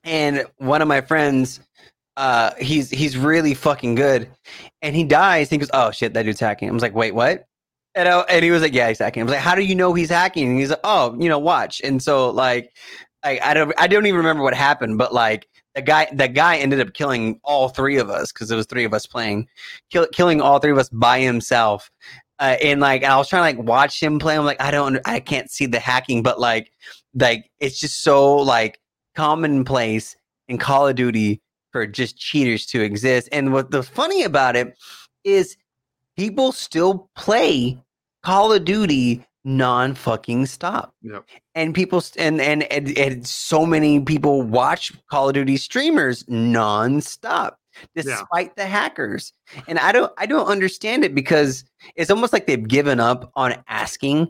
and 0.04 0.46
one 0.58 0.82
of 0.82 0.88
my 0.88 1.02
friends, 1.02 1.60
uh, 2.16 2.52
he's 2.60 2.90
he's 2.92 3.18
really 3.18 3.56
fucking 3.56 3.96
good, 3.96 4.30
and 4.82 4.96
he 4.96 5.04
dies. 5.04 5.50
He 5.50 5.58
goes, 5.58 5.70
"Oh 5.74 5.92
shit, 5.92 6.14
that 6.14 6.24
dude's 6.24 6.40
hacking." 6.40 6.70
I 6.70 6.72
was 6.72 6.84
like, 6.84 6.96
"Wait, 6.96 7.14
what?" 7.14 7.46
And, 7.96 8.08
I, 8.08 8.20
and 8.22 8.46
he 8.46 8.52
was 8.52 8.62
like, 8.62 8.74
"Yeah, 8.74 8.88
he's 8.88 9.00
hacking." 9.00 9.22
I 9.22 9.24
was 9.26 9.34
like, 9.34 9.42
"How 9.42 9.56
do 9.56 9.64
you 9.64 9.76
know 9.76 9.94
he's 9.94 10.10
hacking?" 10.10 10.50
And 10.50 10.60
he's 10.60 10.70
like, 10.70 10.80
"Oh, 10.84 11.16
you 11.20 11.30
know, 11.30 11.40
watch." 11.40 11.82
And 11.84 12.02
so 12.02 12.30
like, 12.30 12.72
I 13.24 13.54
don't 13.54 13.74
I 13.78 13.88
don't 13.88 14.06
even 14.06 14.18
remember 14.18 14.44
what 14.44 14.54
happened, 14.54 14.98
but 14.98 15.14
like 15.14 15.48
the 15.76 15.82
guy 15.82 16.08
the 16.14 16.28
guy 16.28 16.58
ended 16.58 16.80
up 16.80 16.94
killing 16.94 17.40
all 17.44 17.70
three 17.70 17.98
of 17.98 18.10
us 18.10 18.32
because 18.32 18.48
there 18.48 18.58
was 18.58 18.66
three 18.66 18.86
of 18.86 18.94
us 18.94 19.06
playing, 19.06 19.48
kill, 19.92 20.08
killing 20.14 20.42
all 20.42 20.60
three 20.60 20.72
of 20.72 20.78
us 20.78 20.90
by 20.90 21.20
himself. 21.20 21.92
Uh, 22.40 22.56
and 22.64 22.80
like 22.80 23.04
I 23.04 23.18
was 23.18 23.28
trying 23.28 23.56
to 23.56 23.60
like 23.60 23.68
watch 23.68 24.02
him 24.02 24.20
play. 24.20 24.38
I'm 24.38 24.46
like 24.46 24.62
I 24.62 24.72
don't 24.72 25.00
I 25.06 25.20
can't 25.20 25.52
see 25.52 25.66
the 25.66 25.80
hacking, 25.80 26.24
but 26.24 26.40
like 26.40 26.72
like 27.14 27.50
it's 27.60 27.80
just 27.80 28.02
so 28.02 28.38
like 28.38 28.80
commonplace 29.16 30.16
in 30.48 30.58
Call 30.58 30.88
of 30.88 30.96
Duty 30.96 31.42
for 31.72 31.86
just 31.86 32.18
cheaters 32.18 32.66
to 32.68 32.82
exist. 32.82 33.30
And 33.32 33.52
what 33.54 33.72
the 33.72 33.84
funny 33.84 34.24
about 34.24 34.56
it 34.56 34.78
is 35.24 35.58
people 36.18 36.52
still 36.52 37.10
play 37.16 37.78
Call 38.24 38.54
of 38.54 38.66
Duty 38.66 39.26
non 39.45 39.95
fucking 39.95 40.45
stop. 40.45 40.93
Yep. 41.02 41.25
And 41.56 41.73
people 41.73 42.02
st- 42.02 42.25
and, 42.25 42.41
and 42.41 42.63
and 42.71 42.97
and 42.97 43.25
so 43.28 43.65
many 43.65 43.99
people 44.02 44.41
watch 44.41 44.91
Call 45.10 45.30
of 45.30 45.34
Duty 45.34 45.58
streamers 45.58 46.25
non-stop 46.28 47.58
despite 47.95 48.56
the 48.56 48.65
hackers. 48.65 49.32
And 49.67 49.80
I 49.80 49.91
don't 49.91 50.12
I 50.17 50.25
don't 50.25 50.47
understand 50.47 51.04
it 51.04 51.15
because 51.15 51.63
it's 51.95 52.12
almost 52.12 52.34
like 52.34 52.47
they've 52.47 52.67
given 52.67 52.99
up 52.99 53.32
on 53.36 53.56
asking 53.67 54.28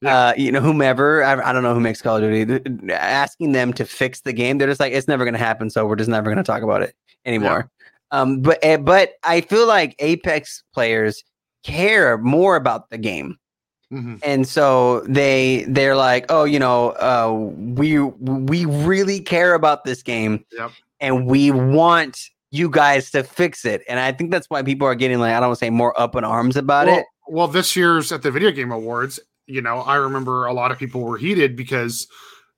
Yeah. 0.00 0.16
uh 0.28 0.34
you 0.36 0.50
know 0.52 0.60
whomever 0.60 1.22
I, 1.22 1.50
I 1.50 1.52
don't 1.52 1.62
know 1.62 1.74
who 1.74 1.80
makes 1.80 2.00
Call 2.00 2.16
of 2.16 2.22
Duty 2.22 2.92
asking 2.92 3.52
them 3.52 3.72
to 3.74 3.84
fix 3.84 4.22
the 4.22 4.32
game. 4.32 4.58
They're 4.58 4.68
just 4.68 4.80
like 4.80 4.92
it's 4.92 5.08
never 5.08 5.24
going 5.24 5.34
to 5.34 5.38
happen 5.38 5.68
so 5.70 5.86
we're 5.86 5.96
just 5.96 6.10
never 6.10 6.24
going 6.26 6.38
to 6.38 6.42
talk 6.42 6.62
about 6.62 6.82
it 6.82 6.94
anymore. 7.26 7.70
Um 8.10 8.40
but 8.40 8.58
eh, 8.62 8.78
but 8.78 9.12
I 9.22 9.42
feel 9.42 9.66
like 9.66 9.94
Apex 9.98 10.62
players 10.72 11.22
care 11.64 12.16
more 12.18 12.56
about 12.56 12.88
the 12.90 12.98
game 12.98 13.36
Mhm. 13.92 14.18
and 14.24 14.48
so 14.48 15.00
they 15.08 15.64
they're 15.68 15.94
like 15.94 16.26
oh 16.28 16.42
you 16.42 16.58
know 16.58 16.90
uh 16.98 17.32
we 17.74 18.00
we 18.00 18.64
really 18.64 19.20
care 19.20 19.54
about 19.54 19.84
this 19.84 20.02
game 20.02 20.44
Yep. 20.58 20.70
and 21.00 21.26
we 21.26 21.52
want 21.52 22.30
you 22.50 22.68
guys 22.68 23.12
to 23.12 23.22
fix 23.22 23.64
it 23.64 23.82
and 23.88 24.00
i 24.00 24.10
think 24.10 24.32
that's 24.32 24.50
why 24.50 24.62
people 24.64 24.88
are 24.88 24.96
getting 24.96 25.20
like 25.20 25.32
i 25.32 25.38
don't 25.38 25.50
want 25.50 25.58
to 25.60 25.64
say 25.64 25.70
more 25.70 25.98
up 26.00 26.16
in 26.16 26.24
arms 26.24 26.56
about 26.56 26.88
well, 26.88 26.98
it 26.98 27.06
well, 27.28 27.48
this 27.48 27.74
year's 27.76 28.10
at 28.12 28.22
the 28.22 28.30
Video 28.30 28.52
Game 28.52 28.70
Awards, 28.70 29.18
you 29.46 29.60
know, 29.60 29.78
I 29.78 29.96
remember 29.96 30.46
a 30.46 30.52
lot 30.52 30.70
of 30.70 30.78
people 30.78 31.00
were 31.02 31.16
heated 31.18 31.56
because 31.56 32.06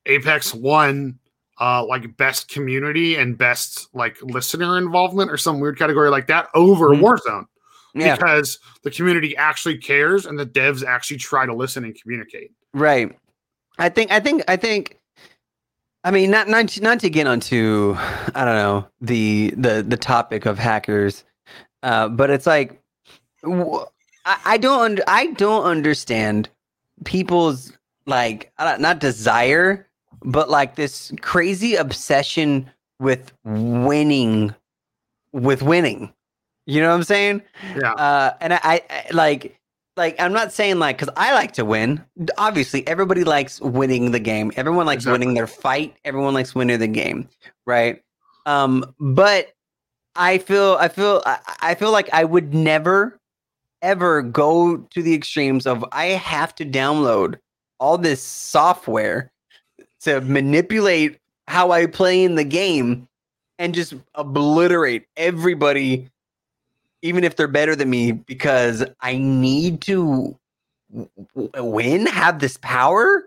Apex 0.07 0.55
won 0.55 1.19
uh 1.61 1.85
like 1.87 2.17
best 2.19 2.49
community 2.51 3.17
and 3.17 3.37
best 3.37 3.89
like 3.95 4.17
listener 4.23 4.79
involvement 4.79 5.31
or 5.31 5.37
some 5.39 5.59
weird 5.61 5.79
category 5.79 6.09
like 6.11 6.27
that 6.29 6.49
over 6.55 6.91
Mhm. 6.91 7.01
Warzone 7.01 7.47
yeah. 7.95 8.15
because 8.15 8.59
the 8.83 8.91
community 8.91 9.37
actually 9.37 9.79
cares 9.79 10.27
and 10.27 10.39
the 10.39 10.47
devs 10.47 10.85
actually 10.85 11.17
try 11.17 11.47
to 11.47 11.55
listen 11.55 11.85
and 11.85 12.01
communicate. 12.01 12.53
right. 12.75 13.17
I 13.79 13.89
think 13.89 14.11
i 14.11 14.19
think 14.19 14.43
i 14.49 14.57
think 14.57 14.99
i 16.03 16.11
mean 16.11 16.31
not 16.31 16.49
not 16.49 16.69
to, 16.71 16.83
not 16.83 17.01
to 17.01 17.11
get 17.11 17.27
onto 17.27 17.95
i 18.35 18.45
don't 18.45 18.57
know 18.57 18.89
the 19.01 19.55
the 19.57 19.85
the 19.87 19.97
topic 19.97 20.47
of 20.47 20.59
hackers 20.59 21.25
uh 21.85 22.09
but 22.09 22.31
it's 22.31 22.47
like 22.47 22.81
I 24.45 24.59
don't 24.59 24.81
under, 24.81 25.03
i 25.07 25.27
don't 25.27 25.65
understand 25.65 26.49
people's 27.05 27.73
like 28.07 28.53
not 28.59 28.99
desire 28.99 29.87
but 30.25 30.51
like 30.51 30.75
this 30.75 31.13
crazy 31.21 31.77
obsession 31.77 32.69
with 32.99 33.33
winning 33.45 34.55
with 35.33 35.63
winning 35.63 36.13
you 36.69 36.81
know 36.81 36.89
what 36.91 36.95
i'm 36.97 37.03
saying? 37.03 37.43
Yeah. 37.77 37.93
uh 37.93 38.35
and 38.41 38.53
i, 38.55 38.61
I 38.91 39.07
like 39.13 39.59
like 39.97 40.15
i'm 40.21 40.33
not 40.33 40.53
saying 40.53 40.79
like 40.79 40.99
because 40.99 41.13
i 41.17 41.33
like 41.35 41.53
to 41.55 41.65
win. 41.65 42.05
Obviously 42.39 42.87
everybody 42.87 43.25
likes 43.25 43.61
winning 43.61 44.13
the 44.13 44.21
game. 44.21 44.53
Everyone 44.57 44.87
likes 44.87 45.01
Exactly. 45.03 45.13
winning 45.19 45.35
their 45.35 45.47
fight. 45.49 45.97
Everyone 46.05 46.35
likes 46.35 46.55
winning 46.55 46.79
the 46.79 46.87
game 46.87 47.29
right? 47.67 48.01
Um 48.47 48.85
but 49.01 49.49
i 50.17 50.39
feel 50.39 50.77
i 50.81 50.89
feel 50.89 51.23
I, 51.27 51.39
I 51.61 51.75
feel 51.75 51.93
like 51.93 52.09
i 52.13 52.25
would 52.25 52.55
never 52.55 53.19
ever 53.83 54.23
go 54.23 54.77
to 54.79 55.03
the 55.03 55.15
extremes 55.15 55.67
of 55.67 55.85
i 55.93 56.07
have 56.07 56.55
to 56.57 56.65
download 56.65 57.39
all 57.79 57.99
this 57.99 58.21
software 58.23 59.31
to 60.01 60.21
manipulate 60.23 61.19
how 61.47 61.71
i 61.71 61.87
play 61.87 62.25
in 62.25 62.35
the 62.35 62.45
game 62.45 63.07
and 63.61 63.75
just 63.75 63.95
obliterate 64.17 65.07
everybody 65.17 66.09
even 67.03 67.25
if 67.25 67.37
they're 67.37 67.49
better 67.49 67.77
than 67.77 67.89
me 67.91 68.13
because 68.13 68.85
i 69.01 69.17
need 69.17 69.81
to 69.81 70.39
win 71.35 72.07
have 72.07 72.39
this 72.39 72.57
power 72.59 73.25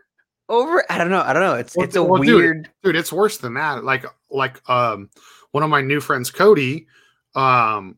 over 0.49 0.84
i 0.89 0.97
don't 0.97 1.10
know 1.10 1.21
i 1.21 1.31
don't 1.34 1.43
know. 1.43 1.55
It's 1.55 1.75
Well, 1.77 1.86
it's 1.86 1.95
a 1.95 2.03
well, 2.03 2.19
weird 2.19 2.69
dude 2.84 2.95
it's 2.95 3.13
worse 3.13 3.38
than 3.38 3.53
that. 3.53 3.84
Like 3.84 4.05
like 4.29 4.67
um 4.69 5.10
one 5.51 5.63
of 5.63 5.69
my 5.69 5.81
new 5.81 6.01
friends 6.01 6.31
cody 6.31 6.88
um 7.36 7.95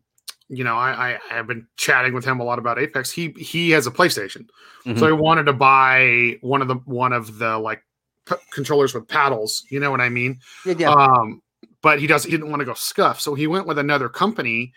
you 0.50 0.64
know 0.64 0.76
i 0.76 1.18
i 1.30 1.34
have 1.34 1.48
been 1.48 1.66
chatting 1.78 2.14
with 2.14 2.26
him 2.26 2.40
a 2.40 2.44
lot 2.44 2.60
about 2.60 2.78
apex. 2.78 3.10
He 3.10 3.30
he 3.38 3.72
has 3.72 3.88
a 3.88 3.92
playstation. 3.92 4.48
Mhm. 4.86 5.00
so 5.00 5.08
he 5.08 5.14
wanted 5.14 5.46
to 5.46 5.54
buy 5.54 6.38
one 6.42 6.62
of 6.62 6.68
the 6.68 6.76
one 6.86 7.14
of 7.14 7.40
the 7.40 7.58
like 7.58 7.82
p- 8.28 8.36
controllers 8.52 8.94
with 8.94 9.08
paddles 9.08 9.66
you 9.70 9.80
know 9.80 9.90
what 9.90 10.02
i 10.02 10.10
mean? 10.10 10.40
Yeah, 10.66 10.76
yeah. 10.78 10.90
um 10.92 11.42
but 11.82 12.00
he 12.00 12.08
doesn't 12.08 12.30
he 12.30 12.38
didn't 12.38 12.50
want 12.50 12.60
to 12.62 12.66
go 12.66 12.74
SCUF. 12.74 13.20
So 13.22 13.34
he 13.36 13.48
went 13.48 13.66
with 13.68 13.78
another 13.78 14.10
company 14.10 14.74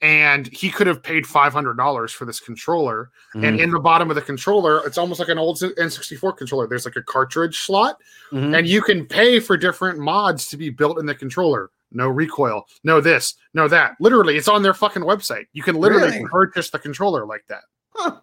and 0.00 0.46
he 0.48 0.70
could 0.70 0.86
have 0.86 1.02
paid 1.02 1.24
$500 1.24 2.12
for 2.12 2.24
this 2.24 2.38
controller 2.38 3.10
and 3.34 3.42
Mhm. 3.58 3.60
in 3.60 3.70
the 3.72 3.80
bottom 3.80 4.10
of 4.10 4.14
the 4.14 4.22
controller 4.22 4.80
it's 4.86 4.96
almost 4.96 5.18
like 5.18 5.28
an 5.28 5.38
old 5.38 5.58
n64 5.76 6.32
controller 6.36 6.68
there's 6.68 6.84
like 6.84 6.94
a 6.96 7.02
cartridge 7.02 7.58
slot 7.60 8.00
Mhm. 8.32 8.56
and 8.56 8.68
you 8.68 8.80
can 8.80 9.04
pay 9.06 9.40
for 9.40 9.56
different 9.56 9.98
mods 9.98 10.46
to 10.48 10.56
be 10.56 10.70
built 10.70 10.98
in 11.00 11.06
the 11.06 11.14
controller. 11.14 11.70
No 11.90 12.08
recoil, 12.08 12.66
no 12.84 13.00
this, 13.00 13.34
no 13.54 13.66
that. 13.68 13.96
Literally, 13.98 14.36
it's 14.36 14.46
on 14.46 14.62
their 14.62 14.74
fucking 14.74 15.02
website. 15.02 15.46
You 15.54 15.62
can 15.62 15.74
literally 15.74 16.08
Really? 16.18 16.28
purchase 16.28 16.68
the 16.70 16.78
controller 16.78 17.24
like 17.24 17.44
that. 17.48 17.62
Huh. 17.96 18.20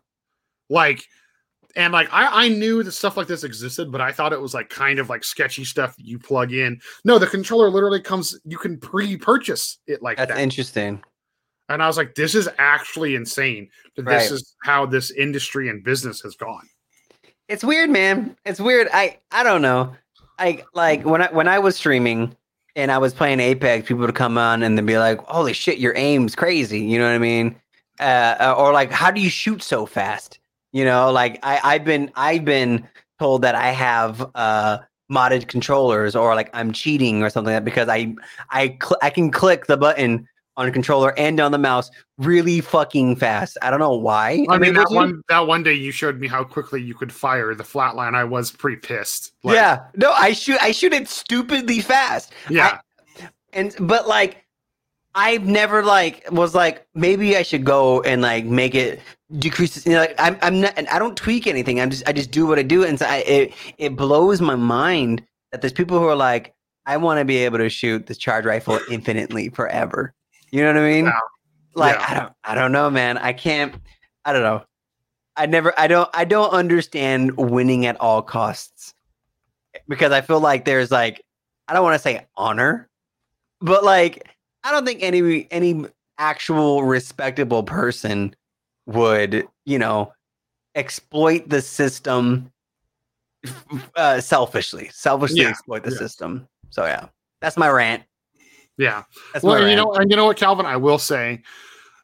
Like, 0.70 1.04
and 1.76 1.92
like 1.92 2.08
I, 2.14 2.46
I 2.46 2.48
knew 2.50 2.84
that 2.84 2.92
stuff 2.94 3.18
like 3.18 3.26
this 3.28 3.44
existed, 3.44 3.92
but 3.92 4.02
I 4.02 4.12
thought 4.12 4.34
it 4.34 4.40
was 4.40 4.54
like 4.54 4.70
kind 4.70 5.00
of 5.00 5.10
like 5.10 5.24
sketchy 5.24 5.66
stuff 5.66 5.96
you 5.98 6.20
plug 6.20 6.54
in. 6.54 6.80
No, 7.04 7.18
the 7.18 7.28
controller 7.28 7.70
literally 7.70 8.00
comes. 8.02 8.40
You 8.46 8.58
can 8.60 8.80
pre-purchase 8.80 9.80
it 9.88 10.02
like 10.04 10.18
that's 10.18 10.32
that. 10.32 10.40
interesting 10.40 11.04
and 11.70 11.82
I 11.82 11.88
was 11.88 11.98
like, 11.98 12.16
this 12.16 12.36
is 12.36 12.48
actually 12.58 13.16
insane. 13.16 13.70
That 13.96 14.06
Right. 14.06 14.20
this 14.20 14.32
is 14.32 14.56
how 14.64 14.86
this 14.86 15.12
industry 15.12 15.70
and 15.70 15.84
business 15.84 16.22
has 16.22 16.36
gone. 16.36 16.68
it's 17.48 17.64
weird 17.64 17.90
man 17.92 18.36
it's 18.44 18.60
weird 18.60 18.88
i 18.92 19.18
i 19.32 19.44
don't 19.44 19.62
know 19.62 19.94
i 20.40 20.64
like 20.74 21.04
when 21.06 21.22
i 21.22 21.28
when 21.32 21.48
i 21.48 21.60
was 21.60 21.76
streaming 21.76 22.36
and 22.76 22.92
i 22.92 22.98
was 22.98 23.14
playing 23.14 23.40
apex 23.40 23.88
people 23.88 24.02
would 24.02 24.16
come 24.16 24.36
on 24.38 24.64
and 24.64 24.76
they'd 24.78 24.86
be 24.86 24.98
like 24.98 25.20
holy 25.28 25.54
shit 25.54 25.78
your 25.78 25.94
aim's 25.96 26.36
crazy 26.36 26.80
you 26.80 26.98
know 26.98 27.06
what 27.06 27.14
i 27.14 27.20
mean 27.20 27.56
uh 28.00 28.36
uh, 28.40 28.56
or 28.58 28.74
like 28.74 28.90
how 28.92 29.12
do 29.12 29.22
you 29.22 29.30
shoot 29.30 29.62
so 29.62 29.86
fast 29.86 30.40
you 30.74 30.84
know 30.84 31.12
like 31.12 31.38
i 31.44 31.60
i've 31.64 31.86
been 31.86 32.12
i've 32.16 32.44
been 32.44 32.84
told 33.20 33.44
that 33.44 33.54
i 33.54 33.70
have 33.70 34.26
uh 34.34 34.80
modded 35.12 35.48
controllers 35.48 36.16
or 36.16 36.34
like 36.34 36.50
i'm 36.54 36.72
cheating 36.74 37.22
or 37.22 37.30
something 37.30 37.54
like 37.54 37.62
that 37.64 37.66
because 37.66 37.88
i 37.88 38.12
i 38.50 38.76
cl- 38.82 38.98
i 39.04 39.10
can 39.12 39.30
click 39.30 39.68
the 39.68 39.78
button 39.78 40.28
on 40.58 40.68
a 40.68 40.72
controller 40.72 41.14
and 41.18 41.40
on 41.40 41.52
the 41.52 41.58
mouse 41.58 41.92
really 42.18 42.62
fucking 42.62 43.16
fast 43.16 43.58
i 43.62 43.70
don't 43.70 43.80
know 43.80 43.96
why 43.96 44.46
I 44.50 44.56
I'm 44.56 44.62
mean, 44.62 44.74
that 44.76 44.90
one 44.90 45.22
that 45.30 45.48
one 45.48 45.64
day 45.64 45.74
you 45.74 45.92
showed 45.92 46.20
me 46.20 46.28
how 46.28 46.44
quickly 46.44 46.82
you 46.82 46.94
could 46.94 47.12
fire 47.12 47.54
the 47.54 47.64
flatline. 47.64 48.16
I 48.16 48.24
was 48.24 48.52
pretty 48.52 48.78
pissed. 48.78 49.34
Like, 49.44 49.56
yeah, 49.56 49.86
no, 49.96 50.12
I 50.12 50.34
shoot. 50.34 50.62
I 50.62 50.72
shoot 50.72 50.94
it 50.94 51.08
stupidly 51.08 51.80
fast, 51.82 52.32
yeah, 52.50 52.80
and 53.54 53.76
but 53.80 54.08
like, 54.08 54.46
I've 55.14 55.46
never 55.46 55.84
like 55.84 56.30
was 56.32 56.56
like 56.56 56.88
maybe 56.94 57.38
I 57.38 57.44
should 57.44 57.64
go 57.64 58.02
and 58.02 58.22
like 58.22 58.46
make 58.46 58.76
it 58.76 59.02
decrease. 59.40 59.86
You 59.86 59.94
know, 59.94 60.00
like 60.00 60.16
I'm 60.18 60.38
I'm 60.42 60.62
not. 60.62 60.74
And 60.78 60.88
I 60.90 61.00
don't 61.00 61.16
tweak 61.18 61.48
anything. 61.48 61.80
I'm 61.82 61.90
just 61.90 62.08
I 62.08 62.14
just 62.14 62.32
do 62.32 62.46
what 62.46 62.60
I 62.60 62.64
do, 62.64 62.84
and 62.84 63.00
so 63.00 63.06
I, 63.06 63.18
it 63.18 63.54
it 63.78 63.96
blows 63.96 64.42
my 64.42 64.56
mind 64.56 65.24
that 65.52 65.62
there's 65.62 65.74
people 65.74 66.00
who 66.00 66.08
are 66.08 66.16
like, 66.16 66.54
I 66.86 66.98
want 66.98 67.20
to 67.20 67.26
be 67.26 67.38
able 67.38 67.60
to 67.60 67.70
shoot 67.70 68.08
the 68.08 68.16
charge 68.16 68.46
rifle 68.46 68.80
infinitely 68.90 69.50
forever. 69.50 70.14
You 70.56 70.62
know 70.62 70.68
what 70.68 70.78
I 70.84 70.90
mean? 70.90 71.14
Like 71.74 72.00
Yeah. 72.00 72.06
I 72.08 72.14
don't 72.14 72.34
I 72.46 72.56
don't 72.56 72.72
know, 72.72 72.90
man. 72.90 73.18
I 73.18 73.34
can't 73.34 73.76
I 74.24 74.32
don't 74.32 74.42
know. 74.42 74.64
I 75.36 75.48
never 75.48 75.78
I 75.78 75.88
don't 75.88 76.10
I 76.14 76.24
don't 76.24 76.52
understand 76.52 77.36
winning 77.36 77.86
at 77.86 78.00
all 78.00 78.22
costs. 78.22 78.94
Because 79.90 80.14
I 80.14 80.22
feel 80.22 80.40
like 80.40 80.64
there's 80.64 80.92
like 80.92 81.22
I 81.68 81.74
don't 81.74 81.84
want 81.84 81.96
to 81.96 82.00
say 82.00 82.26
honor, 82.38 82.88
but 83.60 83.84
like 83.84 84.34
I 84.64 84.72
don't 84.72 84.86
think 84.86 85.04
any 85.04 85.46
any 85.52 85.88
actual 86.20 86.86
respectable 86.86 87.64
person 87.64 88.34
would, 88.86 89.46
you 89.66 89.78
know, 89.78 90.14
exploit 90.74 91.50
the 91.50 91.62
system 91.62 92.50
uh, 93.98 94.22
selfishly, 94.22 94.88
selfishly 94.94 95.42
Yeah, 95.42 95.50
exploit 95.50 95.84
the 95.84 95.92
yeah. 95.92 95.98
system. 95.98 96.48
So 96.70 96.86
yeah, 96.86 97.08
that's 97.42 97.58
my 97.58 97.68
rant. 97.68 98.04
Yeah. 98.78 99.04
That's 99.34 99.44
well, 99.44 99.56
and 99.56 99.70
you 99.70 99.76
know, 99.76 99.94
and 99.94 100.10
you 100.10 100.18
know 100.18 100.26
what, 100.26 100.38
Calvin, 100.38 100.66
I 100.66 100.78
will 100.78 101.00
say, 101.00 101.42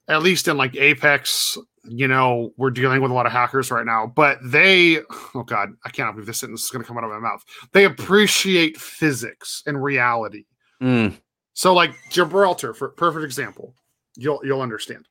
at 0.07 0.21
least 0.23 0.47
in 0.47 0.57
like 0.57 0.75
Apex, 0.75 1.57
you 1.83 2.07
know, 2.07 2.51
we're 2.57 2.69
dealing 2.71 3.01
with 3.01 3.11
a 3.11 3.13
lot 3.13 3.25
of 3.25 3.31
hackers 3.31 3.71
right 3.71 3.85
now, 3.85 4.11
but 4.15 4.37
they, 4.43 4.99
oh 5.35 5.43
God, 5.45 5.69
I 5.85 5.89
can't 5.89 6.13
believe 6.15 6.27
this 6.27 6.39
sentence 6.39 6.63
is 6.63 6.69
going 6.69 6.83
to 6.83 6.87
come 6.87 6.97
out 6.97 7.03
of 7.03 7.09
my 7.09 7.19
mouth. 7.19 7.43
They 7.73 7.85
appreciate 7.85 8.77
physics 8.77 9.63
and 9.65 9.81
reality. 9.83 10.45
Mm, 10.81 11.17
So, 11.53 11.73
like 11.73 11.93
Gibraltar, 12.09 12.73
for 12.73 12.89
perfect 12.89 13.25
example, 13.25 13.75
you'll 14.15 14.41
you'll 14.43 14.61
understand 14.61 15.07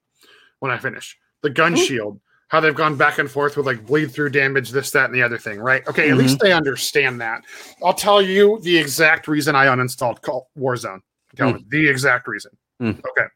when 0.61 0.71
I 0.71 0.79
finish 0.79 1.17
the 1.43 1.51
gun 1.51 1.75
Mhm. 1.75 1.87
shield. 1.87 2.21
How 2.49 2.59
they've 2.59 2.75
gone 2.75 2.97
back 2.97 3.19
and 3.19 3.31
forth 3.31 3.57
with 3.57 3.65
like 3.67 3.87
bleed 3.87 4.11
through 4.11 4.31
damage, 4.31 4.71
this, 4.71 4.91
that, 4.91 5.05
and 5.05 5.15
the 5.15 5.23
other 5.23 5.39
thing, 5.39 5.61
right? 5.61 5.87
Okay, 5.87 6.11
at 6.11 6.17
least 6.17 6.41
they 6.41 6.53
understand 6.53 7.21
that. 7.21 7.43
I'll 7.85 7.95
tell 7.95 8.21
you 8.21 8.59
the 8.63 8.77
exact 8.77 9.29
reason 9.29 9.55
I 9.55 9.67
uninstalled 9.67 10.21
Call 10.23 10.51
Warzone. 10.59 10.99
Calvin, 11.37 11.64
The 11.68 11.89
exact 11.89 12.26
reason. 12.28 12.53
Mm. 12.83 12.99
Okay. 12.99 13.26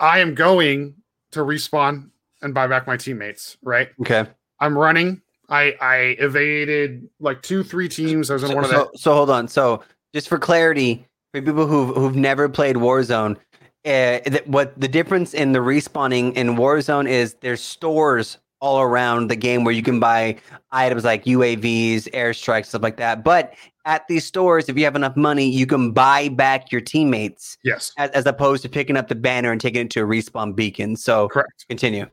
I 0.00 0.20
am 0.20 0.34
going 0.34 0.94
to 1.32 1.40
respawn 1.40 2.10
and 2.42 2.54
buy 2.54 2.66
back 2.66 2.86
my 2.86 2.96
teammates, 2.96 3.56
right? 3.62 3.88
okay. 4.00 4.26
I'm 4.60 4.76
running. 4.76 5.22
I 5.48 5.76
I 5.80 5.96
evaded 6.18 7.08
like 7.20 7.42
two, 7.42 7.62
three 7.62 7.88
teams. 7.88 8.30
I 8.30 8.34
was 8.34 8.42
in 8.42 8.50
So, 8.50 8.54
one 8.54 8.64
of 8.64 8.70
so, 8.70 8.90
so 8.96 9.14
hold 9.14 9.30
on. 9.30 9.48
So 9.48 9.82
just 10.12 10.28
for 10.28 10.38
clarity, 10.38 11.06
for 11.32 11.40
people 11.40 11.66
who've 11.66 11.94
who've 11.94 12.16
never 12.16 12.48
played 12.48 12.76
Warzone, 12.76 13.36
uh, 13.84 14.18
th- 14.20 14.46
what 14.46 14.78
the 14.78 14.88
difference 14.88 15.32
in 15.34 15.52
the 15.52 15.60
respawning 15.60 16.34
in 16.34 16.56
Warzone 16.56 17.08
is 17.08 17.34
there's 17.40 17.60
stores 17.62 18.38
all 18.60 18.82
around 18.82 19.28
the 19.28 19.36
game 19.36 19.62
where 19.64 19.72
you 19.74 19.82
can 19.82 20.00
buy 20.00 20.36
items 20.72 21.04
like 21.04 21.24
UAVs, 21.24 22.10
airstrikes, 22.10 22.66
stuff 22.66 22.82
like 22.82 22.96
that. 22.96 23.22
But 23.22 23.54
at 23.88 24.06
these 24.06 24.24
stores, 24.24 24.68
if 24.68 24.76
you 24.76 24.84
have 24.84 24.94
enough 24.94 25.16
money, 25.16 25.48
you 25.48 25.66
can 25.66 25.92
buy 25.92 26.28
back 26.28 26.70
your 26.70 26.82
teammates 26.82 27.56
Yes, 27.64 27.90
as, 27.96 28.10
as 28.10 28.26
opposed 28.26 28.62
to 28.62 28.68
picking 28.68 28.98
up 28.98 29.08
the 29.08 29.14
banner 29.14 29.50
and 29.50 29.60
taking 29.60 29.86
it 29.86 29.90
to 29.92 30.02
a 30.02 30.06
respawn 30.06 30.54
beacon. 30.54 30.94
So 30.94 31.28
correct. 31.28 31.64
continue. 31.68 32.06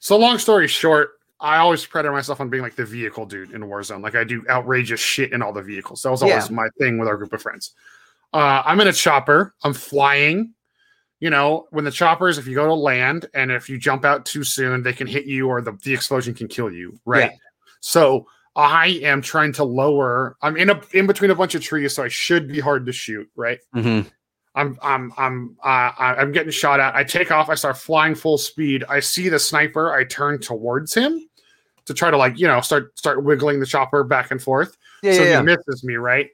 So 0.00 0.18
long 0.18 0.38
story 0.38 0.68
short, 0.68 1.12
I 1.40 1.56
always 1.56 1.84
prided 1.86 2.12
myself 2.12 2.42
on 2.42 2.50
being 2.50 2.62
like 2.62 2.76
the 2.76 2.84
vehicle 2.84 3.24
dude 3.24 3.52
in 3.52 3.62
Warzone. 3.62 4.02
Like 4.02 4.14
I 4.14 4.22
do 4.22 4.44
outrageous 4.50 5.00
shit 5.00 5.32
in 5.32 5.40
all 5.40 5.52
the 5.52 5.62
vehicles. 5.62 6.02
That 6.02 6.10
was 6.10 6.22
always 6.22 6.50
my 6.50 6.68
thing 6.78 6.98
with 6.98 7.08
our 7.08 7.16
group 7.16 7.32
of 7.32 7.40
friends. 7.40 7.72
Uh, 8.34 8.62
I'm 8.64 8.78
in 8.80 8.88
a 8.88 8.92
chopper. 8.92 9.54
I'm 9.64 9.74
flying. 9.74 10.52
You 11.20 11.30
know, 11.30 11.68
when 11.70 11.84
the 11.84 11.90
choppers, 11.90 12.36
if 12.36 12.46
you 12.46 12.54
go 12.54 12.66
to 12.66 12.74
land 12.74 13.26
and 13.32 13.50
if 13.50 13.68
you 13.68 13.78
jump 13.78 14.04
out 14.04 14.26
too 14.26 14.44
soon, 14.44 14.82
they 14.82 14.92
can 14.92 15.06
hit 15.06 15.24
you 15.24 15.48
or 15.48 15.62
the, 15.62 15.72
the 15.84 15.94
explosion 15.94 16.34
can 16.34 16.48
kill 16.48 16.70
you. 16.70 16.98
Right. 17.06 17.30
Yeah. 17.30 17.36
So 17.80 18.26
I 18.54 19.00
am 19.02 19.22
trying 19.22 19.52
to 19.54 19.64
lower. 19.64 20.36
I'm 20.42 20.56
in 20.56 20.70
a 20.70 20.80
in 20.92 21.06
between 21.06 21.30
a 21.30 21.34
bunch 21.34 21.54
of 21.54 21.62
trees, 21.62 21.94
so 21.94 22.02
I 22.02 22.08
should 22.08 22.48
be 22.48 22.60
hard 22.60 22.86
to 22.86 22.92
shoot. 22.92 23.28
Right. 23.34 23.58
hmm 23.72 24.02
I'm 24.54 24.78
I'm 24.82 25.12
I'm 25.16 25.56
uh, 25.64 25.92
I'm 25.96 26.32
getting 26.32 26.52
shot 26.52 26.78
at. 26.78 26.94
I 26.94 27.04
take 27.04 27.30
off. 27.30 27.48
I 27.48 27.54
start 27.54 27.78
flying 27.78 28.14
full 28.14 28.36
speed. 28.36 28.84
I 28.88 29.00
see 29.00 29.28
the 29.28 29.38
sniper. 29.38 29.94
I 29.94 30.04
turn 30.04 30.40
towards 30.40 30.92
him 30.92 31.26
to 31.86 31.94
try 31.94 32.10
to 32.10 32.16
like 32.16 32.38
you 32.38 32.46
know 32.46 32.60
start 32.60 32.96
start 32.98 33.24
wiggling 33.24 33.60
the 33.60 33.66
chopper 33.66 34.04
back 34.04 34.30
and 34.30 34.42
forth. 34.42 34.76
Yeah, 35.02 35.14
so 35.14 35.22
yeah, 35.22 35.30
yeah. 35.30 35.38
he 35.38 35.44
misses 35.44 35.84
me. 35.84 35.94
Right. 35.94 36.30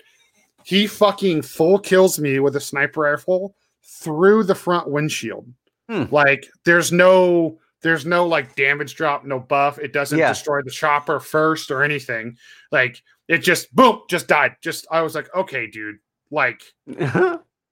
He 0.65 0.87
fucking 0.87 1.43
full 1.43 1.79
kills 1.79 2.19
me 2.19 2.41
with 2.41 2.57
a 2.57 2.61
sniper 2.61 3.03
rifle 3.03 3.55
through 3.85 4.45
the 4.45 4.55
front 4.55 4.91
windshield. 4.91 5.47
Hmm. 5.89 6.05
Like 6.11 6.49
there's 6.65 6.91
no 6.91 7.59
there's 7.83 8.05
no 8.07 8.27
like 8.27 8.55
damage 8.57 8.95
drop, 8.97 9.25
no 9.25 9.39
buff. 9.39 9.79
It 9.79 9.93
doesn't 9.93 10.19
Yeah. 10.19 10.29
destroy 10.29 10.63
the 10.63 10.71
chopper 10.71 11.21
first 11.21 11.71
or 11.71 11.83
anything. 11.83 12.37
Like 12.73 13.03
it 13.29 13.39
just 13.39 13.75
boom, 13.75 14.03
just 14.11 14.27
died. 14.29 14.57
Just 14.63 14.87
I 14.91 15.03
was 15.03 15.15
like, 15.15 15.33
okay, 15.35 15.67
dude. 15.69 15.97
Like 16.31 16.63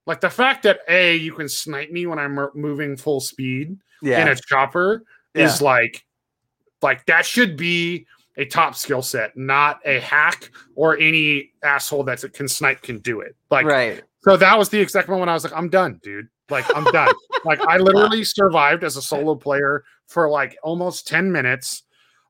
like 0.06 0.20
the 0.20 0.30
fact 0.30 0.62
that 0.64 0.80
a 0.88 1.16
you 1.16 1.32
can 1.32 1.48
snipe 1.48 1.90
me 1.90 2.06
when 2.06 2.18
I'm 2.18 2.34
mo- 2.34 2.50
moving 2.54 2.96
full 2.96 3.20
speed 3.20 3.76
in 4.02 4.28
a 4.28 4.36
chopper 4.36 5.02
Yeah. 5.34 5.44
is 5.46 5.60
like 5.62 6.04
like 6.82 7.04
that 7.06 7.24
should 7.26 7.56
be 7.56 8.06
a 8.36 8.44
top 8.44 8.74
skill 8.74 9.00
set, 9.02 9.36
not 9.36 9.80
a 9.86 9.98
hack 9.98 10.50
or 10.74 10.96
any 10.98 11.52
asshole 11.64 12.04
that 12.04 12.22
can 12.34 12.46
snipe 12.48 12.82
can 12.82 12.98
do 12.98 13.20
it. 13.20 13.34
Like 13.50 13.64
right. 13.66 14.02
so 14.24 14.36
that 14.36 14.58
was 14.58 14.68
the 14.68 14.78
exact 14.80 15.08
moment 15.08 15.30
I 15.30 15.34
was 15.34 15.42
like, 15.42 15.54
I'm 15.54 15.70
done, 15.70 15.98
dude. 16.02 16.28
Like 16.50 16.64
I'm 16.76 16.84
done. 16.84 17.12
like 17.44 17.60
I 17.60 17.76
literally 17.78 18.24
survived 18.24 18.84
as 18.84 18.96
a 18.96 19.02
solo 19.02 19.34
player 19.34 19.84
for 20.08 20.28
like 20.30 20.56
almost 20.62 21.06
10 21.08 21.30
minutes. 21.32 21.82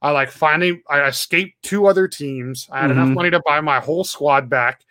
I 0.03 0.11
like 0.11 0.31
finally 0.31 0.83
I 0.89 1.07
escaped 1.07 1.63
two 1.63 1.87
other 1.87 2.07
teams. 2.09 2.69
I 2.71 2.81
had 2.83 2.91
enough 2.91 3.09
Mhm. 3.09 3.15
money 3.15 3.31
to 3.31 3.41
buy 3.47 3.61
my 3.61 3.81
whole 3.81 4.05
squad 4.05 4.49
back. 4.49 4.83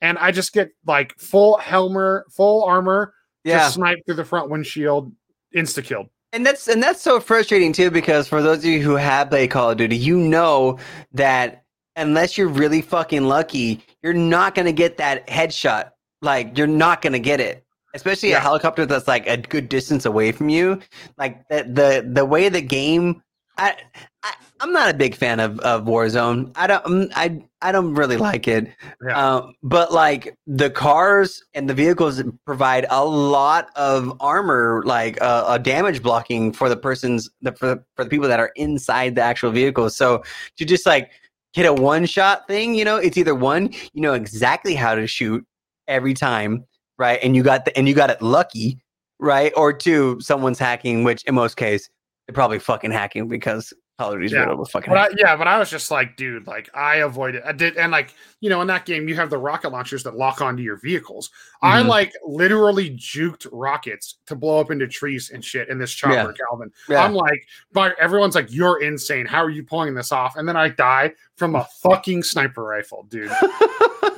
And 0.00 0.18
I 0.18 0.32
just 0.32 0.52
get 0.52 0.70
like 0.86 1.18
full 1.18 1.56
helmet, 1.58 2.24
full 2.32 2.64
armor, 2.64 3.14
Yeah. 3.44 3.58
just 3.58 3.74
snipe 3.76 3.98
through 4.06 4.16
the 4.16 4.24
front 4.24 4.50
windshield, 4.50 5.12
insta 5.56 5.82
killed. 5.84 6.08
And 6.32 6.44
that's 6.44 6.66
and 6.68 6.82
that's 6.82 7.00
so 7.00 7.20
frustrating 7.20 7.72
too 7.72 7.90
because 7.90 8.26
for 8.26 8.42
those 8.42 8.58
of 8.58 8.64
you 8.64 8.80
who 8.80 8.96
have 8.96 9.30
played 9.30 9.50
Call 9.50 9.70
of 9.70 9.76
Duty, 9.76 9.96
you 9.96 10.18
know 10.18 10.78
that 11.12 11.62
unless 11.96 12.36
you're 12.36 12.48
really 12.48 12.82
fucking 12.82 13.24
lucky, 13.24 13.84
you're 14.02 14.12
not 14.12 14.54
gonna 14.56 14.72
get 14.72 14.96
that 14.96 15.26
headshot. 15.28 15.90
Like 16.22 16.58
you're 16.58 16.66
not 16.66 17.02
gonna 17.02 17.20
get 17.20 17.40
it. 17.40 17.63
Especially 17.94 18.32
a 18.32 18.40
helicopter 18.40 18.84
that's 18.84 19.08
like 19.08 19.26
a 19.26 19.36
good 19.36 19.68
distance 19.68 20.04
away 20.04 20.32
from 20.32 20.48
you. 20.48 20.80
Like 21.16 21.48
the 21.48 21.62
the 21.62 22.10
the 22.12 22.24
way 22.24 22.48
the 22.48 22.60
game 22.60 23.22
I, 23.56 23.76
I 24.22 24.34
I'm 24.60 24.72
not 24.72 24.92
a 24.92 24.94
big 24.94 25.14
fan 25.14 25.40
of, 25.40 25.60
of 25.60 25.84
Warzone. 25.84 26.52
I 26.56 26.66
don't 26.66 26.84
mm, 26.84 27.12
I 27.14 27.42
I 27.60 27.72
don't 27.72 27.94
really 27.94 28.16
like 28.16 28.48
it. 28.48 28.68
Yeah. 29.06 29.18
Uh, 29.18 29.52
but 29.62 29.92
like 29.92 30.36
the 30.46 30.70
cars 30.70 31.42
and 31.54 31.68
the 31.68 31.74
vehicles 31.74 32.22
provide 32.44 32.86
a 32.90 33.04
lot 33.04 33.68
of 33.76 34.12
armor, 34.20 34.82
like 34.84 35.20
uh, 35.22 35.44
a 35.48 35.58
damage 35.58 36.02
blocking 36.02 36.52
for 36.52 36.68
the 36.68 36.76
person's 36.76 37.30
the, 37.42 37.52
for 37.52 37.84
for 37.94 38.04
the 38.04 38.10
people 38.10 38.28
that 38.28 38.40
are 38.40 38.50
inside 38.56 39.14
the 39.14 39.22
actual 39.22 39.50
vehicle. 39.50 39.88
So 39.90 40.24
to 40.56 40.64
just 40.64 40.86
like 40.86 41.10
hit 41.52 41.66
a 41.66 41.72
one 41.72 42.06
shot 42.06 42.48
thing, 42.48 42.74
you 42.74 42.84
know, 42.84 42.96
it's 42.96 43.16
either 43.16 43.34
one, 43.34 43.72
you 43.92 44.00
know 44.00 44.14
exactly 44.14 44.74
how 44.74 44.94
to 44.94 45.06
shoot 45.06 45.46
every 45.86 46.14
time, 46.14 46.64
right? 46.98 47.18
And 47.22 47.34
you 47.36 47.42
got 47.42 47.64
the 47.64 47.76
and 47.76 47.88
you 47.88 47.94
got 47.94 48.10
it 48.10 48.20
lucky, 48.22 48.78
right? 49.18 49.52
Or 49.56 49.72
two, 49.72 50.18
someone's 50.20 50.58
hacking, 50.58 51.04
which 51.04 51.24
in 51.24 51.34
most 51.34 51.56
cases 51.56 51.90
they're 52.26 52.34
probably 52.34 52.58
fucking 52.58 52.90
hacking 52.90 53.28
because 53.28 53.72
Duty's 53.98 54.32
Yeah. 54.32 54.52
fucking. 54.70 54.92
But 54.92 54.98
I, 54.98 55.08
yeah, 55.16 55.36
but 55.36 55.46
I 55.46 55.56
was 55.58 55.70
just 55.70 55.88
like, 55.90 56.16
dude, 56.16 56.48
like 56.48 56.68
I 56.74 56.96
avoided. 56.96 57.42
I 57.44 57.52
did, 57.52 57.76
and 57.76 57.92
like 57.92 58.12
you 58.40 58.50
know, 58.50 58.60
in 58.60 58.66
that 58.66 58.86
game, 58.86 59.08
you 59.08 59.14
have 59.14 59.30
the 59.30 59.38
rocket 59.38 59.70
launchers 59.70 60.02
that 60.02 60.16
lock 60.16 60.40
onto 60.40 60.62
your 60.64 60.76
vehicles. 60.76 61.30
I 61.62 61.80
Mhm. 61.82 61.86
like 61.86 62.12
literally 62.24 62.90
juked 62.90 63.46
rockets 63.52 64.16
to 64.26 64.34
blow 64.34 64.58
up 64.60 64.70
into 64.72 64.88
trees 64.88 65.30
and 65.32 65.44
shit 65.44 65.68
in 65.68 65.78
this 65.78 65.92
chopper, 65.92 66.14
Yeah. 66.14 66.32
Calvin. 66.48 66.72
Yeah. 66.88 67.04
I'm 67.04 67.14
like, 67.14 67.46
but 67.72 67.96
everyone's 68.00 68.34
like, 68.34 68.52
you're 68.52 68.82
insane. 68.82 69.26
How 69.26 69.42
are 69.44 69.48
you 69.50 69.62
pulling 69.62 69.94
this 69.94 70.10
off? 70.10 70.34
And 70.36 70.46
then 70.48 70.56
I 70.56 70.70
die 70.70 71.12
from 71.36 71.54
a 71.54 71.64
fucking 71.82 72.24
sniper 72.24 72.64
rifle, 72.64 73.06
dude. 73.08 73.30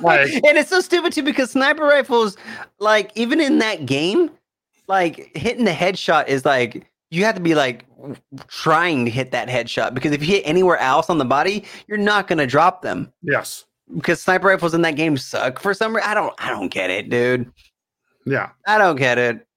Like- 0.01 0.33
and 0.43 0.57
it's 0.57 0.69
so 0.71 0.81
stupid 0.81 1.13
too 1.13 1.23
because 1.23 1.51
sniper 1.51 1.83
rifles, 1.85 2.35
like 2.79 3.11
even 3.15 3.39
in 3.39 3.59
that 3.59 3.85
game, 3.85 4.31
like 4.87 5.37
hitting 5.37 5.65
the 5.65 5.71
headshot 5.71 6.27
is 6.27 6.45
like 6.45 6.85
you 7.09 7.23
have 7.25 7.35
to 7.35 7.41
be 7.41 7.55
like 7.55 7.85
trying 8.47 9.05
to 9.05 9.11
hit 9.11 9.31
that 9.31 9.47
headshot 9.47 9.93
because 9.93 10.11
if 10.11 10.21
you 10.21 10.27
hit 10.35 10.43
anywhere 10.45 10.77
else 10.77 11.09
on 11.09 11.17
the 11.17 11.25
body, 11.25 11.63
you're 11.87 11.97
not 11.97 12.27
gonna 12.27 12.47
drop 12.47 12.81
them 12.81 13.11
Yes. 13.21 13.65
because 13.95 14.21
sniper 14.21 14.47
rifles 14.47 14.73
in 14.73 14.81
that 14.81 14.95
game 14.95 15.17
suck 15.17 15.59
for 15.59 15.73
some 15.73 15.95
reason. 15.95 16.09
I 16.09 16.13
don't, 16.13 16.33
I 16.37 16.49
don't 16.49 16.69
get 16.69 16.89
it, 16.89 17.09
dude. 17.09 17.51
Yeah. 18.25 18.49
I 18.67 18.77
don't 18.77 18.97
get 18.97 19.17
it. 19.17 19.47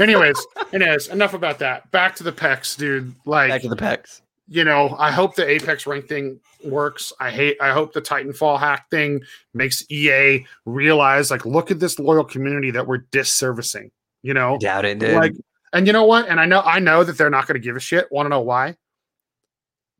Anyways, 0.00 0.38
anyways, 0.72 1.08
enough 1.08 1.34
about 1.34 1.58
that. 1.58 1.90
Back 1.90 2.14
to 2.16 2.24
the 2.24 2.32
Pex, 2.32 2.76
dude. 2.76 3.14
Like 3.26 3.50
Back 3.50 3.62
to 3.62 3.68
the 3.68 3.76
Pex. 3.76 4.22
you 4.48 4.64
know, 4.64 4.96
I 4.98 5.10
hope 5.10 5.34
the 5.34 5.46
Apex 5.46 5.86
rank 5.86 6.08
thing 6.08 6.40
works. 6.64 7.12
I 7.20 7.30
hate 7.30 7.58
I 7.60 7.72
hope 7.72 7.92
the 7.92 8.00
Titanfall 8.00 8.58
hack 8.58 8.88
thing 8.90 9.20
makes 9.52 9.84
EA 9.90 10.46
realize 10.64 11.30
like 11.30 11.44
look 11.44 11.70
at 11.70 11.80
this 11.80 11.98
loyal 11.98 12.24
community 12.24 12.70
that 12.70 12.86
we're 12.86 13.00
disservicing, 13.12 13.90
you 14.22 14.32
know? 14.32 14.56
Doubt 14.58 14.86
it, 14.86 14.98
dude. 14.98 15.14
Like 15.14 15.34
and 15.72 15.86
you 15.86 15.92
know 15.92 16.04
what? 16.04 16.28
And 16.28 16.38
I 16.40 16.46
know 16.46 16.60
I 16.60 16.78
know 16.78 17.04
that 17.04 17.18
they're 17.18 17.30
not 17.30 17.46
going 17.46 17.60
to 17.60 17.64
give 17.64 17.76
a 17.76 17.80
shit. 17.80 18.10
Want 18.10 18.26
to 18.26 18.30
know 18.30 18.40
why? 18.40 18.76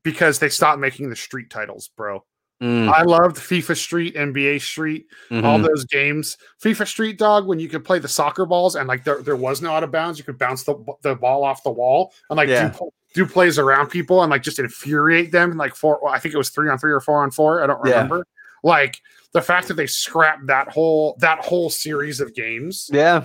Because 0.02 0.38
they 0.38 0.48
stopped 0.48 0.80
making 0.80 1.10
the 1.10 1.16
street 1.16 1.50
titles, 1.50 1.88
bro. 1.96 2.24
Mm, 2.62 2.88
I 2.92 3.02
loved 3.02 3.36
FIFA 3.36 3.76
Street, 3.76 4.16
NBA 4.16 4.60
Street, 4.60 5.06
all 5.30 5.36
mhm. 5.60 5.66
those 5.66 5.84
games. 5.84 6.36
FIFA 6.60 6.88
Street 6.88 7.16
Dog, 7.18 7.46
when 7.46 7.60
you 7.60 7.68
could 7.68 7.84
play 7.84 8.00
the 8.00 8.08
soccer 8.08 8.44
balls 8.46 8.74
and 8.74 8.88
like 8.88 9.04
there, 9.04 9.22
there 9.22 9.36
was 9.36 9.62
no 9.62 9.70
out 9.72 9.84
of 9.84 9.92
bounds, 9.92 10.18
you 10.18 10.24
could 10.24 10.38
bounce 10.38 10.64
the, 10.64 10.74
the 11.02 11.14
ball 11.14 11.44
off 11.44 11.62
the 11.62 11.70
wall 11.70 12.12
and 12.30 12.36
like 12.36 12.48
Yeah. 12.48 12.70
do, 12.70 12.90
do 13.14 13.26
plays 13.26 13.60
around 13.60 13.90
people 13.90 14.22
and 14.22 14.30
like 14.30 14.42
just 14.42 14.58
infuriate 14.58 15.30
them. 15.30 15.56
Like 15.56 15.76
four, 15.76 16.00
well, 16.02 16.12
I 16.12 16.18
think 16.18 16.34
it 16.34 16.38
was 16.38 16.50
three 16.50 16.68
on 16.68 16.78
three 16.78 16.90
or 16.90 16.98
four 17.00 17.22
on 17.22 17.30
four. 17.30 17.62
I 17.62 17.68
don't 17.68 17.78
Yeah. 17.86 17.92
remember. 17.92 18.26
Like 18.64 19.00
the 19.32 19.42
fact 19.42 19.68
that 19.68 19.74
they 19.74 19.86
scrapped 19.86 20.46
that 20.48 20.68
whole 20.68 21.16
that 21.20 21.44
whole 21.44 21.70
series 21.70 22.18
of 22.18 22.34
games. 22.34 22.90
yeah. 22.92 23.22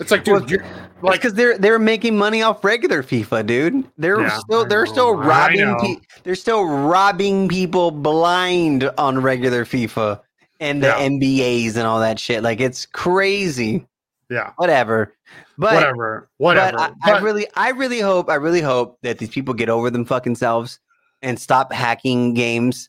It's 0.00 0.10
like, 0.10 0.26
Well, 0.26 0.40
dude, 0.40 0.50
you're, 0.50 0.64
Like, 1.02 1.20
because 1.20 1.34
they're 1.34 1.56
they're 1.58 1.78
making 1.78 2.16
money 2.18 2.42
off 2.42 2.64
regular 2.64 3.02
FIFA, 3.02 3.46
dude. 3.46 3.84
They're 3.98 4.20
Yeah, 4.20 4.38
still 4.38 4.64
they're 4.66 4.86
still 4.86 5.14
robbing. 5.14 5.76
Pe- 5.80 6.20
they're 6.24 6.34
still 6.34 6.64
robbing 6.64 7.48
people 7.48 7.90
blind 7.90 8.90
on 8.98 9.20
regular 9.22 9.64
FIFA 9.64 10.20
and 10.58 10.82
the 10.82 10.88
Yeah. 10.88 10.98
NBAs 11.08 11.76
and 11.76 11.86
all 11.86 12.00
that 12.00 12.18
shit. 12.18 12.42
Like 12.42 12.60
it's 12.60 12.86
crazy. 12.86 13.86
yeah, 14.30 14.52
Whatever. 14.56 15.14
But 15.58 15.74
whatever, 15.74 16.28
whatever. 16.38 16.76
But 16.78 16.94
I, 17.04 17.16
I 17.16 17.20
really, 17.20 17.46
I 17.54 17.70
really 17.70 18.00
hope, 18.00 18.30
I 18.30 18.36
really 18.36 18.60
hope 18.62 18.98
that 19.02 19.18
these 19.18 19.28
people 19.28 19.52
get 19.54 19.68
over 19.68 19.90
them 19.90 20.04
fucking 20.06 20.36
selves 20.36 20.78
and 21.22 21.38
stop 21.38 21.72
hacking 21.72 22.32
games. 22.34 22.88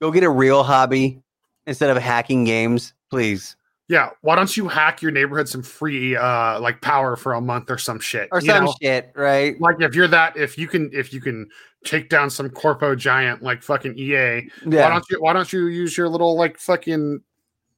Go 0.00 0.10
get 0.10 0.24
a 0.24 0.30
real 0.30 0.62
hobby 0.62 1.20
instead 1.66 1.90
of 1.90 1.96
hacking 2.02 2.44
games, 2.44 2.94
please, 3.10 3.56
Yeah, 3.88 4.10
why 4.22 4.34
don't 4.34 4.56
you 4.56 4.66
hack 4.66 5.00
your 5.00 5.12
neighborhood 5.12 5.48
some 5.48 5.62
free 5.62 6.16
uh 6.16 6.60
like 6.60 6.80
power 6.80 7.14
for 7.16 7.34
a 7.34 7.40
month 7.40 7.70
or 7.70 7.78
some 7.78 8.00
shit? 8.00 8.28
or 8.32 8.40
some 8.40 8.64
know? 8.64 8.74
shit, 8.82 9.12
right? 9.14 9.60
Like 9.60 9.76
if 9.80 9.94
you're 9.94 10.08
that 10.08 10.36
if 10.36 10.58
you 10.58 10.66
can 10.66 10.90
if 10.92 11.12
you 11.12 11.20
can 11.20 11.48
take 11.84 12.08
down 12.08 12.30
some 12.30 12.50
corpo 12.50 12.96
giant 12.96 13.42
like 13.42 13.62
fucking 13.62 13.96
EA, 13.96 14.48
why 14.64 14.88
don't 14.88 15.04
you 15.08 15.20
why 15.20 15.32
don't 15.32 15.52
you 15.52 15.66
use 15.66 15.96
your 15.96 16.08
little 16.08 16.36
like 16.36 16.58
fucking 16.58 17.20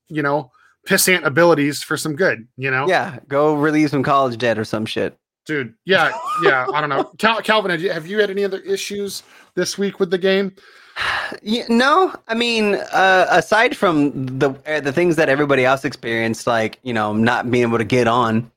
you 0.09 0.23
know 0.23 0.51
pissant 0.89 1.25
abilities 1.25 1.83
for 1.83 1.97
some 1.97 2.17
good, 2.17 2.49
you 2.57 2.71
know? 2.71 2.89
yeah. 2.89 3.19
Go 3.29 3.55
relieve 3.55 3.91
some 3.91 4.03
college 4.03 4.39
debt 4.39 4.59
or 4.59 4.65
some 4.65 4.87
shit. 4.87 5.17
Dude, 5.45 5.75
yeah, 5.85 6.13
yeah, 6.43 6.67
I 6.73 6.81
don't 6.81 6.91
know. 6.91 7.05
Cal- 7.19 7.41
Calvin, 7.41 7.71
have 7.71 7.81
you, 7.81 7.91
have 7.91 8.07
you 8.07 8.19
had 8.19 8.31
any 8.31 8.45
other 8.45 8.61
issues 8.61 9.23
this 9.55 9.79
week 9.79 9.99
with 10.01 10.11
the 10.11 10.19
game? 10.19 10.55
Yeah, 11.43 11.65
no, 11.69 12.15
I 12.27 12.35
mean, 12.35 12.75
uh, 12.75 13.27
aside 13.31 13.77
from 13.77 14.39
the 14.39 14.51
uh, 14.67 14.81
the 14.81 14.93
things 14.93 15.17
that 15.17 15.29
everybody 15.29 15.65
else 15.65 15.85
experienced, 15.85 16.47
like 16.47 16.79
you 16.83 16.93
know, 16.95 17.13
not 17.13 17.51
being 17.51 17.63
able 17.63 17.79
to 17.79 17.85
get 17.85 18.09
on, 18.09 18.51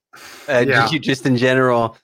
uh, 0.48 0.64
Yeah. 0.68 0.88
just, 0.88 1.04
just 1.04 1.26
in 1.26 1.36
general, 1.38 1.98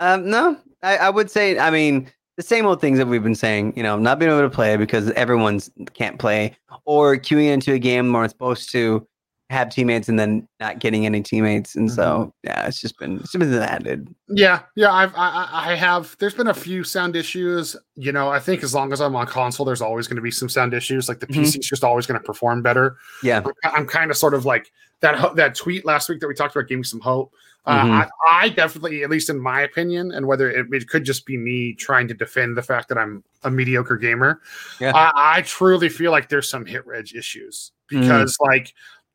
um, 0.00 0.28
no, 0.28 0.56
I, 0.82 0.96
I 0.96 1.10
would 1.10 1.30
say, 1.30 1.58
I 1.58 1.70
mean, 1.70 2.10
the 2.36 2.42
same 2.42 2.66
old 2.66 2.80
things 2.80 2.98
that 2.98 3.06
we've 3.06 3.22
been 3.22 3.34
saying. 3.34 3.74
You 3.76 3.82
know, 3.82 3.96
not 3.96 4.18
being 4.18 4.30
able 4.30 4.40
to 4.42 4.50
play 4.50 4.76
because 4.76 5.10
everyone's 5.12 5.70
can't 5.92 6.18
play, 6.18 6.56
or 6.84 7.16
queuing 7.16 7.52
into 7.52 7.72
a 7.74 7.78
game 7.78 8.12
where 8.12 8.24
it's 8.24 8.32
supposed 8.32 8.72
to 8.72 9.06
have 9.54 9.70
teammates 9.70 10.08
and 10.08 10.18
then 10.18 10.46
not 10.60 10.78
getting 10.78 11.06
any 11.06 11.22
teammates, 11.22 11.74
and 11.76 11.90
so 11.90 12.32
yeah, 12.42 12.66
it's 12.66 12.80
just 12.80 12.98
been 12.98 13.14
it's 13.14 13.32
just 13.32 13.38
been 13.38 13.50
that, 13.52 13.82
dude. 13.84 14.14
Yeah, 14.28 14.60
yeah, 14.76 14.92
I've 14.92 15.14
I, 15.14 15.48
I 15.50 15.72
I 15.72 15.74
have. 15.74 16.14
There's 16.18 16.34
been 16.34 16.48
a 16.48 16.54
few 16.54 16.84
sound 16.84 17.16
issues. 17.16 17.74
You 17.96 18.12
know, 18.12 18.28
I 18.28 18.38
think 18.40 18.62
as 18.62 18.74
long 18.74 18.92
as 18.92 19.00
I'm 19.00 19.16
on 19.16 19.26
console, 19.26 19.64
there's 19.64 19.80
always 19.82 20.06
going 20.06 20.16
to 20.16 20.22
be 20.22 20.30
some 20.30 20.48
sound 20.50 20.74
issues. 20.74 21.08
Like 21.08 21.20
the 21.20 21.26
Mhm. 21.28 21.44
PC's 21.44 21.66
just 21.68 21.84
always 21.84 22.06
going 22.06 22.20
to 22.20 22.24
perform 22.24 22.60
better. 22.62 22.96
Yeah, 23.22 23.40
I'm, 23.64 23.74
I'm 23.74 23.86
kind 23.86 24.10
of 24.10 24.16
sort 24.18 24.34
of 24.34 24.44
like 24.44 24.70
that. 25.00 25.36
That 25.36 25.54
tweet 25.54 25.84
last 25.86 26.08
week 26.10 26.20
that 26.20 26.28
we 26.28 26.34
talked 26.34 26.54
about 26.54 26.68
gave 26.68 26.78
me 26.78 26.84
some 26.84 27.00
hope. 27.00 27.32
Uh, 27.66 27.82
Mhm. 27.82 27.90
I, 28.28 28.44
I 28.44 28.48
definitely, 28.50 29.04
at 29.04 29.08
least 29.08 29.30
in 29.30 29.40
my 29.40 29.62
opinion, 29.62 30.12
and 30.12 30.26
whether 30.26 30.50
it, 30.50 30.66
it 30.70 30.86
could 30.86 31.02
just 31.02 31.24
be 31.24 31.38
me 31.38 31.72
trying 31.72 32.06
to 32.08 32.12
defend 32.14 32.58
the 32.58 32.62
fact 32.62 32.90
that 32.90 32.98
I'm 32.98 33.24
a 33.42 33.50
mediocre 33.50 33.96
gamer, 33.96 34.42
Yeah. 34.80 34.92
I, 34.94 35.38
I 35.38 35.42
truly 35.42 35.88
feel 35.88 36.10
like 36.10 36.28
there's 36.28 36.50
some 36.50 36.66
hit 36.66 36.86
reg 36.86 37.14
issues 37.16 37.72
Mm. 37.92 38.00
because 38.00 38.36
like 38.40 38.74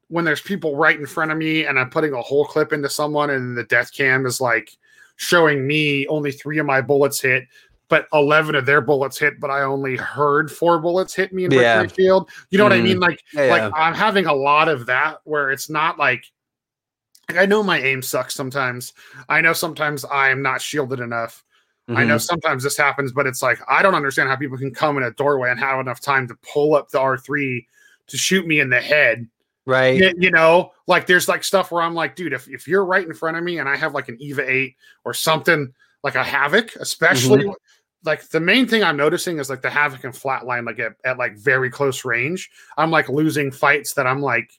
when 0.09 0.25
there's 0.25 0.41
people 0.41 0.75
right 0.75 0.99
in 0.99 1.05
front 1.05 1.31
of 1.31 1.37
me 1.37 1.65
and 1.65 1.79
I'm 1.79 1.89
putting 1.89 2.13
a 2.13 2.21
whole 2.21 2.45
clip 2.45 2.73
into 2.73 2.89
someone 2.89 3.29
and 3.29 3.55
the 3.57 3.63
death 3.63 3.93
cam 3.93 4.25
is 4.25 4.41
like 4.41 4.71
showing 5.15 5.65
me 5.67 6.07
only 6.07 6.31
three 6.31 6.57
of 6.57 6.65
my 6.65 6.81
bullets 6.81 7.21
hit, 7.21 7.45
but 7.89 8.07
11 8.13 8.55
of 8.55 8.65
their 8.65 8.81
bullets 8.81 9.19
hit, 9.19 9.39
but 9.39 9.51
I 9.51 9.61
only 9.61 9.95
heard 9.95 10.51
four 10.51 10.79
bullets 10.79 11.13
hit 11.13 11.31
me 11.31 11.45
in 11.45 11.51
Yeah. 11.51 11.85
Field. 11.87 12.29
You 12.49 12.57
know 12.57 12.63
what 12.63 12.73
I 12.73 12.79
Mhm. 12.79 12.83
mean? 12.83 12.99
Like, 12.99 13.23
yeah, 13.33 13.43
like 13.51 13.71
I'm 13.75 13.93
having 13.93 14.25
a 14.25 14.33
lot 14.33 14.67
of 14.67 14.87
that 14.87 15.19
where 15.25 15.51
it's 15.51 15.69
not 15.69 15.99
like, 15.99 16.25
like 17.27 17.37
I 17.37 17.45
know 17.45 17.61
my 17.61 17.79
aim 17.79 18.01
sucks 18.01 18.33
sometimes. 18.33 18.93
I 19.27 19.41
know 19.41 19.53
sometimes 19.53 20.03
I'm 20.11 20.41
not 20.41 20.61
shielded 20.61 20.99
enough. 20.99 21.43
I 21.89 22.03
know 22.03 22.15
Mhm. 22.15 22.21
sometimes 22.21 22.63
this 22.63 22.77
happens, 22.77 23.11
but 23.11 23.27
it's 23.27 23.43
like 23.43 23.59
I 23.67 23.83
don't 23.83 23.95
understand 23.95 24.29
how 24.29 24.35
people 24.35 24.57
can 24.57 24.73
come 24.73 24.97
in 24.97 25.03
a 25.03 25.11
doorway 25.11 25.51
and 25.51 25.59
have 25.59 25.79
enough 25.79 26.01
time 26.01 26.27
to 26.29 26.35
pull 26.51 26.73
up 26.73 26.89
the 26.89 26.99
R3 26.99 27.67
to 28.07 28.17
shoot 28.17 28.47
me 28.47 28.59
in 28.59 28.69
the 28.71 28.81
head. 28.81 29.27
Right. 29.69 29.99
Y- 29.99 30.13
You 30.17 30.31
know, 30.31 30.71
like 30.87 31.05
there's 31.05 31.27
like 31.27 31.43
stuff 31.43 31.71
where 31.71 31.81
I'm 31.81 31.93
like, 31.93 32.15
dude, 32.15 32.33
if, 32.33 32.47
if 32.49 32.67
you're 32.67 32.85
right 32.85 33.05
in 33.05 33.13
front 33.13 33.37
of 33.37 33.43
me 33.43 33.59
and 33.59 33.69
I 33.69 33.75
have 33.75 33.93
like 33.93 34.09
an 34.09 34.17
Eva 34.19 34.49
8 34.49 34.75
or 35.05 35.13
something 35.13 35.73
like 36.03 36.15
a 36.15 36.23
Havoc, 36.23 36.75
especially 36.77 37.43
mm-hmm. 37.43 37.51
like 38.03 38.27
the 38.29 38.39
main 38.39 38.67
thing 38.67 38.83
I'm 38.83 38.97
noticing 38.97 39.39
is 39.39 39.49
like 39.49 39.61
the 39.61 39.69
Havoc 39.69 40.03
and 40.03 40.13
Flatline, 40.13 40.65
like 40.65 40.79
at, 40.79 40.93
at 41.05 41.17
like 41.17 41.37
very 41.37 41.69
close 41.69 42.03
range. 42.03 42.49
I'm 42.77 42.91
like 42.91 43.09
losing 43.09 43.51
fights 43.51 43.93
that 43.93 44.07
I'm 44.07 44.21
like, 44.21 44.51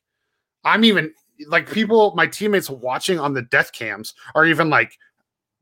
I'm 0.65 0.85
even 0.85 1.13
like 1.49 1.71
people, 1.71 2.15
my 2.15 2.27
teammates 2.27 2.71
watching 2.71 3.19
on 3.19 3.35
the 3.35 3.43
death 3.43 3.73
cams 3.73 4.15
are 4.35 4.47
even 4.47 4.71
like, 4.71 4.99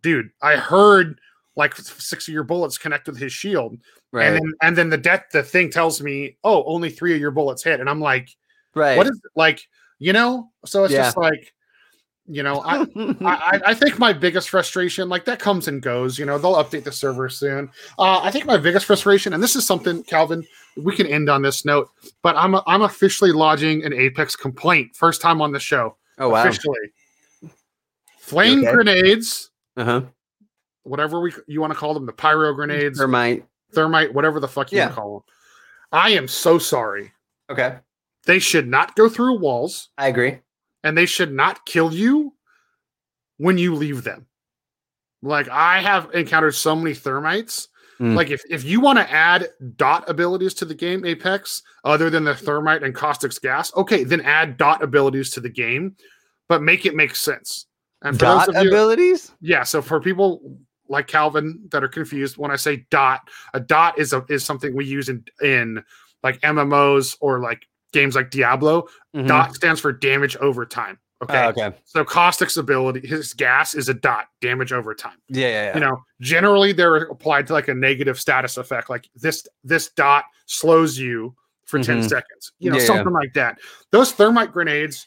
dude, 0.03 0.31
I 0.43 0.57
heard 0.57 1.21
like 1.57 1.75
six 1.77 2.29
of 2.29 2.35
your 2.35 2.45
bullets 2.45 2.79
connect 2.79 3.09
with 3.09 3.19
his 3.19 3.33
shield. 3.33 3.79
Right. 4.13 4.27
And 4.27 4.37
then 4.37 4.53
and 4.63 4.79
then 4.79 4.89
the 4.91 4.97
death 4.97 5.27
the 5.33 5.43
thing 5.43 5.71
tells 5.71 6.01
me, 6.01 6.37
oh, 6.45 6.65
only 6.65 6.89
three 6.89 7.15
of 7.15 7.21
your 7.21 7.33
bullets 7.33 7.65
hit. 7.65 7.81
And 7.81 7.91
I'm 7.91 8.01
like, 8.01 8.31
right. 8.75 8.97
what 8.97 9.07
is 9.07 9.21
like, 9.37 9.61
you 9.99 10.13
know? 10.13 10.51
So 10.67 10.85
it's 10.85 10.93
Yeah. 10.93 11.05
just 11.05 11.17
like, 11.17 11.53
you 12.31 12.43
know, 12.43 12.61
I, 12.65 12.83
I, 13.25 13.61
I 13.69 13.75
think 13.75 13.99
my 13.99 14.13
biggest 14.13 14.51
frustration, 14.51 15.09
like 15.09 15.25
that 15.25 15.39
comes 15.39 15.67
and 15.69 15.81
goes, 15.81 16.19
you 16.19 16.27
know, 16.27 16.37
they'll 16.39 16.57
update 16.57 16.85
the 16.85 16.93
server 16.93 17.29
soon. 17.31 17.71
Uh, 17.99 18.21
I 18.23 18.31
think 18.31 18.45
my 18.45 18.59
biggest 18.59 18.85
frustration, 18.87 19.33
and 19.33 19.43
this 19.43 19.57
is 19.57 19.67
something, 19.67 20.03
Calvin, 20.05 20.47
we 20.77 20.95
can 20.95 21.07
end 21.07 21.31
on 21.31 21.41
this 21.43 21.65
note, 21.65 21.89
but 22.23 22.37
I'm, 22.37 22.55
I'm 22.67 22.83
officially 22.83 23.33
lodging 23.33 23.83
an 23.85 23.93
Apex 23.95 24.37
complaint. 24.37 24.95
First 24.95 25.21
time 25.23 25.41
on 25.41 25.53
the 25.53 25.59
show. 25.61 25.97
oh 26.19 26.29
wow. 26.29 26.43
Officially. 26.45 26.93
Flame 28.19 28.61
okay? 28.61 28.73
grenades, 28.73 29.51
Uh 29.77 29.85
huh. 29.85 30.03
whatever 30.83 31.21
we 31.21 31.33
you 31.47 31.61
want 31.63 31.73
to 31.73 31.79
call 31.79 31.95
them, 31.95 32.05
the 32.05 32.13
pyro 32.13 32.53
grenades, 32.53 32.99
Thermite. 32.99 33.45
thermite, 33.73 34.13
whatever 34.13 34.39
the 34.39 34.49
fuck 34.49 34.71
you 34.71 34.77
Yeah. 34.79 34.85
want 34.85 34.95
to 34.97 35.01
call 35.01 35.13
them. 35.15 35.23
I 35.93 36.11
am 36.11 36.29
so 36.29 36.59
sorry. 36.59 37.11
Okay. 37.49 37.79
They 38.29 38.39
should 38.39 38.69
not 38.69 38.95
go 38.95 39.09
through 39.09 39.41
walls. 39.41 39.89
I 39.99 40.07
agree. 40.09 40.39
and 40.85 40.97
they 40.97 41.07
should 41.07 41.33
not 41.33 41.67
kill 41.67 41.93
you 41.93 42.35
when 43.39 43.59
you 43.59 43.75
leave 43.75 44.05
them. 44.05 44.27
Like 45.23 45.49
I 45.49 45.81
have 45.81 46.15
encountered 46.15 46.55
so 46.55 46.77
many 46.77 46.95
thermites. 46.95 47.67
Mm. 48.01 48.15
Like 48.15 48.31
if, 48.31 48.43
if 48.49 48.63
you 48.65 48.81
want 48.81 48.99
to 49.01 49.11
add 49.11 49.49
dot 49.77 50.09
abilities 50.09 50.55
to 50.55 50.65
the 50.65 50.75
game 50.75 51.05
Apex 51.05 51.63
other 51.83 52.11
than 52.11 52.23
the 52.23 52.35
thermite 52.37 52.85
and 52.85 52.95
caustic's 52.95 53.41
gas, 53.41 53.75
okay, 53.75 54.05
then 54.05 54.21
add 54.21 54.57
dot 54.57 54.83
abilities 54.85 55.31
to 55.31 55.41
the 55.41 55.49
game, 55.51 55.97
but 56.49 56.63
make 56.63 56.87
it 56.87 56.95
make 56.95 57.17
sense. 57.17 57.67
And 58.03 58.17
for 58.17 58.27
Dot 58.27 58.47
those 58.47 58.57
of 58.57 58.63
you, 58.63 58.69
abilities? 58.69 59.33
yeah, 59.41 59.65
so 59.65 59.83
for 59.83 60.01
people 60.01 60.59
like 60.89 61.09
Calvin 61.09 61.67
that 61.73 61.83
are 61.83 61.89
confused, 61.89 62.37
when 62.37 62.53
I 62.53 62.57
say 62.57 62.87
dot, 62.91 63.23
a 63.55 63.59
dot 63.59 63.99
is 63.99 64.13
a 64.13 64.25
is 64.29 64.45
something 64.45 64.77
we 64.77 64.85
use 64.85 65.09
in 65.09 65.25
in 65.43 65.83
like 66.23 66.41
MMOs 66.43 67.17
or 67.21 67.41
like 67.41 67.67
games 67.93 68.15
like 68.15 68.31
Diablo. 68.31 68.87
Mhm. 69.15 69.27
Dot 69.29 69.55
stands 69.55 69.81
for 69.81 69.93
damage 69.93 70.37
over 70.37 70.65
time. 70.67 70.99
Okay. 71.23 71.45
Oh, 71.45 71.49
okay. 71.49 71.77
So 71.85 72.05
caustic's 72.05 72.57
ability, 72.57 73.07
his 73.07 73.35
gas 73.35 73.75
is 73.75 73.89
a 73.89 73.95
dot, 73.95 74.27
damage 74.41 74.73
over 74.73 74.95
time. 74.95 75.17
Yeah, 75.29 75.49
yeah, 75.49 75.65
yeah. 75.65 75.75
You 75.75 75.81
know, 75.81 75.97
generally 76.21 76.73
they're 76.73 76.95
applied 76.97 77.47
to 77.49 77.55
like 77.55 77.67
a 77.69 77.75
negative 77.75 78.21
status 78.21 78.57
effect, 78.57 78.89
like 78.89 79.09
this 79.17 79.45
this 79.65 79.89
dot 79.91 80.25
slows 80.47 80.97
you 80.97 81.35
for 81.65 81.83
10 81.83 82.01
Mhm. 82.03 82.09
seconds. 82.09 82.53
You 82.61 82.71
know, 82.71 82.77
Yeah, 82.77 82.83
yeah. 82.83 82.87
something 82.87 83.13
like 83.13 83.35
that. 83.35 83.59
Those 83.91 84.13
thermite 84.13 84.53
grenades, 84.53 85.07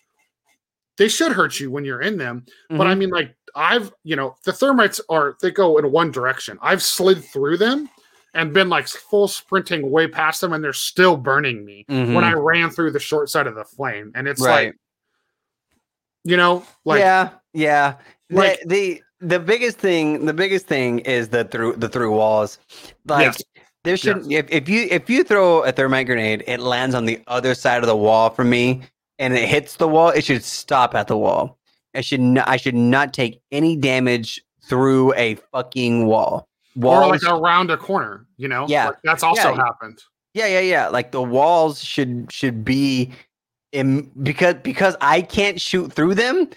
they 0.97 1.07
should 1.07 1.31
hurt 1.31 1.59
you 1.59 1.71
when 1.71 1.85
you're 1.85 2.01
in 2.01 2.17
them. 2.17 2.45
But 2.69 2.87
I 2.87 2.93
Mhm. 2.93 2.97
mean, 2.97 3.09
like 3.11 3.33
I've, 3.55 3.93
you 4.03 4.15
know, 4.17 4.35
the 4.43 4.51
thermites 4.51 4.99
are 5.09 5.37
they 5.41 5.51
go 5.51 5.77
in 5.77 5.91
one 5.91 6.11
direction. 6.11 6.59
I've 6.61 6.83
slid 6.83 7.23
through 7.23 7.57
them 7.57 7.89
and 8.33 8.53
been 8.53 8.69
like 8.69 8.87
full 8.87 9.27
sprinting 9.27 9.91
way 9.91 10.07
past 10.07 10.41
them, 10.41 10.53
and 10.53 10.63
they're 10.63 10.73
still 10.73 11.17
burning 11.17 11.65
me 11.65 11.85
Mhm. 11.89 12.13
when 12.13 12.23
I 12.23 12.33
ran 12.33 12.69
through 12.69 12.91
the 12.91 12.99
short 12.99 13.29
side 13.29 13.47
of 13.47 13.55
the 13.55 13.65
flame. 13.65 14.11
And 14.15 14.27
it's 14.27 14.41
Right. 14.41 14.67
like, 14.67 14.75
you 16.23 16.37
know, 16.37 16.65
like 16.85 16.99
yeah, 16.99 17.29
yeah. 17.53 17.95
like- 18.29 18.59
the, 18.61 18.67
the 18.67 19.01
the 19.23 19.39
biggest 19.39 19.77
thing, 19.77 20.25
the 20.25 20.33
biggest 20.33 20.65
thing 20.67 20.99
is 20.99 21.29
the 21.29 21.43
through 21.45 21.75
the 21.75 21.89
through 21.89 22.11
walls. 22.15 22.57
Like 23.05 23.25
Yes. 23.25 23.43
there 23.83 23.97
should 23.97 24.31
if, 24.31 24.45
if 24.49 24.67
you 24.69 24.87
if 24.89 25.09
you 25.09 25.23
throw 25.23 25.63
a 25.63 25.71
thermite 25.71 26.07
grenade, 26.07 26.43
it 26.47 26.59
lands 26.59 26.95
on 26.95 27.05
the 27.05 27.21
other 27.27 27.53
side 27.53 27.83
of 27.83 27.87
the 27.87 27.95
wall 27.95 28.29
for 28.29 28.43
me, 28.43 28.81
and 29.19 29.33
it 29.35 29.47
hits 29.47 29.75
the 29.75 29.87
wall. 29.87 30.09
It 30.09 30.23
should 30.23 30.43
stop 30.43 30.95
at 30.95 31.07
the 31.07 31.17
wall. 31.17 31.57
I 31.93 32.01
should 32.01 32.21
not. 32.21 32.47
I 32.47 32.57
should 32.57 32.75
not 32.75 33.13
take 33.13 33.41
any 33.51 33.75
damage 33.75 34.41
through 34.63 35.13
a 35.15 35.35
fucking 35.51 36.05
wall. 36.05 36.47
Or 36.81 37.07
like 37.07 37.23
around 37.23 37.71
a 37.71 37.77
corner, 37.77 38.25
you 38.37 38.47
know? 38.47 38.65
Yeah. 38.67 38.87
Like, 38.87 38.95
that's 39.03 39.23
also 39.23 39.49
Yeah. 39.49 39.55
happened. 39.55 39.99
Yeah, 40.33 40.47
yeah, 40.47 40.59
yeah. 40.61 40.87
Like 40.87 41.11
the 41.11 41.21
walls 41.21 41.83
should 41.83 42.31
should 42.31 42.63
be 42.63 43.11
in 43.71 44.09
because 44.23 44.55
because 44.63 44.95
I 45.01 45.21
can't 45.21 45.59
shoot 45.59 45.91
through 45.91 46.15
them. 46.15 46.49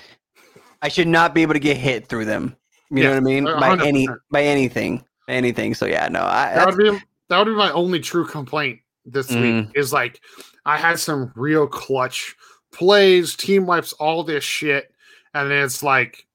I 0.82 0.88
should 0.88 1.08
not 1.08 1.34
be 1.34 1.42
able 1.42 1.54
to 1.54 1.60
get 1.60 1.76
hit 1.76 2.06
through 2.06 2.26
them. 2.26 2.56
You 2.90 3.02
know 3.02 3.10
what 3.10 3.16
I 3.16 3.20
mean? 3.20 3.46
a 3.48 3.58
By 3.58 3.84
any 3.84 4.06
by 4.30 4.42
anything, 4.44 5.04
anything. 5.28 5.74
So 5.74 5.86
yeah, 5.86 6.06
no, 6.08 6.20
I 6.20 6.52
that 6.54 6.66
would 6.66 6.76
be 6.78 7.00
that 7.28 7.38
would 7.38 7.46
be 7.46 7.56
my 7.56 7.72
only 7.72 7.98
true 7.98 8.26
complaint 8.26 8.80
this 9.06 9.30
Mm. 9.30 9.40
week 9.66 9.76
is 9.76 9.92
like 9.92 10.20
I 10.64 10.76
had 10.76 11.00
some 11.00 11.32
real 11.34 11.66
clutch 11.66 12.36
plays, 12.72 13.34
team 13.34 13.66
wipes, 13.66 13.92
all 13.94 14.22
this 14.22 14.44
shit, 14.44 14.92
and 15.34 15.50
then 15.50 15.64
it's 15.64 15.82
like 15.82 16.26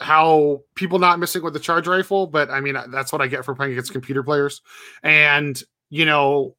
how 0.00 0.62
people 0.74 0.98
not 0.98 1.18
missing 1.18 1.42
with 1.42 1.52
the 1.52 1.60
charge 1.60 1.86
rifle, 1.86 2.26
but 2.26 2.50
I 2.50 2.60
mean 2.60 2.76
that's 2.88 3.12
what 3.12 3.20
I 3.20 3.26
get 3.26 3.44
for 3.44 3.54
playing 3.54 3.72
against 3.72 3.92
computer 3.92 4.22
players, 4.22 4.62
and 5.02 5.60
you 5.90 6.04
know. 6.04 6.56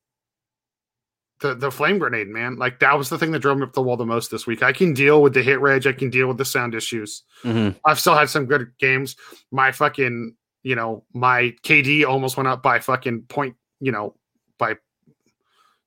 The, 1.40 1.56
the 1.56 1.72
flame 1.72 1.98
grenade, 1.98 2.28
man. 2.28 2.58
Like 2.58 2.78
that 2.82 2.96
was 2.96 3.10
the 3.10 3.18
thing 3.18 3.32
that 3.32 3.40
drove 3.40 3.58
me 3.58 3.64
up 3.64 3.74
the 3.74 3.82
wall 3.82 3.98
the 3.98 4.06
most 4.06 4.30
this 4.30 4.46
week. 4.46 4.62
I 4.62 4.72
can 4.72 4.94
deal 4.94 5.24
with 5.24 5.34
the 5.34 5.42
hit 5.42 5.60
reg. 5.60 5.88
I 5.88 5.92
can 5.92 6.12
deal 6.12 6.28
with 6.28 6.38
the 6.38 6.46
sound 6.46 6.76
issues. 6.76 7.24
Mhm. 7.44 7.76
I've 7.84 8.00
still 8.00 8.14
had 8.14 8.30
some 8.30 8.46
good 8.46 8.72
games. 8.78 9.16
My 9.52 9.72
fucking, 9.72 10.36
you 10.62 10.76
know, 10.76 11.04
my 11.16 11.56
KD 11.64 12.06
almost 12.06 12.38
went 12.38 12.48
up 12.48 12.62
by 12.62 12.78
fucking 12.78 13.24
point, 13.24 13.56
you 13.80 13.92
know, 13.92 14.14
by, 14.60 14.76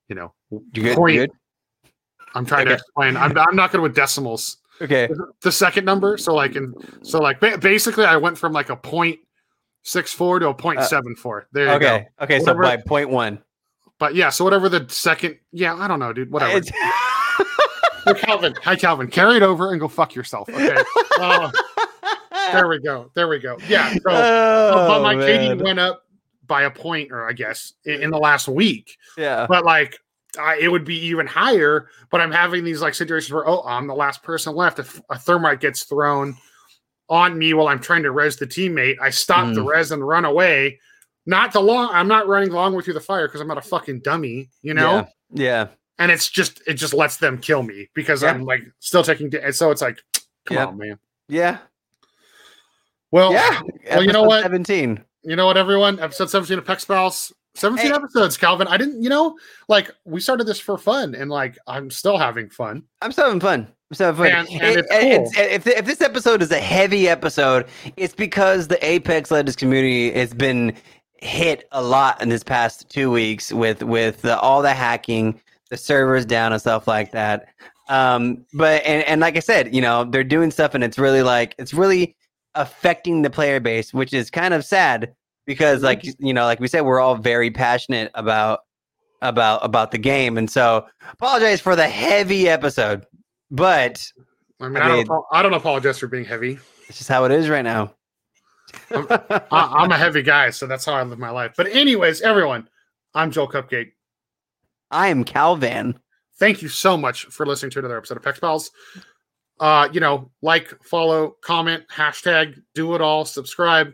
you 0.09 0.15
know, 0.15 0.33
you 0.51 0.83
good? 0.83 0.97
point. 0.97 1.13
You 1.15 1.27
good? 1.27 1.31
I'm 2.33 2.45
trying 2.45 2.65
to 2.65 2.73
explain. 2.73 3.15
I'm, 3.15 3.37
I'm 3.37 3.55
not 3.55 3.71
good 3.71 3.79
with 3.79 3.95
decimals. 3.95 4.57
Okay. 4.81 5.07
The 5.41 5.51
second 5.51 5.85
number. 5.85 6.17
So 6.17 6.33
like, 6.35 6.55
in, 6.55 6.73
so 7.01 7.19
like, 7.19 7.39
ba- 7.39 7.57
basically 7.57 8.05
I 8.05 8.17
went 8.17 8.37
from 8.37 8.51
like 8.53 8.69
a 8.69 8.75
point 8.75 9.19
six 9.83 10.11
four 10.13 10.39
to 10.39 10.49
a 10.49 10.53
point 10.53 10.81
seven 10.83 11.15
four. 11.15 11.47
There 11.51 11.71
you 11.73 11.79
go. 11.79 11.85
Okay. 11.95 12.07
Okay. 12.21 12.39
So 12.39 12.53
by 12.53 12.77
point 12.77 13.09
one. 13.09 13.39
But 13.97 14.15
yeah, 14.15 14.29
so 14.29 14.43
whatever 14.43 14.67
the 14.67 14.85
second, 14.89 15.39
yeah, 15.53 15.73
I 15.75 15.87
don't 15.87 15.99
know, 15.99 16.11
dude. 16.11 16.29
Whatever. 16.31 16.57
It's- 16.57 16.73
Calvin. 18.21 18.53
Hi, 18.63 18.75
Calvin. 18.75 19.07
Carry 19.07 19.37
it 19.37 19.41
over 19.43 19.71
and 19.71 19.79
go 19.79 19.87
fuck 19.87 20.13
yourself. 20.15 20.49
Okay. 20.49 20.75
Uh, 21.17 21.49
there 22.51 22.67
we 22.67 22.77
go. 22.79 23.09
There 23.15 23.29
we 23.29 23.39
go. 23.39 23.57
Yeah. 23.69 23.93
So, 23.93 23.99
Oh, 24.07 24.85
but 24.89 25.01
my 25.01 25.15
KD 25.15 25.47
man. 25.55 25.59
went 25.59 25.79
up 25.79 26.03
by 26.45 26.63
a 26.63 26.69
point, 26.69 27.13
or 27.13 27.25
I 27.27 27.31
guess 27.31 27.71
in, 27.85 28.01
in 28.03 28.11
the 28.11 28.17
last 28.17 28.49
week. 28.49 28.97
Yeah. 29.17 29.45
But 29.47 29.63
like, 29.63 29.97
I, 30.37 30.57
it 30.57 30.67
would 30.69 30.85
be 30.85 30.97
even 31.07 31.27
higher. 31.27 31.89
But 32.11 32.21
I'm 32.21 32.31
having 32.31 32.63
these 32.63 32.81
like 32.81 32.93
situations 32.95 33.31
where, 33.33 33.47
oh, 33.47 33.61
I'm 33.65 33.87
the 33.87 33.95
last 33.95 34.23
person 34.23 34.55
left. 34.55 34.79
If 34.79 35.01
a 35.09 35.17
thermite 35.19 35.59
gets 35.61 35.83
thrown 35.83 36.35
on 37.09 37.37
me 37.37 37.53
while 37.53 37.67
I'm 37.67 37.79
trying 37.79 38.03
to 38.03 38.11
res 38.11 38.37
the 38.37 38.47
teammate, 38.47 38.97
I 39.01 39.09
stop 39.11 39.53
the 39.53 39.61
Mm. 39.61 39.67
res 39.71 39.91
and 39.91 40.05
run 40.07 40.25
away. 40.25 40.79
Not 41.25 41.53
the 41.53 41.61
long. 41.61 41.89
I'm 41.91 42.07
not 42.07 42.27
running 42.27 42.49
the 42.49 42.55
long 42.55 42.73
way 42.75 42.83
through 42.83 42.93
the 42.95 42.99
fire 42.99 43.27
because 43.27 43.41
I'm 43.41 43.47
not 43.47 43.57
a 43.57 43.61
fucking 43.61 44.01
dummy, 44.01 44.49
you 44.61 44.73
know. 44.73 45.07
Yeah. 45.31 45.43
Yeah. 45.43 45.67
And 45.97 46.11
it's 46.11 46.29
just 46.29 46.61
it 46.67 46.73
just 46.75 46.93
lets 46.93 47.17
them 47.17 47.37
kill 47.37 47.63
me 47.63 47.89
because 47.95 48.21
Yeah. 48.23 48.29
I'm 48.31 48.43
like 48.43 48.61
still 48.79 49.03
taking. 49.03 49.29
da- 49.29 49.41
And 49.41 49.55
so 49.55 49.71
it's 49.71 49.81
like, 49.81 50.01
come 50.45 50.57
Yeah. 50.57 50.65
on, 50.67 50.77
man. 50.77 50.99
Yeah. 51.27 51.57
Well, 53.11 53.31
Yeah. 53.33 53.61
well, 53.89 54.03
you 54.03 54.11
know 54.11 54.23
what? 54.23 54.43
17. 54.43 55.03
you 55.23 55.35
know 55.35 55.45
what, 55.45 55.57
everyone? 55.57 55.99
Episode 55.99 56.29
17 56.29 56.57
of 56.59 56.65
Pex 56.65 56.85
Pals. 56.87 57.33
17 57.55 57.87
Hey. 57.87 57.93
episodes, 57.95 58.37
Calvin. 58.37 58.67
I 58.67 58.77
didn't, 58.77 59.01
you 59.01 59.09
know, 59.09 59.37
like 59.69 59.91
we 60.05 60.19
started 60.21 60.45
this 60.45 60.59
for 60.59 60.77
fun 60.77 61.15
and 61.15 61.29
like 61.29 61.57
I'm 61.67 61.89
still 61.89 62.17
having 62.17 62.49
fun. 62.49 62.83
I'm 63.01 63.11
still 63.11 63.25
having 63.25 63.39
fun. 63.39 63.67
I'm 63.91 63.95
still 63.95 64.13
having 64.13 64.31
fun. 64.31 64.45
And- 64.51 64.61
and 64.61 64.77
It- 64.77 64.85
it's 64.91 65.37
it's- 65.37 65.37
if, 65.37 65.67
if 65.67 65.85
this 65.85 66.01
episode 66.01 66.41
is 66.41 66.51
a 66.51 66.59
heavy 66.59 67.07
episode, 67.07 67.65
it's 67.97 68.13
because 68.15 68.67
the 68.67 68.83
Apex 68.85 69.31
Legends 69.31 69.55
community 69.55 70.11
has 70.11 70.33
been 70.33 70.73
hit 71.21 71.67
a 71.71 71.81
lot 71.81 72.21
in 72.21 72.29
this 72.29 72.43
past 72.43 72.89
two 72.89 73.09
weeks 73.09 73.51
with 73.53 73.81
with 73.83 74.21
the, 74.21 74.37
all 74.39 74.61
the 74.61 74.73
hacking, 74.73 75.39
the 75.69 75.77
servers 75.77 76.25
down 76.25 76.51
and 76.51 76.61
stuff 76.61 76.87
like 76.87 77.11
that. 77.11 77.47
Um, 77.87 78.45
but 78.53 78.83
and, 78.83 79.03
and 79.07 79.21
like 79.21 79.37
I 79.37 79.39
said, 79.39 79.73
you 79.73 79.81
know, 79.81 80.03
they're 80.03 80.23
doing 80.23 80.51
stuff 80.51 80.73
and 80.75 80.83
it's 80.83 80.97
really 80.99 81.21
like 81.23 81.55
it's 81.57 81.73
really 81.73 82.15
affecting 82.55 83.21
the 83.21 83.29
player 83.29 83.59
base, 83.59 83.93
which 83.93 84.13
is 84.13 84.29
kind 84.29 84.53
of 84.53 84.65
sad 84.65 85.13
because 85.45 85.83
like 85.83 86.03
you 86.19 86.33
know, 86.33 86.45
like 86.45 86.59
we 86.59 86.67
said, 86.67 86.81
we're 86.81 86.99
all 86.99 87.15
very 87.15 87.51
passionate 87.51 88.11
about 88.13 88.61
about 89.21 89.63
about 89.63 89.91
the 89.91 89.97
game, 89.97 90.37
and 90.37 90.49
so 90.49 90.85
apologize 91.11 91.61
for 91.61 91.75
the 91.75 91.87
heavy 91.87 92.47
episode, 92.49 93.05
but 93.51 94.03
I 94.59 94.69
mean, 94.69 94.77
I 94.77 94.85
I, 94.85 95.03
don't, 95.03 95.25
I 95.31 95.41
don't 95.41 95.53
apologize 95.53 95.99
for 95.99 96.07
being 96.07 96.25
heavy. 96.25 96.59
it's 96.87 96.97
just 96.97 97.09
how 97.09 97.25
it 97.25 97.31
is 97.31 97.49
right 97.49 97.63
now. 97.63 97.93
I, 98.91 99.39
I'm 99.51 99.91
a 99.91 99.97
heavy 99.97 100.21
guy, 100.21 100.49
so 100.49 100.67
that's 100.67 100.85
how 100.85 100.93
I 100.93 101.03
live 101.03 101.19
my 101.19 101.29
life. 101.29 101.53
But, 101.55 101.67
anyways, 101.67 102.21
everyone, 102.21 102.67
I'm 103.13 103.31
Joel 103.31 103.47
Cupcake. 103.47 103.91
I 104.91 105.07
am 105.07 105.23
calvin 105.23 105.99
Thank 106.37 106.61
you 106.61 106.67
so 106.67 106.97
much 106.97 107.25
for 107.25 107.45
listening 107.45 107.71
to 107.71 107.79
another 107.79 107.97
episode 107.97 108.17
of 108.17 108.23
Pex 108.23 108.41
Pals. 108.41 108.69
Uh, 109.59 109.87
you 109.93 110.01
know, 110.01 110.31
like, 110.41 110.73
follow, 110.83 111.35
comment, 111.41 111.83
hashtag, 111.89 112.59
do 112.73 112.93
it 112.93 113.01
all, 113.01 113.23
subscribe. 113.23 113.93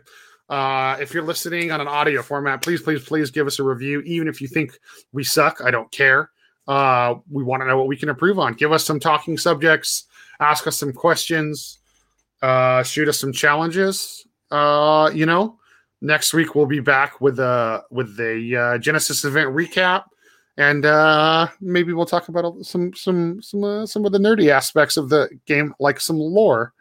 Uh, 0.52 0.98
if 1.00 1.14
you're 1.14 1.22
listening 1.22 1.72
on 1.72 1.80
an 1.80 1.88
audio 1.88 2.20
format, 2.20 2.60
please, 2.60 2.82
please, 2.82 3.02
please 3.02 3.30
give 3.30 3.46
us 3.46 3.58
a 3.58 3.62
review. 3.62 4.02
Even 4.02 4.28
if 4.28 4.38
you 4.42 4.46
think 4.46 4.78
we 5.10 5.24
suck, 5.24 5.62
I 5.64 5.70
don't 5.70 5.90
care. 5.90 6.30
Uh, 6.68 7.14
we 7.30 7.42
want 7.42 7.62
to 7.62 7.66
know 7.66 7.78
what 7.78 7.86
we 7.86 7.96
can 7.96 8.10
improve 8.10 8.38
on. 8.38 8.52
Give 8.52 8.70
us 8.70 8.84
some 8.84 9.00
talking 9.00 9.38
subjects, 9.38 10.04
ask 10.40 10.66
us 10.66 10.78
some 10.78 10.92
questions, 10.92 11.78
uh, 12.42 12.82
shoot 12.82 13.08
us 13.08 13.18
some 13.18 13.32
challenges. 13.32 14.26
Uh, 14.50 15.10
you 15.14 15.24
know, 15.24 15.58
next 16.02 16.34
week 16.34 16.54
we'll 16.54 16.66
be 16.66 16.80
back 16.80 17.18
with 17.22 17.38
a 17.38 17.82
with 17.90 18.20
a 18.20 18.54
uh, 18.54 18.78
Genesis 18.78 19.24
event 19.24 19.48
recap 19.56 20.04
and 20.58 20.84
uh 20.84 21.48
maybe 21.62 21.94
we'll 21.94 22.04
talk 22.04 22.28
about 22.28 22.62
some 22.62 22.92
some 22.92 23.40
some 23.40 23.64
uh, 23.64 23.86
some 23.86 24.04
of 24.04 24.12
the 24.12 24.18
nerdy 24.18 24.50
aspects 24.50 24.98
of 24.98 25.08
the 25.08 25.26
game 25.46 25.74
like 25.80 25.98
some 25.98 26.18
lore 26.18 26.74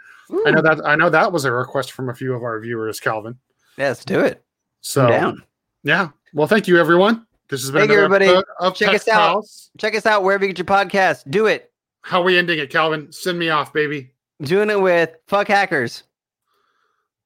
i 0.45 0.51
know 0.51 0.61
that 0.61 0.86
i 0.86 0.93
know 0.93 1.09
that 1.09 1.32
was 1.32 1.45
a 1.45 1.51
request 1.53 1.93
from 1.93 2.09
a 2.09 2.13
few 2.13 2.34
of 2.34 2.43
our 2.43 2.59
viewers 2.59 2.99
calvin 2.99 3.39
Yeah, 3.82 3.88
let's 3.90 4.06
do 4.06 4.20
it. 4.20 4.44
so 4.82 5.06
I'm 5.06 5.10
down. 5.10 5.44
yeah 5.84 6.10
well 6.34 6.46
thank 6.48 6.68
you 6.68 6.78
everyone 6.80 7.26
this 7.50 7.62
has 7.64 7.72
been 7.72 7.82
Thank 7.88 7.92
everybody. 7.92 8.28
Check 8.76 8.76
Tech 8.76 8.96
us 8.96 9.08
out. 9.10 9.44
Check 9.80 9.96
us 9.96 10.06
out 10.06 10.24
wherever 10.24 10.46
you 10.46 10.54
get 10.54 10.58
your 10.60 10.66
podcast. 10.78 11.30
Do 11.30 11.48
it. 11.48 11.72
how 12.04 12.22
are 12.22 12.24
we 12.24 12.38
ending 12.38 12.60
it 12.60 12.70
calvin 12.70 13.12
send 13.12 13.38
me 13.40 13.50
off 13.50 13.74
baby 13.74 14.12
Doing 14.44 14.70
it 14.70 14.80
with 14.80 15.10
fuck 15.28 15.48
hackers. 15.48 16.04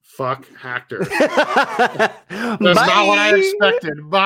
fuck 0.02 0.48
hacker 0.58 1.00
That's 1.04 1.18
that's 2.30 2.62
not 2.62 3.08
what 3.08 3.20
i 3.20 3.36
expected 3.38 4.10
bye 4.10 4.24